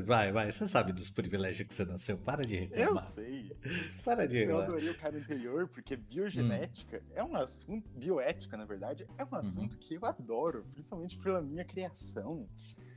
[0.04, 0.50] Vai, vai.
[0.50, 2.18] Você sabe dos privilégios que você nasceu.
[2.18, 3.12] Para de reclamar.
[3.16, 3.56] Eu sei.
[4.04, 4.68] Para de reclamar.
[4.68, 7.12] Eu adorei o cara anterior, porque biogenética hum.
[7.14, 7.88] é um assunto.
[7.96, 9.80] Bioética, na verdade, é um assunto uhum.
[9.80, 12.48] que eu adoro, principalmente pela minha criação.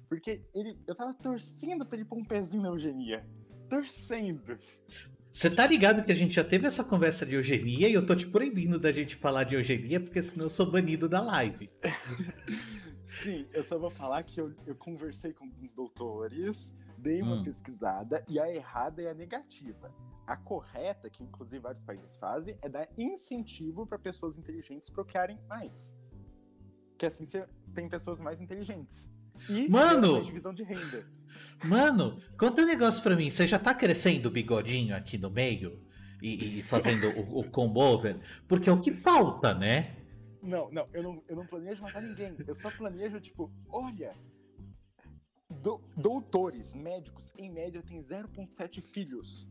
[0.08, 3.26] Porque ele, eu tava torcendo pra ele pôr um pezinho na eugenia.
[3.70, 4.60] Torcendo.
[5.32, 8.14] Você tá ligado que a gente já teve essa conversa de eugenia e eu tô
[8.14, 11.70] te proibindo da gente falar de eugenia, porque senão eu sou banido da live.
[13.12, 17.44] Sim, eu só vou falar que eu, eu conversei com uns doutores, dei uma hum.
[17.44, 19.94] pesquisada e a errada é a negativa.
[20.26, 25.94] A correta, que inclusive vários países fazem, é dar incentivo para pessoas inteligentes procriarem mais.
[26.98, 29.12] Que assim você tem pessoas mais inteligentes.
[29.50, 30.24] E Mano!
[30.24, 31.06] divisão de renda.
[31.66, 33.30] Mano, conta um negócio pra mim.
[33.30, 35.84] Você já tá crescendo o bigodinho aqui no meio?
[36.22, 38.18] E, e fazendo o, o combo over?
[38.48, 40.01] Porque é o que falta, né?
[40.42, 42.36] Não, não, eu não, eu não planejo matar ninguém.
[42.48, 44.16] Eu só planejo, tipo, olha.
[45.50, 49.48] Do, doutores, médicos, em média, têm 0,7 filhos.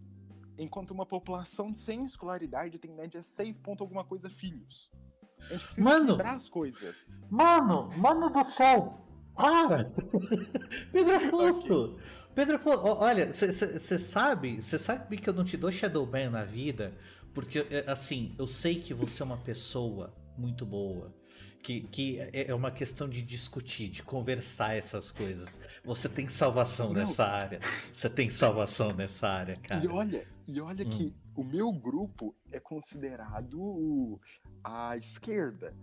[0.59, 4.91] enquanto uma população sem escolaridade tem média 6 ponto alguma coisa filhos.
[5.39, 7.17] A gente precisa mano, quebrar as coisas.
[7.31, 8.99] Mano, mano do céu!
[9.35, 9.91] Para!
[10.93, 11.85] Pedro Afonso!
[11.85, 12.05] Okay.
[12.35, 16.97] Pedro Afonso, olha, você sabe, você sabe que eu não te dou Shadowban na vida,
[17.33, 21.15] porque é, assim, eu sei que você é uma pessoa muito boa
[21.63, 25.59] que, que é, é uma questão de discutir, de conversar essas coisas.
[25.85, 26.95] Você tem salvação Não.
[26.95, 27.61] nessa área.
[27.93, 29.85] Você tem salvação nessa área, cara.
[29.85, 30.91] E olha, e olha hum.
[30.91, 34.21] que o meu grupo é considerado
[34.65, 35.75] a esquerda.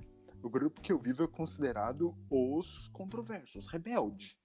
[0.42, 4.38] O grupo que eu vivo é considerado os controversos, rebelde.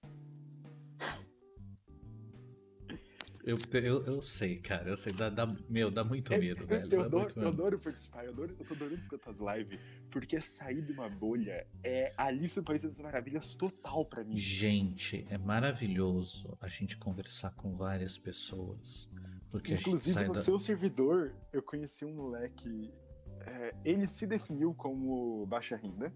[3.45, 4.89] Eu, eu, eu sei, cara.
[4.89, 5.11] Eu sei.
[5.11, 6.87] Dá, dá, meu, dá muito medo, velho.
[6.89, 9.79] Eu, adoro, eu adoro participar, eu, adoro, eu tô adorando escutar as lives,
[10.09, 14.37] porque sair de uma bolha é Alice no País das Maravilhas total para mim.
[14.37, 19.09] Gente, é maravilhoso a gente conversar com várias pessoas.
[19.51, 20.41] Porque Inclusive, no da...
[20.41, 22.93] seu servidor, eu conheci um moleque.
[23.41, 26.13] É, ele se definiu como baixa renda.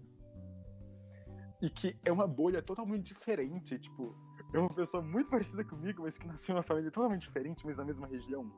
[1.60, 3.78] E que é uma bolha totalmente diferente.
[3.78, 4.16] Tipo,
[4.52, 7.76] é uma pessoa muito parecida comigo, mas que nasceu em uma família totalmente diferente, mas
[7.76, 8.50] na mesma região.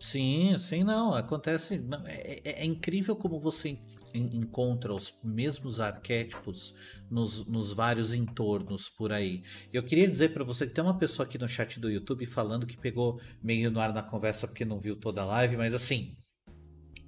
[0.00, 1.12] Sim, sim, não.
[1.12, 1.82] Acontece.
[2.06, 3.78] É, é, é incrível como você
[4.14, 6.74] encontra os mesmos arquétipos
[7.10, 9.42] nos, nos vários entornos por aí.
[9.72, 12.66] Eu queria dizer para você que tem uma pessoa aqui no chat do YouTube falando
[12.66, 16.16] que pegou meio no ar na conversa porque não viu toda a live, mas assim.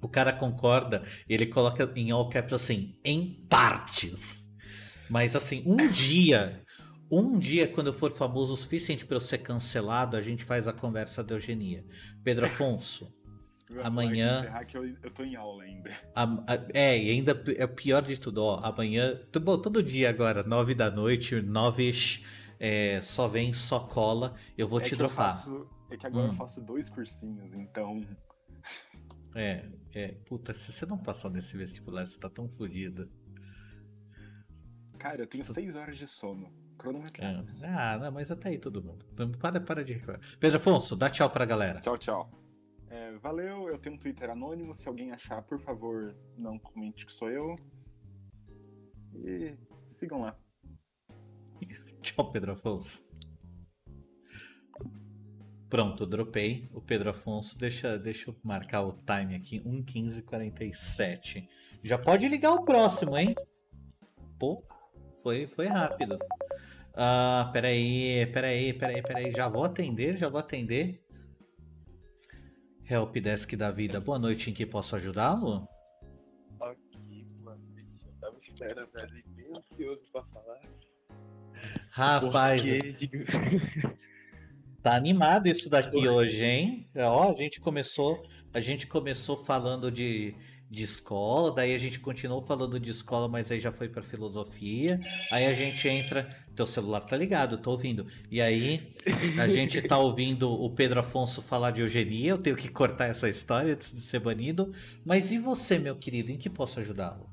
[0.03, 4.49] O cara concorda, ele coloca em all caps assim, em partes.
[5.07, 6.63] Mas assim, um dia
[7.11, 10.67] um dia, quando eu for famoso o suficiente para eu ser cancelado, a gente faz
[10.67, 11.85] a conversa da eugenia.
[12.23, 13.13] Pedro Afonso.
[13.83, 14.43] amanhã.
[14.65, 15.91] Que eu, eu tô em aula ainda.
[16.15, 18.59] A, a, é, e ainda é o pior de tudo, ó.
[18.63, 19.19] Amanhã.
[19.41, 21.91] Bom, todo dia agora, nove da noite, nove
[22.59, 24.35] é, só vem, só cola.
[24.57, 25.37] Eu vou é te dropar.
[25.37, 26.29] Faço, é que agora hum.
[26.31, 28.05] eu faço dois cursinhos, então.
[29.35, 30.07] É, é.
[30.25, 33.09] Puta, se você não passar nesse vestibular, você tá tão fodido.
[34.97, 35.53] Cara, eu tenho você...
[35.53, 36.60] seis horas de sono
[37.19, 37.67] É.
[37.67, 39.05] Ah, não, mas até aí todo mundo.
[39.39, 40.01] Para, para de
[40.39, 41.79] Pedro Afonso, dá tchau pra galera.
[41.81, 42.31] Tchau, tchau.
[42.89, 44.75] É, valeu, eu tenho um Twitter anônimo.
[44.75, 47.55] Se alguém achar, por favor, não comente que sou eu.
[49.13, 49.55] E
[49.87, 50.35] sigam lá.
[52.01, 53.01] tchau, Pedro Afonso.
[55.69, 57.57] Pronto, dropei o Pedro Afonso.
[57.57, 61.47] Deixa, deixa eu marcar o time aqui: 1:15:47.
[61.81, 63.33] Já pode ligar o próximo, hein?
[64.37, 64.61] Pô,
[65.23, 66.19] foi, foi rápido.
[66.93, 69.31] Ah, peraí, peraí, peraí, peraí.
[69.31, 71.01] Já vou atender, já vou atender.
[72.89, 74.01] Help Desk da Vida.
[74.01, 75.67] Boa noite, em que posso ajudá-lo?
[76.59, 77.85] Ok, boa noite.
[78.05, 80.59] Eu tava esperando ali, bem ansioso pra falar.
[81.91, 82.63] Rapaz.
[82.67, 83.09] Porque...
[84.83, 86.89] tá animado isso daqui hoje, hein?
[86.97, 88.21] Ó, a gente começou,
[88.53, 90.35] a gente começou falando de
[90.71, 95.01] de escola, daí a gente continuou falando de escola, mas aí já foi para filosofia.
[95.29, 98.07] Aí a gente entra, teu celular tá ligado, tô ouvindo.
[98.31, 98.89] E aí
[99.37, 103.27] a gente tá ouvindo o Pedro Afonso falar de eugenia, eu tenho que cortar essa
[103.27, 104.73] história de ser banido.
[105.03, 107.29] Mas e você, meu querido, em que posso ajudá-lo?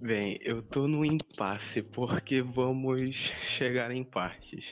[0.00, 3.14] Bem, eu tô no impasse porque vamos
[3.58, 4.64] chegar em partes.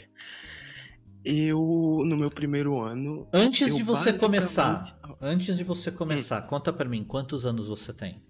[1.24, 3.28] Eu, no meu primeiro ano.
[3.32, 6.46] Antes de você começar, antes de você começar, hum.
[6.46, 8.22] conta para mim quantos anos você tem?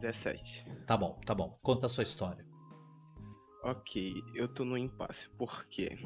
[0.00, 0.66] 17.
[0.86, 1.58] Tá bom, tá bom.
[1.62, 2.44] Conta a sua história.
[3.62, 5.98] Ok, eu tô no impasse, porque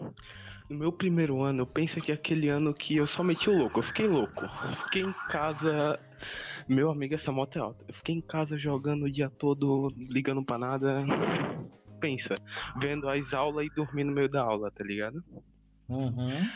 [0.71, 3.59] no meu primeiro ano, eu penso que é aquele ano que eu só meti o
[3.59, 4.43] louco, eu fiquei louco.
[4.85, 6.01] fiquei em casa.
[6.69, 7.85] Meu amigo, essa moto é alta.
[7.87, 11.05] Eu fiquei em casa jogando o dia todo, ligando pra nada.
[12.01, 12.35] Pensa,
[12.81, 15.23] vendo as aulas e dormindo no meio da aula, tá ligado?
[15.91, 16.49] Uhum.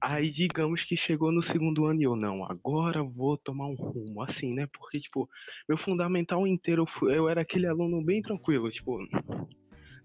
[0.00, 4.22] Aí, digamos que chegou no segundo ano e eu, não, agora vou tomar um rumo,
[4.22, 4.68] assim, né?
[4.70, 5.28] Porque, tipo,
[5.66, 8.98] meu fundamental inteiro, eu, fui, eu era aquele aluno bem tranquilo, tipo,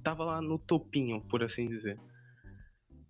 [0.01, 1.99] tava lá no topinho, por assim dizer.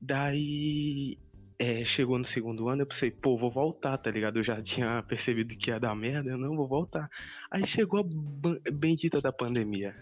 [0.01, 1.19] Daí,
[1.59, 4.39] é, chegou no segundo ano, eu pensei, pô, vou voltar, tá ligado?
[4.39, 7.07] Eu já tinha percebido que ia dar merda, eu não vou voltar.
[7.51, 9.95] Aí chegou a bendita da pandemia.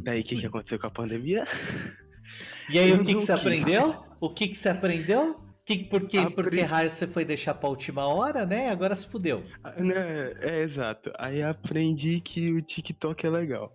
[0.00, 1.46] Daí, o que, que aconteceu com a pandemia?
[2.68, 4.04] E aí, o que, que você aprendeu?
[4.20, 5.40] O que, que você aprendeu?
[5.64, 6.34] Que, porque, Aprendi...
[6.34, 8.70] porque raio você foi deixar pra última hora, né?
[8.70, 9.44] Agora se fudeu.
[9.64, 11.12] É, é, exato.
[11.16, 13.72] Aí aprendi que o TikTok é legal.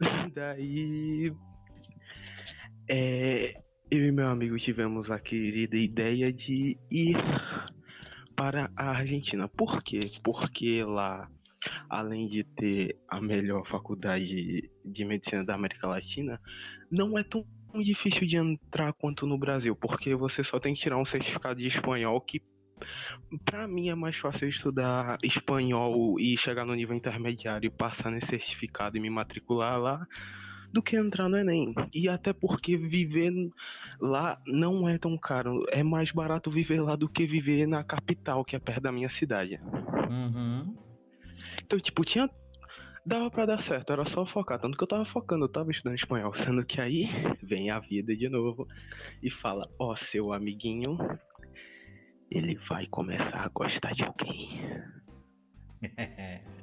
[0.34, 1.32] Daí.
[2.88, 3.54] É,
[3.90, 7.16] eu e meu amigo tivemos a querida ideia de ir
[8.36, 9.48] para a Argentina.
[9.48, 10.00] Por quê?
[10.22, 11.28] Porque lá,
[11.88, 16.40] além de ter a melhor faculdade de medicina da América Latina,
[16.90, 17.46] não é tão
[17.78, 21.66] difícil de entrar quanto no Brasil, porque você só tem que tirar um certificado de
[21.66, 22.42] espanhol que
[23.44, 28.28] Pra mim é mais fácil estudar espanhol e chegar no nível intermediário e passar nesse
[28.28, 30.06] certificado e me matricular lá
[30.72, 31.74] do que entrar no Enem.
[31.92, 33.32] E até porque viver
[34.00, 35.64] lá não é tão caro.
[35.70, 39.08] É mais barato viver lá do que viver na capital, que é perto da minha
[39.08, 39.60] cidade.
[40.08, 40.76] Uhum.
[41.64, 42.28] Então, tipo, tinha.
[43.04, 44.58] Dava pra dar certo, era só focar.
[44.58, 46.34] Tanto que eu tava focando, eu tava estudando espanhol.
[46.34, 47.04] Sendo que aí
[47.42, 48.68] vem a vida de novo
[49.22, 50.98] e fala: Ó, oh, seu amiguinho,
[52.30, 54.60] ele vai começar a gostar de alguém.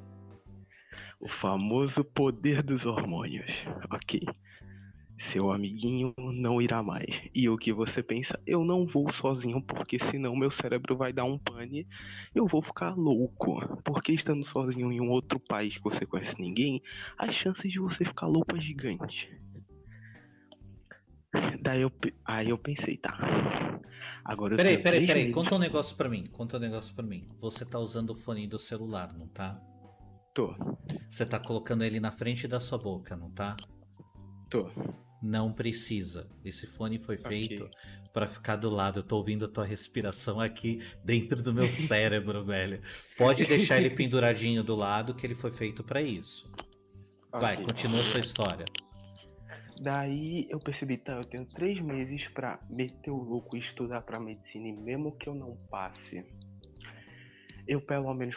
[1.20, 3.50] O famoso poder dos hormônios.
[3.90, 4.20] Ok.
[5.20, 7.20] Seu amiguinho não irá mais.
[7.34, 8.38] E o que você pensa?
[8.46, 11.86] Eu não vou sozinho, porque senão meu cérebro vai dar um pane.
[12.34, 13.60] Eu vou ficar louco.
[13.84, 16.80] Porque estando sozinho em um outro país que você conhece ninguém,
[17.18, 19.28] as chances de você ficar louco é gigante.
[21.60, 21.92] Daí eu,
[22.24, 23.18] aí eu pensei, tá.
[24.24, 25.30] Agora eu Peraí, peraí, peraí.
[25.32, 26.26] Conta um negócio pra mim.
[26.26, 27.26] Conta um negócio pra mim.
[27.40, 29.60] Você tá usando o fone do celular, não tá?
[30.34, 30.54] Tô.
[31.10, 33.56] Você tá colocando ele na frente da sua boca, não tá?
[34.48, 34.70] Tô.
[35.22, 36.28] Não precisa.
[36.44, 37.78] Esse fone foi feito okay.
[38.12, 39.00] para ficar do lado.
[39.00, 42.80] Eu tô ouvindo a tua respiração aqui dentro do meu cérebro, velho.
[43.16, 46.50] Pode deixar ele penduradinho do lado que ele foi feito para isso.
[47.32, 47.66] Vai, okay.
[47.66, 48.64] continua a sua história.
[49.80, 54.18] Daí eu percebi, tá, eu tenho três meses para meter o louco e estudar para
[54.18, 56.24] medicina, e mesmo que eu não passe,
[57.68, 58.34] eu pelo menos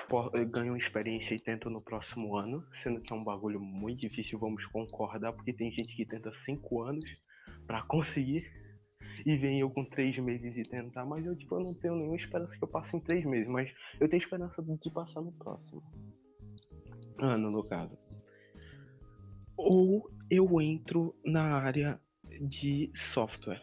[0.49, 4.65] ganho experiência e tento no próximo ano, sendo que é um bagulho muito difícil, vamos
[4.65, 7.09] concordar, porque tem gente que tenta cinco anos
[7.65, 8.45] para conseguir
[9.25, 12.57] e vem eu com três meses e tentar, mas eu tipo não tenho nenhuma esperança
[12.57, 13.71] que eu passe em três meses, mas
[14.01, 15.81] eu tenho esperança de passar no próximo
[17.17, 17.97] ano, no caso.
[19.55, 22.01] Ou eu entro na área
[22.41, 23.61] de software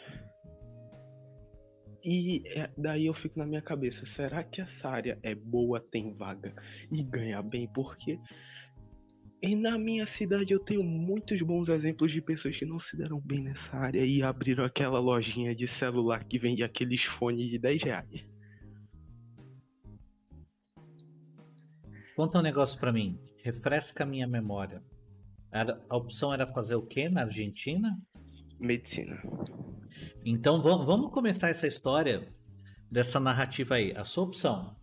[2.04, 6.14] e é, daí eu fico na minha cabeça, será que essa área é boa, tem
[6.14, 6.54] vaga
[6.90, 7.66] e ganha bem?
[7.72, 8.18] Porque
[9.40, 13.20] e na minha cidade eu tenho muitos bons exemplos de pessoas que não se deram
[13.20, 17.82] bem nessa área e abriram aquela lojinha de celular que vende aqueles fones de 10
[17.84, 18.26] reais.
[22.16, 24.82] Conta um negócio para mim, refresca a minha memória.
[25.88, 27.96] A opção era fazer o que na Argentina?
[28.58, 29.22] Medicina.
[30.30, 32.28] Então vamos começar essa história
[32.90, 33.94] dessa narrativa aí.
[33.96, 34.76] A sua opção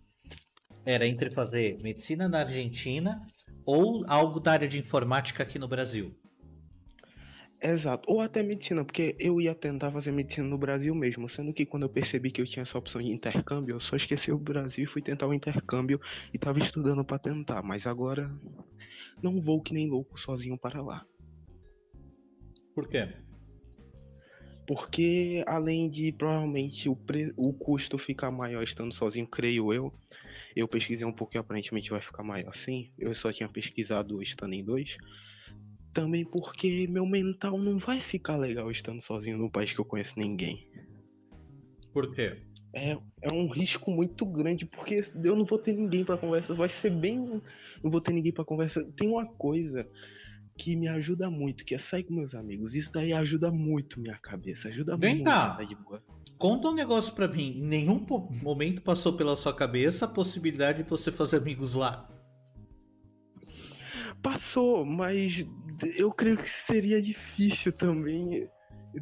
[0.84, 3.22] era entre fazer medicina na Argentina
[3.64, 6.18] ou algo da área de informática aqui no Brasil.
[7.62, 11.64] Exato, ou até medicina, porque eu ia tentar fazer medicina no Brasil mesmo, sendo que
[11.64, 14.84] quando eu percebi que eu tinha essa opção de intercâmbio, eu só esqueci o Brasil
[14.84, 16.02] e fui tentar o intercâmbio
[16.34, 18.32] e tava estudando para tentar, mas agora
[19.22, 21.06] não vou que nem louco sozinho para lá.
[22.74, 23.25] Por quê?
[24.68, 27.34] Porque além de provavelmente o, pre...
[27.38, 29.94] o custo ficar maior estando sozinho, creio eu.
[30.56, 32.90] Eu pesquisei um e aparentemente vai ficar maior sim.
[32.98, 34.98] Eu só tinha pesquisado estando em dois.
[35.94, 40.18] Também porque meu mental não vai ficar legal estando sozinho num país que eu conheço
[40.18, 40.68] ninguém.
[41.94, 42.38] Por quê?
[42.74, 46.54] É, é um risco muito grande, porque eu não vou ter ninguém para conversa.
[46.54, 47.20] Vai ser bem.
[47.84, 48.84] Não vou ter ninguém para conversa.
[48.98, 49.88] Tem uma coisa
[50.58, 52.74] que me ajuda muito, que é sair com meus amigos.
[52.74, 55.26] Isso daí ajuda muito minha cabeça, ajuda Vem muito.
[55.26, 55.58] Cá.
[56.38, 57.58] Conta um negócio para mim.
[57.58, 58.06] Em nenhum
[58.42, 62.10] momento passou pela sua cabeça a possibilidade de você fazer amigos lá?
[64.22, 65.46] Passou, mas
[65.98, 68.50] eu creio que seria difícil também.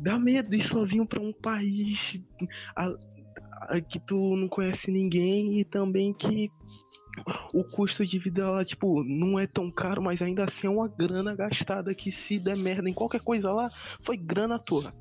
[0.01, 2.19] Dá medo ir sozinho para um país
[2.75, 2.93] a,
[3.69, 6.49] a, que tu não conhece ninguém e também que
[7.53, 10.87] o custo de vida lá, tipo, não é tão caro, mas ainda assim é uma
[10.87, 13.69] grana gastada que se der merda em qualquer coisa lá,
[14.01, 14.93] foi grana toda.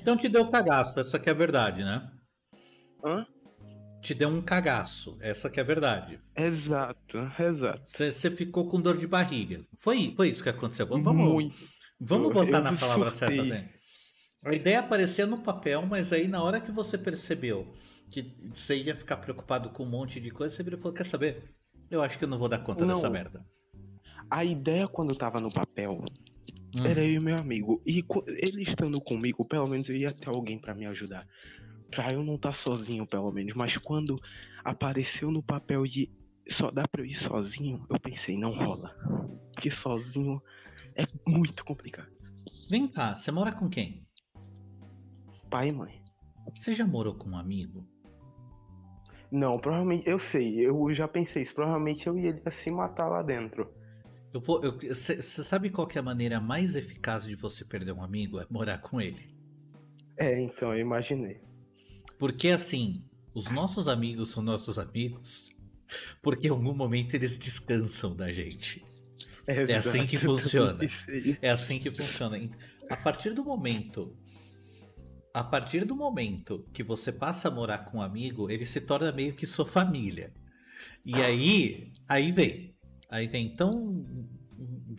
[0.00, 2.10] Então te deu cagaço, essa que é a verdade, né?
[3.04, 3.26] Hã?
[4.00, 6.20] Te deu um cagaço, essa que é a verdade.
[6.36, 7.82] Exato, exato.
[7.84, 9.60] Você ficou com dor de barriga.
[9.78, 10.86] Foi, foi isso que aconteceu.
[10.86, 11.56] Vamos, Muito.
[12.00, 13.68] vamos botar eu na palavra certa, assim.
[14.44, 17.74] A ideia aparecia no papel, mas aí na hora que você percebeu
[18.10, 21.04] que você ia ficar preocupado com um monte de coisa, você virou e falou: Quer
[21.04, 21.42] saber?
[21.90, 22.94] Eu acho que eu não vou dar conta não.
[22.94, 23.44] dessa merda.
[24.30, 26.04] A ideia quando tava no papel
[26.74, 26.84] hum.
[26.84, 27.80] era eu e meu amigo.
[27.86, 31.26] E ele estando comigo, pelo menos eu ia ter alguém para me ajudar.
[31.90, 33.54] Pra eu não estar tá sozinho, pelo menos.
[33.54, 34.20] Mas quando
[34.64, 36.10] apareceu no papel de
[36.48, 38.94] só dá pra eu ir sozinho, eu pensei, não rola.
[39.52, 40.40] Porque sozinho
[40.94, 42.10] é muito complicado.
[42.70, 44.06] Vem cá, você mora com quem?
[45.50, 46.02] Pai e mãe.
[46.54, 47.88] Você já morou com um amigo?
[49.30, 53.68] Não, provavelmente, eu sei, eu já pensei isso, provavelmente eu ia se matar lá dentro.
[54.32, 58.38] Eu vou, você sabe qual é a maneira mais eficaz de você perder um amigo?
[58.38, 59.34] É morar com ele.
[60.18, 61.40] É, então, eu imaginei.
[62.18, 63.02] Porque assim,
[63.34, 65.50] os nossos amigos são nossos amigos
[66.22, 68.84] porque em algum momento eles descansam da gente.
[69.46, 70.78] É, é assim que funciona.
[71.40, 72.38] É assim que funciona.
[72.90, 74.16] A partir do momento.
[75.36, 79.12] A partir do momento que você passa a morar com um amigo, ele se torna
[79.12, 80.32] meio que sua família.
[81.04, 82.74] E aí, aí vem.
[83.10, 83.44] Aí vem.
[83.44, 83.70] Então,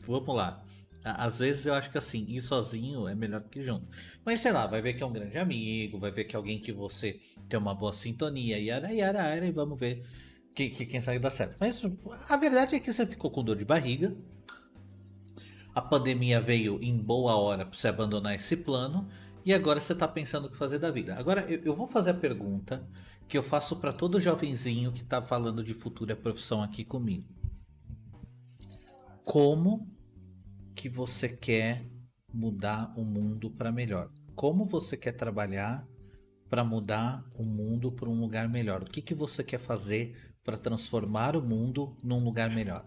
[0.05, 0.63] vamos lá.
[1.03, 3.87] Às vezes eu acho que assim, ir sozinho é melhor que junto.
[4.23, 6.59] Mas sei lá, vai ver que é um grande amigo, vai ver que é alguém
[6.59, 7.19] que você
[7.49, 10.05] tem uma boa sintonia, e ara, yara, yara, e vamos ver
[10.53, 11.55] que, que quem sabe dá certo.
[11.59, 11.81] Mas
[12.29, 14.15] a verdade é que você ficou com dor de barriga.
[15.73, 19.09] A pandemia veio em boa hora para você abandonar esse plano.
[19.47, 21.15] E agora você está pensando o que fazer da vida.
[21.15, 22.85] Agora eu, eu vou fazer a pergunta
[23.29, 27.25] que eu faço para todo jovenzinho que está falando de futura profissão aqui comigo.
[29.23, 29.89] Como
[30.75, 31.85] que você quer
[32.33, 34.11] mudar o mundo para melhor?
[34.35, 35.87] Como você quer trabalhar
[36.49, 38.83] para mudar o mundo para um lugar melhor?
[38.83, 42.85] O que, que você quer fazer para transformar o mundo num lugar melhor?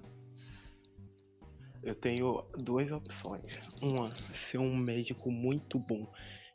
[1.82, 3.58] Eu tenho duas opções.
[3.80, 6.06] Uma, ser um médico muito bom,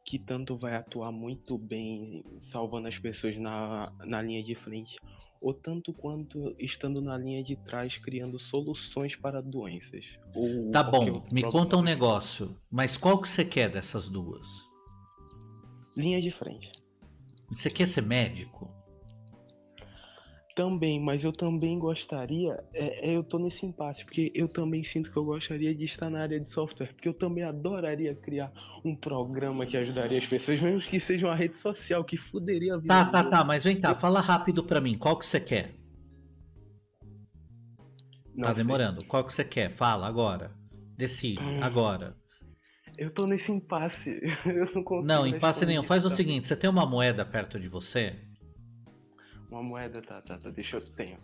[0.06, 4.98] que tanto vai atuar muito bem, salvando as pessoas na, na linha de frente,
[5.42, 10.06] ou tanto quanto estando na linha de trás, criando soluções para doenças.
[10.72, 14.48] tá bom, me conta um negócio, mas qual que você quer dessas duas?
[15.98, 16.72] Linha de frente.
[17.50, 18.75] Você quer ser médico?
[20.56, 25.12] Também, mas eu também gostaria, é, é, eu tô nesse impasse, porque eu também sinto
[25.12, 28.54] que eu gostaria de estar na área de software, porque eu também adoraria criar
[28.84, 32.78] um programa que ajudaria as pessoas, mesmo que seja uma rede social que fuderia a
[32.78, 32.88] vida.
[32.88, 35.76] Tá, tá, tá, mas vem cá, fala rápido pra mim, qual que você quer?
[38.34, 39.70] Não tá demorando, qual que você quer?
[39.70, 40.52] Fala agora.
[40.98, 41.60] Decide, hum.
[41.62, 42.16] agora.
[42.98, 44.22] Eu tô nesse impasse.
[44.46, 45.06] Eu não consigo.
[45.06, 45.84] Não, impasse nenhum.
[45.84, 48.16] Faz o seguinte: você tem uma moeda perto de você?
[49.56, 50.50] Uma moeda, tá, tá, tá.
[50.50, 50.82] Deixa eu.
[50.82, 51.18] Tenho.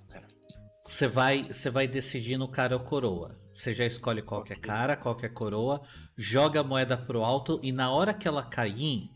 [0.85, 3.37] Você vai, você vai decidir no cara ou coroa.
[3.53, 4.69] Você já escolhe qualquer okay.
[4.69, 5.81] cara, qualquer coroa,
[6.15, 9.09] joga a moeda pro alto e na hora que ela cair,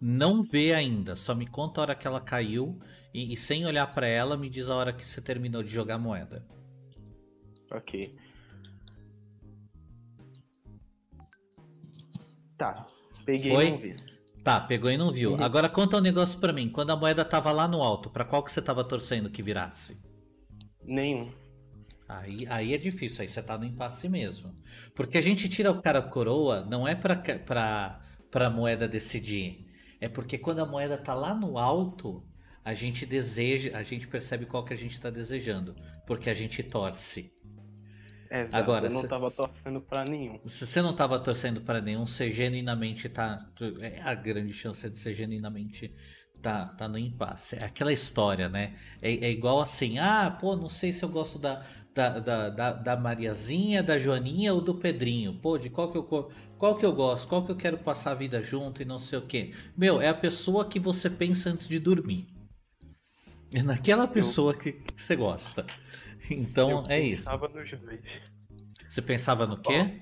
[0.00, 1.14] não vê ainda.
[1.16, 2.80] Só me conta a hora que ela caiu
[3.12, 5.96] e, e sem olhar para ela, me diz a hora que você terminou de jogar
[5.96, 6.48] a moeda.
[7.70, 8.16] Ok.
[12.56, 12.86] Tá.
[13.26, 13.96] Peguei Foi?
[14.42, 15.34] Tá, pegou e não viu.
[15.34, 15.42] Uhum.
[15.42, 16.68] Agora conta um negócio para mim.
[16.68, 19.96] Quando a moeda tava lá no alto, para qual que você tava torcendo que virasse?
[20.84, 21.30] Nenhum.
[22.08, 24.52] Aí, aí é difícil, aí você tá no impasse mesmo.
[24.94, 28.00] Porque a gente tira o cara coroa, não é pra, pra,
[28.30, 29.66] pra moeda decidir.
[30.00, 32.26] É porque quando a moeda tá lá no alto,
[32.64, 35.74] a gente deseja, a gente percebe qual que a gente tá desejando.
[36.06, 37.32] Porque a gente torce.
[38.34, 40.40] É, Agora, eu não estava torcendo para nenhum.
[40.46, 43.46] Se você não estava torcendo para nenhum, você genuinamente tá.
[43.78, 45.94] É a grande chance de ser genuinamente
[46.40, 47.56] tá, tá no impasse.
[47.56, 48.74] É aquela história, né?
[49.02, 51.62] É, é, igual assim: ah, pô, não sei se eu gosto da,
[51.94, 55.34] da, da, da, da Mariazinha, da Joaninha ou do Pedrinho.
[55.34, 56.30] Pô, de qual que eu.
[56.56, 57.28] Qual que eu gosto?
[57.28, 59.52] Qual que eu quero passar a vida junto e não sei o que?
[59.76, 62.28] Meu, é a pessoa que você pensa antes de dormir.
[63.52, 65.66] É naquela pessoa que, que você gosta.
[66.32, 67.24] Então eu é isso.
[67.24, 68.00] Pensava nos dois.
[68.88, 70.00] Você pensava no quê?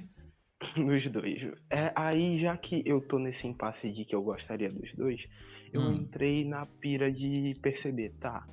[0.77, 1.53] Nos dois.
[1.71, 5.21] É, aí, já que eu tô nesse impasse de que eu gostaria dos dois,
[5.73, 5.95] eu hum.
[5.99, 8.47] entrei na pira de perceber, tá?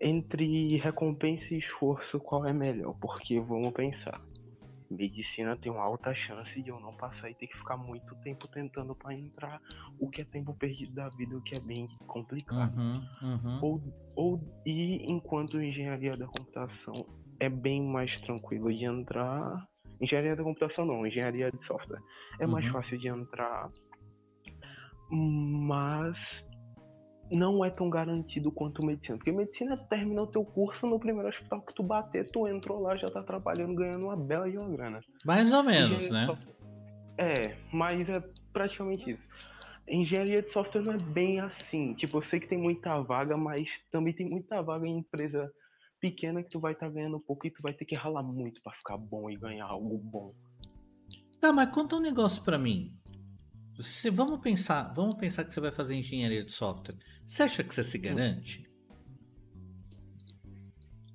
[0.00, 2.96] Entre recompensa e esforço, qual é melhor?
[2.98, 4.20] Porque vamos pensar
[4.90, 8.48] medicina tem uma alta chance de eu não passar e ter que ficar muito tempo
[8.48, 9.60] tentando para entrar,
[9.98, 12.76] o que é tempo perdido da vida, o que é bem complicado.
[12.76, 13.58] Uhum, uhum.
[13.62, 13.82] Ou,
[14.16, 16.94] ou, e enquanto engenharia da computação
[17.38, 19.66] é bem mais tranquilo de entrar.
[20.00, 22.00] Engenharia da computação não, engenharia de software.
[22.38, 22.52] É uhum.
[22.52, 23.70] mais fácil de entrar,
[25.10, 26.44] mas
[27.30, 29.16] não é tão garantido quanto medicina.
[29.16, 32.96] Porque medicina termina o teu curso no primeiro hospital que tu bater, tu entrou lá,
[32.96, 35.00] já tá trabalhando, ganhando uma bela de uma grana.
[35.24, 36.26] Mais ou menos, né?
[37.16, 39.22] É, mas é praticamente isso.
[39.88, 41.94] Engenharia de software não é bem assim.
[41.94, 45.50] Tipo, eu sei que tem muita vaga, mas também tem muita vaga em empresa
[46.00, 48.60] pequena que tu vai estar tá ganhando pouco e tu vai ter que ralar muito
[48.62, 50.32] para ficar bom e ganhar algo bom.
[51.40, 52.99] Tá, mas conta um negócio para mim.
[54.12, 56.96] Vamos pensar, vamos pensar que você vai fazer engenharia de software.
[57.26, 58.66] Você acha que você se garante?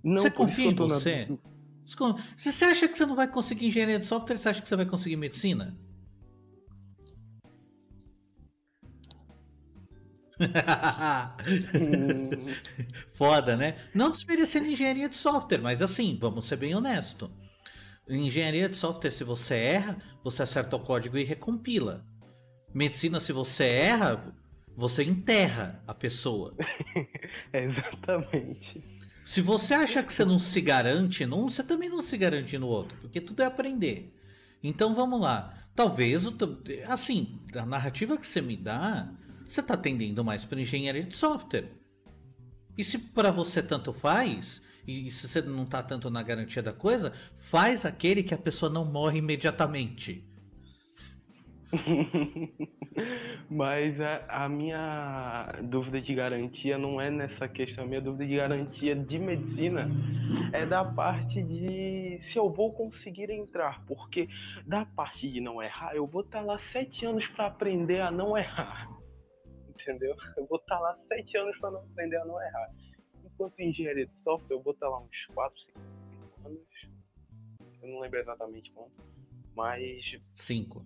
[0.03, 1.27] Não, você confia em você?
[1.27, 1.37] Na...
[2.35, 4.75] Se você acha que você não vai conseguir engenharia de software, você acha que você
[4.75, 5.77] vai conseguir medicina?
[13.13, 13.77] Foda, né?
[13.93, 17.31] Não desmerecendo engenharia de software, mas assim, vamos ser bem honesto.
[18.07, 22.05] Em engenharia de software, se você erra, você acerta o código e recompila.
[22.75, 24.35] Medicina, se você erra,
[24.75, 26.53] Você enterra a pessoa.
[27.53, 28.83] é exatamente.
[29.23, 32.67] Se você acha que você não se garante num, você também não se garante no
[32.67, 34.13] outro, porque tudo é aprender.
[34.61, 35.57] Então vamos lá.
[35.73, 36.25] Talvez,
[36.89, 39.09] assim, a narrativa que você me dá,
[39.47, 41.71] você está tendendo mais para engenharia de software.
[42.77, 46.73] E se para você tanto faz, e se você não está tanto na garantia da
[46.73, 50.34] coisa, faz aquele que a pessoa não morre imediatamente.
[53.49, 57.83] Mas a, a, minha dúvida de garantia não é nessa questão.
[57.83, 59.89] A minha dúvida de garantia de medicina
[60.53, 63.83] é da parte de se eu vou conseguir entrar.
[63.85, 64.27] Porque
[64.65, 68.37] da parte de não errar, eu vou estar lá sete anos para aprender a não
[68.37, 68.89] errar.
[69.69, 70.15] Entendeu?
[70.37, 72.69] Eu vou estar lá sete anos para aprender a não errar.
[73.23, 76.59] Enquanto engenharia de software, eu vou estar lá uns quatro, cinco anos.
[77.81, 79.03] Eu não lembro exatamente quanto.
[79.55, 80.19] Mas.
[80.33, 80.85] Cinco.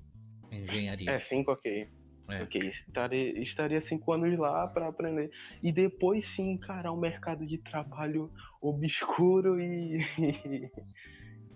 [0.52, 1.12] Engenharia.
[1.12, 1.88] É, cinco, ok.
[2.30, 2.44] É.
[2.44, 5.32] Ok, estaria, estaria cinco anos lá para aprender.
[5.64, 8.32] E depois sim encarar um mercado de trabalho
[8.62, 9.98] obscuro e,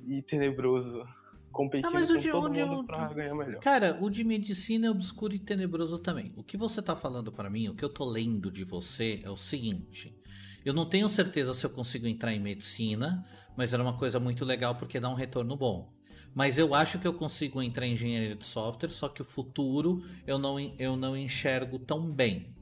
[0.07, 1.03] e, tenebroso.
[1.51, 3.59] Competindo ah, mas o de, com todo onde mundo pra ganhar melhor.
[3.61, 6.33] Cara, o de medicina é obscuro e tenebroso também.
[6.35, 9.29] O que você tá falando para mim, o que eu tô lendo de você é
[9.29, 10.17] o seguinte.
[10.65, 13.23] Eu não tenho certeza se eu consigo entrar em medicina,
[13.55, 15.92] mas era uma coisa muito legal porque dá um retorno bom.
[16.33, 20.03] Mas eu acho que eu consigo entrar em engenharia de software, só que o futuro
[20.25, 22.53] eu não, eu não enxergo tão bem.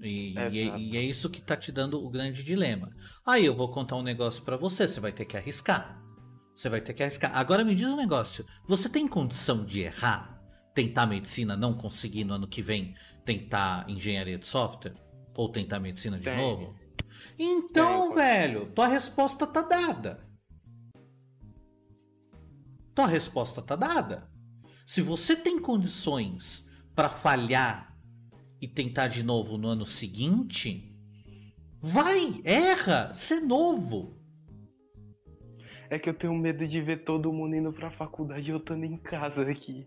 [0.00, 2.90] E é, e, e é isso que tá te dando o grande dilema.
[3.24, 6.00] Aí eu vou contar um negócio para você, você vai ter que arriscar.
[6.54, 7.36] Você vai ter que arriscar.
[7.36, 10.40] Agora me diz um negócio: você tem condição de errar?
[10.74, 14.94] Tentar medicina, não conseguir no ano que vem tentar engenharia de software?
[15.34, 16.36] Ou tentar medicina de tem.
[16.36, 16.74] novo?
[17.38, 20.20] Então, tem, velho, tua resposta tá dada.
[22.92, 24.30] Então a resposta está dada.
[24.86, 27.96] Se você tem condições para falhar
[28.60, 30.94] e tentar de novo no ano seguinte,
[31.80, 34.20] vai, erra, ser novo.
[35.88, 38.58] É que eu tenho medo de ver todo mundo indo para a faculdade e eu
[38.58, 39.86] estando em casa aqui.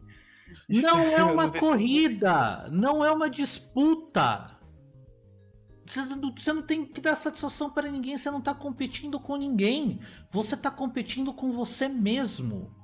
[0.67, 4.59] Não é uma corrida, não é uma disputa.
[5.85, 9.99] Você não tem que dar satisfação para ninguém, você não está competindo com ninguém.
[10.31, 12.74] Você está competindo com você mesmo.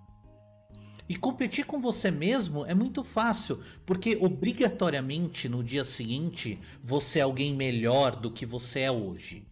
[1.12, 7.24] E competir com você mesmo é muito fácil, porque obrigatoriamente no dia seguinte você é
[7.24, 9.46] alguém melhor do que você é hoje.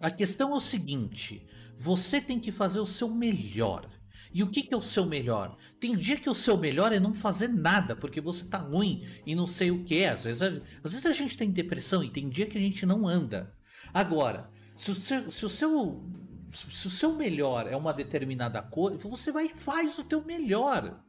[0.00, 1.46] A questão é o seguinte:
[1.76, 3.86] você tem que fazer o seu melhor.
[4.32, 5.58] E o que, que é o seu melhor?
[5.78, 9.34] Tem dia que o seu melhor é não fazer nada, porque você tá ruim e
[9.34, 10.06] não sei o que.
[10.06, 13.06] Às vezes, às vezes a gente tem depressão e tem dia que a gente não
[13.06, 13.54] anda.
[13.92, 16.02] Agora, se o seu, se o seu
[16.50, 21.00] se o seu melhor é uma determinada coisa, você vai e faz o teu melhor.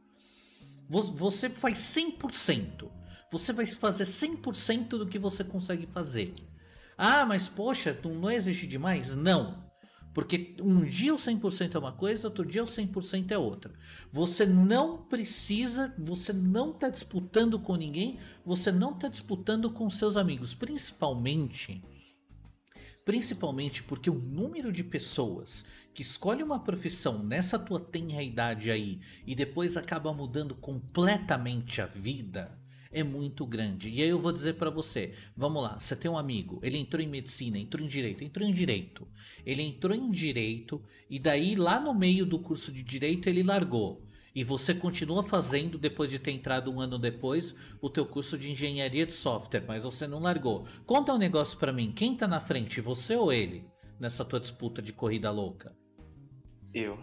[0.88, 2.88] Você faz 100%.
[3.30, 6.34] Você vai fazer 100% do que você consegue fazer.
[6.96, 9.14] Ah, mas poxa, não, não exige demais?
[9.14, 9.70] Não.
[10.14, 13.72] Porque um dia o 100% é uma coisa, outro dia o 100% é outra.
[14.12, 20.16] Você não precisa, você não está disputando com ninguém, você não está disputando com seus
[20.16, 20.52] amigos.
[20.52, 21.82] Principalmente
[23.04, 29.00] Principalmente porque o número de pessoas que escolhe uma profissão nessa tua tenra idade aí
[29.26, 32.58] e depois acaba mudando completamente a vida
[32.92, 33.88] é muito grande.
[33.88, 37.02] E aí eu vou dizer para você, vamos lá, você tem um amigo, ele entrou
[37.02, 39.08] em medicina, entrou em direito, entrou em direito.
[39.44, 44.06] Ele entrou em direito e daí lá no meio do curso de direito ele largou
[44.34, 48.50] e você continua fazendo depois de ter entrado um ano depois o teu curso de
[48.50, 50.66] engenharia de software, mas você não largou.
[50.86, 53.66] Conta um negócio para mim, quem tá na frente, você ou ele,
[54.00, 55.76] nessa tua disputa de corrida louca?
[56.72, 56.98] Eu.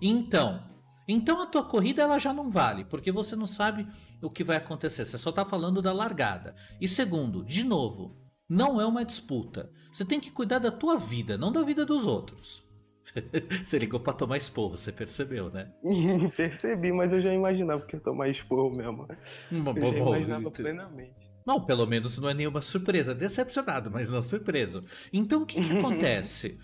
[0.00, 0.62] Então,
[1.06, 3.86] então a tua corrida ela já não vale, porque você não sabe
[4.22, 6.54] o que vai acontecer, você só tá falando da largada.
[6.80, 8.16] E segundo, de novo,
[8.48, 9.70] não é uma disputa.
[9.92, 12.64] Você tem que cuidar da tua vida, não da vida dos outros.
[13.64, 15.72] você ligou pra tomar esporro, você percebeu, né?
[16.36, 19.06] Percebi, mas eu já imaginava que ia tomar esporro mesmo.
[19.50, 21.32] Bom, eu já imaginava plenamente.
[21.46, 23.14] Não, pelo menos não é nenhuma surpresa.
[23.14, 24.84] Decepcionado, mas não surpreso.
[25.12, 26.58] Então o que, que acontece?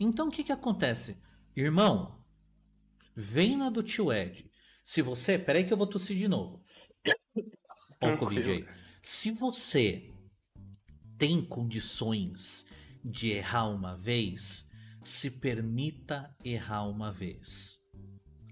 [0.00, 1.16] Então o que, que acontece?
[1.54, 2.18] Irmão,
[3.14, 4.50] vem na do tio Ed.
[4.82, 5.38] Se você.
[5.38, 6.64] Peraí que eu vou tossir de novo.
[8.00, 8.66] Olha o Covid aí.
[9.02, 10.10] Se você
[11.18, 12.64] tem condições
[13.04, 14.66] de errar uma vez,
[15.04, 17.78] se permita errar uma vez.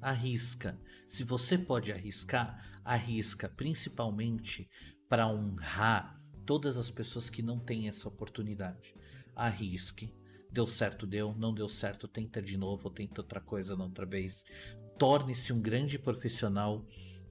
[0.01, 0.81] Arrisca.
[1.07, 4.69] Se você pode arriscar, arrisca, principalmente
[5.09, 8.95] para honrar todas as pessoas que não têm essa oportunidade.
[9.35, 10.15] Arrisque.
[10.51, 11.35] Deu certo, deu.
[11.35, 14.45] Não deu certo, tenta de novo, tenta outra coisa outra vez.
[14.99, 16.87] Torne-se um grande profissional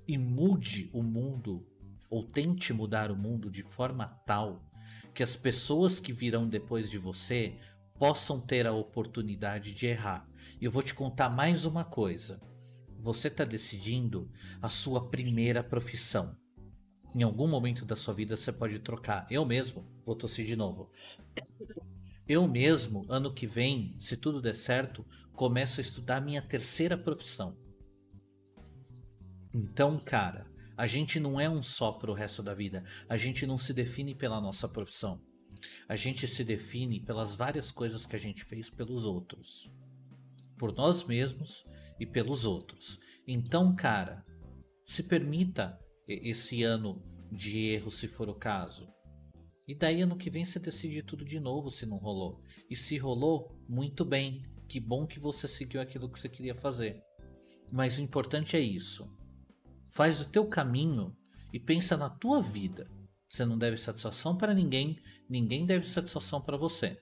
[0.08, 1.68] e mude o mundo
[2.10, 4.66] ou tente mudar o mundo de forma tal
[5.14, 7.60] que as pessoas que virão depois de você
[7.99, 10.26] possam ter a oportunidade de errar.
[10.59, 12.41] E eu vou te contar mais uma coisa.
[13.01, 14.31] Você está decidindo
[14.61, 16.35] a sua primeira profissão.
[17.13, 19.27] Em algum momento da sua vida você pode trocar.
[19.30, 20.89] Eu mesmo, vou tossir de novo.
[22.26, 26.97] Eu mesmo, ano que vem, se tudo der certo, começo a estudar a minha terceira
[26.97, 27.57] profissão.
[29.53, 30.47] Então, cara,
[30.77, 32.85] a gente não é um só pro resto da vida.
[33.09, 35.21] A gente não se define pela nossa profissão.
[35.88, 39.71] A gente se define pelas várias coisas que a gente fez pelos outros.
[40.57, 41.65] Por nós mesmos
[41.99, 42.99] e pelos outros.
[43.27, 44.26] Então, cara,
[44.85, 48.88] se permita esse ano de erro se for o caso.
[49.67, 52.41] E daí ano que vem você decide tudo de novo se não rolou.
[52.69, 54.43] E se rolou, muito bem.
[54.67, 57.03] Que bom que você seguiu aquilo que você queria fazer.
[57.71, 59.07] Mas o importante é isso.
[59.89, 61.15] Faz o teu caminho
[61.53, 62.89] e pensa na tua vida.
[63.30, 64.97] Você não deve satisfação para ninguém,
[65.30, 66.99] ninguém deve satisfação para você.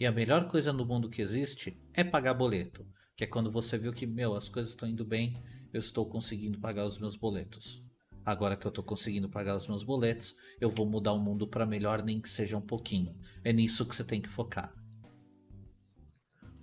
[0.00, 3.76] E a melhor coisa no mundo que existe é pagar boleto, que é quando você
[3.76, 5.40] viu que, meu, as coisas estão indo bem,
[5.72, 7.84] eu estou conseguindo pagar os meus boletos.
[8.24, 11.66] Agora que eu estou conseguindo pagar os meus boletos, eu vou mudar o mundo para
[11.66, 13.14] melhor, nem que seja um pouquinho.
[13.44, 14.74] É nisso que você tem que focar.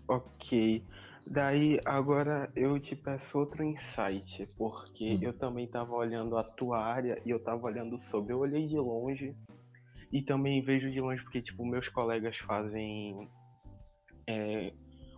[0.07, 0.84] Ok.
[1.26, 5.20] Daí agora eu te peço outro insight, porque hum.
[5.22, 8.34] eu também estava olhando a tua área e eu estava olhando sobre.
[8.34, 9.36] Eu olhei de longe
[10.12, 13.30] e também vejo de longe porque tipo meus colegas fazem
[14.28, 14.74] é,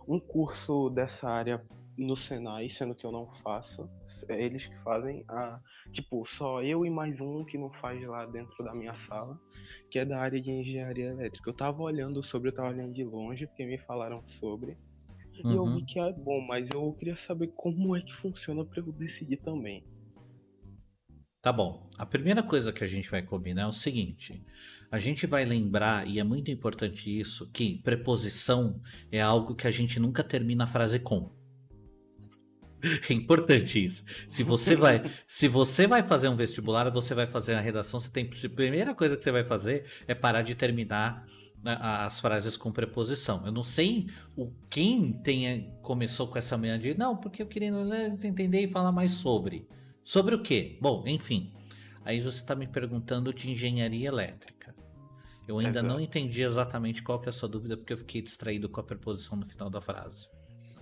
[0.08, 1.62] um curso dessa área
[1.98, 3.88] no Senai, sendo que eu não faço.
[4.28, 5.58] É eles que fazem a
[5.92, 9.38] tipo só eu e mais um que não faz lá dentro da minha sala,
[9.90, 11.48] que é da área de engenharia elétrica.
[11.48, 14.76] Eu estava olhando sobre, eu estava olhando de longe porque me falaram sobre.
[15.44, 15.52] Uhum.
[15.52, 15.84] E eu vi uhum.
[15.84, 19.84] que é bom, mas eu queria saber como é que funciona para eu decidir também.
[21.46, 21.88] Tá bom.
[21.96, 24.44] A primeira coisa que a gente vai combinar é o seguinte:
[24.90, 28.80] a gente vai lembrar, e é muito importante isso, que preposição
[29.12, 31.30] é algo que a gente nunca termina a frase com.
[33.08, 34.04] É importante isso.
[34.28, 38.10] Se você vai, se você vai fazer um vestibular, você vai fazer a redação, você
[38.10, 41.26] tem a primeira coisa que você vai fazer é parar de terminar
[41.64, 43.44] as frases com preposição.
[43.44, 47.70] Eu não sei o quem tenha começou com essa manhã de não, porque eu queria
[48.22, 49.66] entender e falar mais sobre.
[50.04, 50.78] Sobre o quê?
[50.80, 51.52] Bom, enfim.
[52.04, 54.74] Aí você está me perguntando de engenharia elétrica.
[55.48, 58.68] Eu ainda não entendi exatamente qual que é a sua dúvida, porque eu fiquei distraído
[58.68, 60.28] com a preposição no final da frase.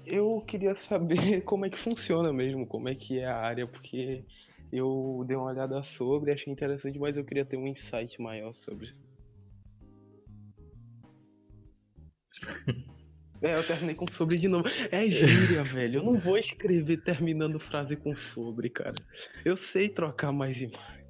[0.06, 4.24] Eu queria saber como é que funciona mesmo, como é que é a área, porque
[4.72, 8.94] eu dei uma olhada sobre, achei interessante, mas eu queria ter um insight maior sobre.
[13.42, 14.66] É, eu terminei com sobre de novo.
[14.90, 16.00] É gíria, velho.
[16.00, 18.94] Eu não vou escrever terminando frase com sobre, cara.
[19.44, 21.04] Eu sei trocar mais imagens.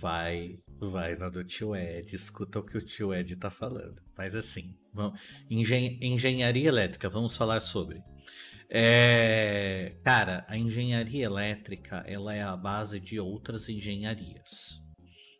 [0.00, 4.02] Vai, vai na do tio Ed, escuta o que o tio Ed tá falando.
[4.18, 5.18] Mas assim, vamos,
[5.48, 8.02] engen engenharia elétrica, vamos falar sobre.
[8.68, 14.82] É, cara, a engenharia elétrica ela é a base de outras engenharias.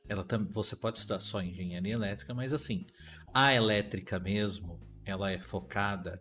[0.09, 2.86] Ela você pode estudar só engenharia elétrica, mas assim,
[3.35, 6.20] a elétrica mesmo, ela é focada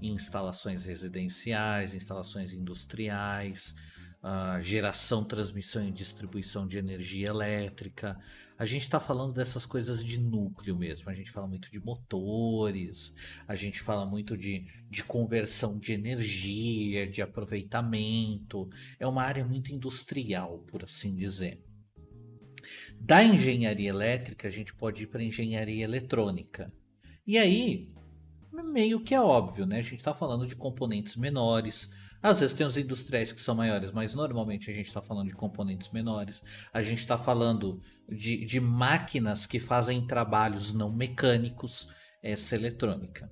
[0.00, 3.74] em instalações residenciais, instalações industriais,
[4.22, 8.18] uh, geração, transmissão e distribuição de energia elétrica.
[8.56, 11.10] A gente está falando dessas coisas de núcleo mesmo.
[11.10, 13.12] A gente fala muito de motores,
[13.48, 18.68] a gente fala muito de, de conversão de energia, de aproveitamento.
[18.98, 21.60] É uma área muito industrial, por assim dizer.
[22.98, 26.72] Da engenharia elétrica, a gente pode ir para engenharia eletrônica.
[27.26, 27.88] E aí,
[28.62, 29.78] meio que é óbvio, né?
[29.78, 31.90] A gente está falando de componentes menores.
[32.22, 35.34] Às vezes tem os industriais que são maiores, mas normalmente a gente está falando de
[35.34, 36.42] componentes menores.
[36.72, 41.88] A gente está falando de, de máquinas que fazem trabalhos não mecânicos,
[42.22, 43.30] essa eletrônica.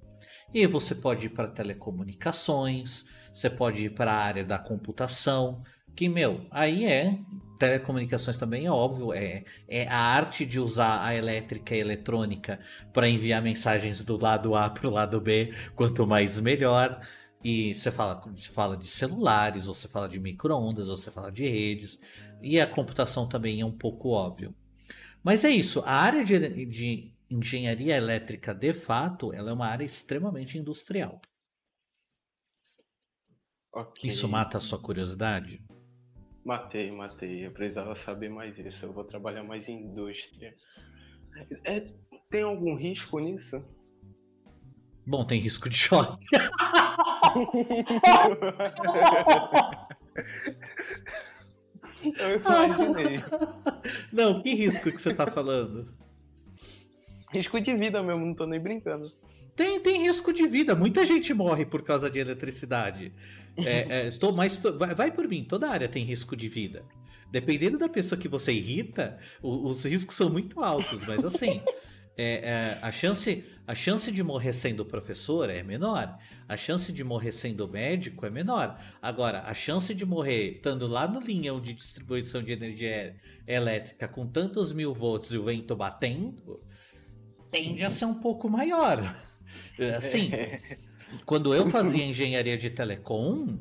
[0.53, 5.63] E você pode ir para telecomunicações, você pode ir para a área da computação,
[5.95, 7.19] que, meu, aí é.
[7.59, 12.59] Telecomunicações também é óbvio, é, é a arte de usar a elétrica e a eletrônica
[12.93, 17.01] para enviar mensagens do lado A para o lado B, quanto mais melhor.
[17.45, 21.31] E você fala, você fala de celulares, ou você fala de micro-ondas, ou você fala
[21.31, 22.01] de redes.
[22.43, 24.53] E a computação também é um pouco óbvio.
[25.23, 29.85] Mas é isso, a área de, de engenharia elétrica, de fato, ela é uma área
[29.85, 31.21] extremamente industrial.
[33.73, 34.11] Okay.
[34.11, 35.65] Isso mata a sua curiosidade?
[36.45, 37.47] Matei, matei.
[37.47, 38.85] Eu precisava saber mais isso.
[38.85, 40.55] Eu vou trabalhar mais em indústria.
[41.65, 41.87] É,
[42.31, 43.63] tem algum risco nisso?
[45.07, 46.25] Bom, tem risco de choque.
[52.05, 53.17] Eu imaginei.
[54.13, 55.89] Não, que risco que você tá falando?
[57.33, 59.13] Risco de vida mesmo, não tô nem brincando.
[59.55, 60.75] Tem, tem risco de vida.
[60.75, 63.13] Muita gente morre por causa de eletricidade.
[63.57, 66.85] É, é, tô, mas tô, vai, vai, por mim, toda área tem risco de vida.
[67.31, 71.61] Dependendo da pessoa que você irrita, o, os riscos são muito altos, mas assim.
[72.15, 77.03] É, é, a, chance, a chance de morrer sendo professor é menor, a chance de
[77.03, 78.79] morrer sendo médico é menor.
[79.01, 83.17] Agora, a chance de morrer estando lá no linhão de distribuição de energia
[83.47, 86.61] elétrica com tantos mil volts e o vento batendo,
[87.51, 88.99] tende a ser um pouco maior.
[89.97, 90.31] Assim,
[91.25, 93.59] quando eu fazia engenharia de telecom,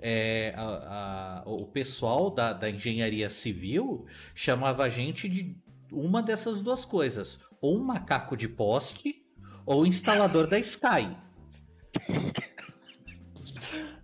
[0.00, 5.56] é, a, a, o pessoal da, da engenharia civil chamava a gente de
[5.90, 9.24] uma dessas duas coisas: ou um macaco de poste,
[9.64, 11.16] ou instalador da Sky.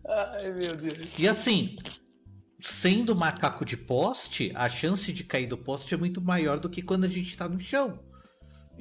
[0.07, 1.19] Ai, meu Deus.
[1.19, 1.77] E assim,
[2.59, 6.83] sendo macaco de poste, a chance de cair do poste é muito maior do que
[6.83, 7.99] quando a gente está no chão.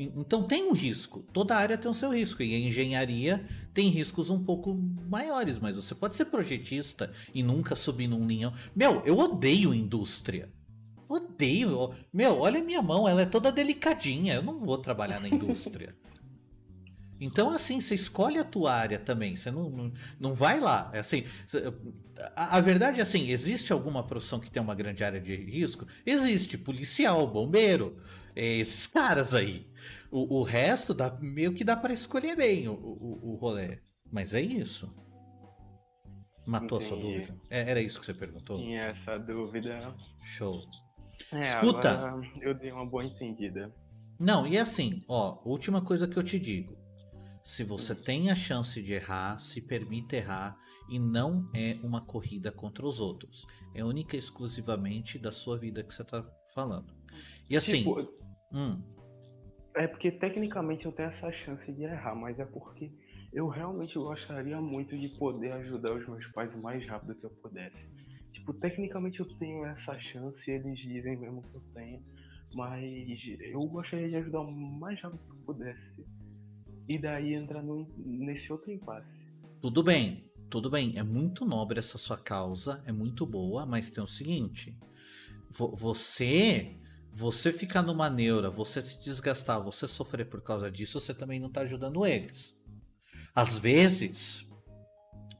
[0.01, 1.25] Então tem um risco.
[1.33, 2.41] Toda área tem o seu risco.
[2.41, 4.73] E a engenharia tem riscos um pouco
[5.09, 8.53] maiores, mas você pode ser projetista e nunca subir num linhão.
[8.73, 10.49] Meu, eu odeio indústria.
[11.09, 11.93] Odeio.
[12.13, 14.35] Meu, olha a minha mão, ela é toda delicadinha.
[14.35, 15.93] Eu não vou trabalhar na indústria.
[17.19, 19.35] Então, assim, você escolhe a tua área também.
[19.35, 20.89] Você não, não, não vai lá.
[20.93, 21.25] É assim,
[22.35, 25.85] a, a, verdade é assim: existe alguma profissão que tem uma grande área de risco?
[26.05, 26.57] Existe.
[26.57, 27.97] Policial, bombeiro,
[28.33, 29.68] é, esses caras aí.
[30.11, 33.79] O, o resto dá, meio que dá para escolher bem o, o, o rolê.
[34.11, 34.93] Mas é isso.
[36.45, 36.83] Matou Entendi.
[36.83, 37.41] a sua dúvida?
[37.49, 38.57] É, era isso que você perguntou?
[38.57, 39.95] Tinha essa dúvida.
[40.21, 40.59] Show.
[41.31, 42.19] É, Escuta.
[42.41, 43.73] eu dei uma boa entendida.
[44.19, 46.77] Não, e assim, ó, última coisa que eu te digo.
[47.43, 50.57] Se você tem a chance de errar, se permita errar
[50.89, 53.45] e não é uma corrida contra os outros.
[53.73, 56.93] É única e exclusivamente da sua vida que você tá falando.
[57.49, 57.79] E assim.
[57.79, 58.11] Tipo,
[58.51, 58.81] hum,
[59.75, 62.91] é porque tecnicamente eu tenho essa chance de errar, mas é porque
[63.31, 67.29] eu realmente gostaria muito de poder ajudar os meus pais o mais rápido que eu
[67.29, 67.77] pudesse.
[68.33, 72.03] Tipo, tecnicamente eu tenho essa chance, eles dizem mesmo que eu tenho,
[72.53, 76.05] mas eu gostaria de ajudar o mais rápido que eu pudesse.
[76.87, 79.07] E daí entrar no, nesse outro impasse.
[79.61, 80.97] Tudo bem, tudo bem.
[80.97, 84.75] É muito nobre essa sua causa, é muito boa, mas tem o seguinte:
[85.51, 86.78] você
[87.11, 91.47] você ficar numa neura, você se desgastar, você sofrer por causa disso, você também não
[91.47, 92.55] está ajudando eles.
[93.35, 94.45] Às vezes,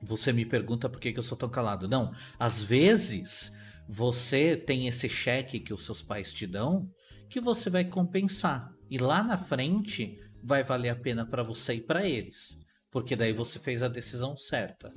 [0.02, 1.88] você me pergunta por que, que eu sou tão calado.
[1.88, 3.52] Não, às vezes
[3.88, 6.90] você tem esse cheque que os seus pais te dão
[7.30, 8.72] que você vai compensar.
[8.90, 12.58] E lá na frente vai valer a pena para você e para eles.
[12.91, 14.91] Porque daí você fez a decisão certa.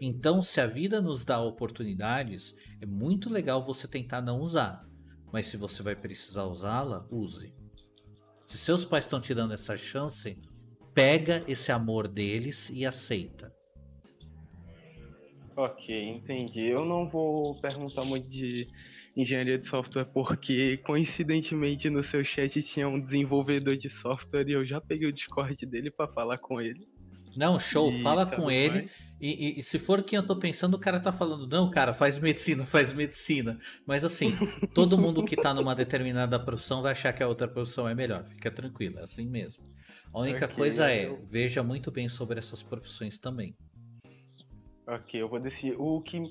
[0.00, 4.86] Então, se a vida nos dá oportunidades, é muito legal você tentar não usar
[5.36, 7.52] mas se você vai precisar usá-la, use.
[8.46, 10.34] Se seus pais estão te dando essa chance,
[10.94, 13.54] pega esse amor deles e aceita.
[15.54, 16.62] Ok, entendi.
[16.62, 18.66] Eu não vou perguntar muito de
[19.14, 24.64] engenharia de software porque coincidentemente no seu chat tinha um desenvolvedor de software e eu
[24.64, 26.88] já peguei o Discord dele para falar com ele.
[27.36, 28.88] Não, show, e fala com ele.
[29.20, 31.94] E, e, e, se for quem eu tô pensando, o cara tá falando, não, cara,
[31.94, 33.58] faz medicina, faz medicina.
[33.86, 34.36] Mas assim,
[34.74, 38.24] todo mundo que tá numa determinada profissão vai achar que a outra profissão é melhor.
[38.24, 39.64] Fica tranquilo, é assim mesmo.
[40.12, 41.24] A única coisa é, eu...
[41.28, 43.56] veja muito bem sobre essas profissões também.
[44.88, 45.74] Ok, eu vou decidir.
[45.76, 46.30] O que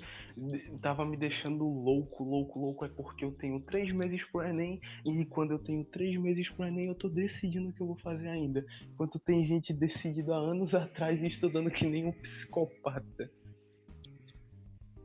[0.82, 5.26] tava me deixando louco, louco, louco é porque eu tenho três meses pro Enem e
[5.26, 8.30] quando eu tenho três meses pro Enem eu tô decidindo o que eu vou fazer
[8.30, 8.66] ainda.
[8.94, 13.30] Enquanto tem gente decidida há anos atrás e estudando que nem um psicopata.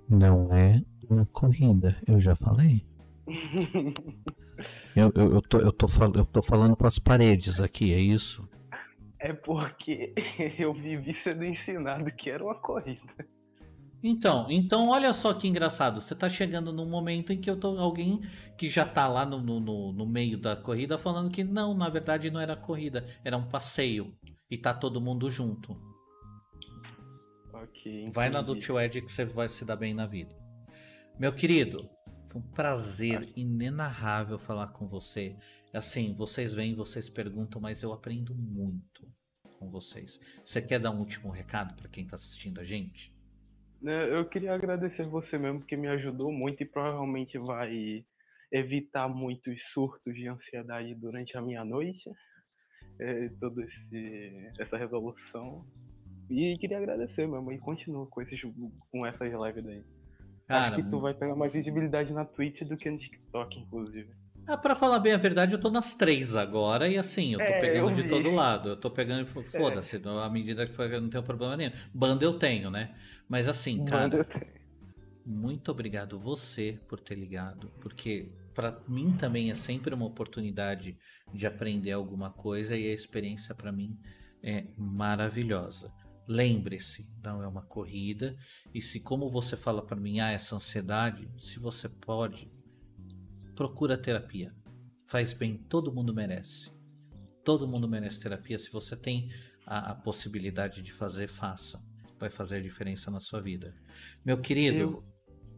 [0.09, 2.87] Não é uma corrida, eu já falei.
[4.95, 8.49] eu, eu, eu, tô, eu, tô, eu tô falando pras paredes aqui, é isso?
[9.19, 10.15] É porque
[10.57, 13.01] eu vivi sendo ensinado que era uma corrida.
[14.03, 16.01] Então, então olha só que engraçado.
[16.01, 18.21] Você tá chegando num momento em que eu tô alguém
[18.57, 22.31] que já tá lá no, no, no meio da corrida falando que não, na verdade
[22.31, 24.17] não era corrida, era um passeio.
[24.51, 25.77] E tá todo mundo junto.
[27.53, 28.11] Ok.
[28.13, 30.35] Vai na do tio Ed que você vai se dar bem na vida.
[31.19, 31.89] Meu querido,
[32.27, 35.37] foi um prazer inenarrável falar com você.
[35.73, 39.07] Assim, vocês vêm, vocês perguntam, mas eu aprendo muito
[39.59, 40.19] com vocês.
[40.43, 43.15] Você quer dar um último recado para quem tá assistindo a gente?
[43.81, 48.05] Né, eu queria agradecer você mesmo, porque me ajudou muito e provavelmente vai
[48.53, 52.11] evitar muitos surtos de ansiedade durante a minha noite,
[52.99, 53.65] é, toda
[54.59, 55.65] essa resolução.
[56.29, 58.41] E queria agradecer mesmo, e continua com, esses,
[58.91, 59.83] com essas lives daí.
[60.47, 64.11] Cara, Acho que tu vai pegar mais visibilidade na Twitch do que no TikTok, inclusive.
[64.51, 67.45] Ah, pra falar bem a verdade, eu tô nas três agora e assim, eu tô
[67.45, 68.71] é, pegando eu de todo lado.
[68.71, 69.43] Eu tô pegando, é.
[69.45, 70.01] foda-se, é.
[70.25, 71.71] à medida que for, eu não tenho problema nenhum.
[71.95, 72.93] Banda eu tenho, né?
[73.29, 74.27] Mas assim, cara.
[75.25, 80.99] Muito obrigado você por ter ligado, porque para mim também é sempre uma oportunidade
[81.33, 83.97] de aprender alguma coisa e a experiência para mim
[84.43, 85.93] é maravilhosa.
[86.27, 88.37] Lembre-se, não é uma corrida
[88.75, 92.51] e se como você fala para mim, ah, essa ansiedade, se você pode,
[93.61, 94.55] procura terapia.
[95.07, 96.73] Faz bem, todo mundo merece.
[97.45, 98.57] Todo mundo merece terapia.
[98.57, 99.29] Se você tem
[99.67, 101.79] a, a possibilidade de fazer, faça.
[102.19, 103.75] Vai fazer a diferença na sua vida.
[104.25, 105.05] Meu querido, eu...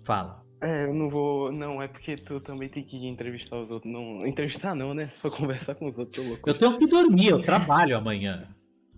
[0.05, 0.45] fala.
[0.61, 1.53] É, eu não vou.
[1.53, 3.93] Não, é porque tu também tem que entrevistar os outros.
[3.93, 5.13] Não, entrevistar não, né?
[5.23, 6.27] Só conversar com os outros.
[6.27, 6.51] Louco.
[6.51, 8.49] Eu tenho que dormir, eu trabalho amanhã.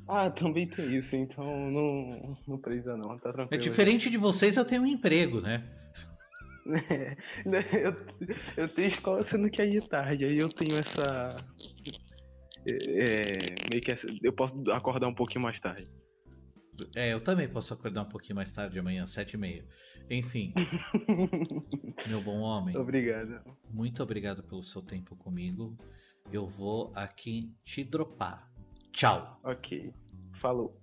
[0.09, 3.49] Ah, também tem isso, então não, não precisa não, tá tranquilo.
[3.51, 5.63] É diferente de vocês, eu tenho um emprego, né?
[6.67, 7.17] É,
[7.87, 7.95] eu,
[8.57, 11.37] eu tenho escola sendo que é de tarde, aí eu tenho essa.
[12.67, 15.89] É, meio que essa, eu posso acordar um pouquinho mais tarde.
[16.97, 19.65] É, eu também posso acordar um pouquinho mais tarde amanhã, sete e meia.
[20.11, 20.53] Enfim.
[22.09, 22.77] meu bom homem.
[22.77, 23.43] Obrigado.
[23.71, 25.77] Muito obrigado pelo seu tempo comigo.
[26.33, 28.51] Eu vou aqui te dropar.
[28.91, 29.41] Tchau.
[29.45, 29.93] Ok.
[30.41, 30.81] Falou.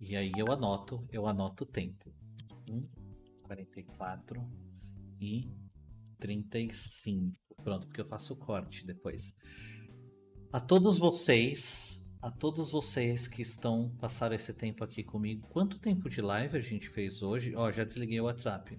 [0.00, 2.12] E aí eu anoto, eu anoto o tempo.
[2.70, 2.86] Hum?
[3.46, 4.44] 44
[5.20, 5.48] e
[6.18, 7.36] 35.
[7.62, 9.32] Pronto, porque eu faço o corte depois.
[10.52, 15.46] A todos vocês, a todos vocês que estão passaram esse tempo aqui comigo.
[15.48, 17.54] Quanto tempo de live a gente fez hoje?
[17.54, 18.78] Ó, oh, já desliguei o WhatsApp.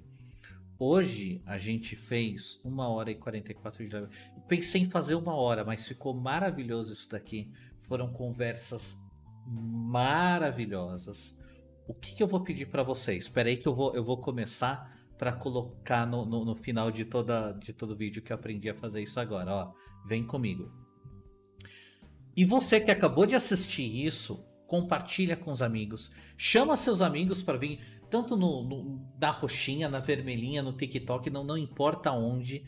[0.80, 4.10] Hoje a gente fez uma hora e 44 de live.
[4.48, 7.52] Pensei em fazer uma hora, mas ficou maravilhoso isso daqui.
[7.80, 8.98] Foram conversas
[9.46, 11.37] maravilhosas
[11.88, 13.24] o que, que eu vou pedir para vocês?
[13.24, 17.06] Espera aí que eu vou, eu vou começar para colocar no, no, no, final de,
[17.06, 19.52] toda, de todo vídeo que eu aprendi a fazer isso agora.
[19.52, 19.74] Ó,
[20.06, 20.72] vem comigo.
[22.36, 26.12] E você que acabou de assistir isso, compartilha com os amigos.
[26.38, 27.80] Chama seus amigos para vir,
[28.12, 32.64] tanto no, no, na roxinha, na vermelhinha, no TikTok, não, não importa onde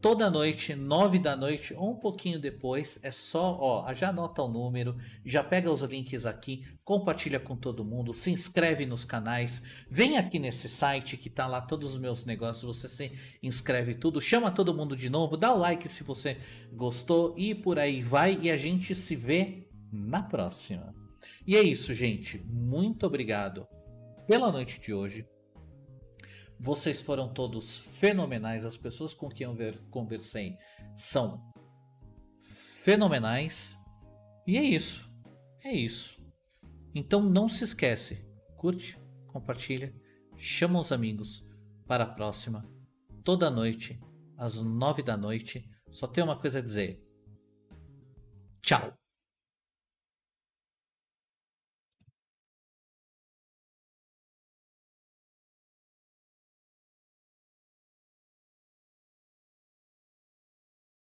[0.00, 4.48] toda noite, nove da noite ou um pouquinho depois, é só, ó, já anota o
[4.48, 9.60] número, já pega os links aqui, compartilha com todo mundo, se inscreve nos canais,
[9.90, 13.12] vem aqui nesse site que tá lá todos os meus negócios, você se
[13.42, 16.38] inscreve tudo, chama todo mundo de novo, dá o like se você
[16.72, 20.94] gostou e por aí vai e a gente se vê na próxima.
[21.46, 22.38] E é isso, gente.
[22.46, 23.66] Muito obrigado
[24.26, 25.26] pela noite de hoje.
[26.60, 28.64] Vocês foram todos fenomenais.
[28.64, 29.56] As pessoas com quem eu
[29.90, 30.56] conversei
[30.96, 31.50] são
[32.40, 33.78] fenomenais.
[34.46, 35.08] E é isso.
[35.64, 36.20] É isso.
[36.94, 38.26] Então não se esquece.
[38.56, 38.98] Curte,
[39.28, 39.94] compartilha,
[40.36, 41.46] chama os amigos
[41.86, 42.68] para a próxima.
[43.22, 44.00] Toda noite,
[44.36, 45.68] às nove da noite.
[45.90, 47.02] Só tem uma coisa a dizer.
[48.60, 48.97] Tchau!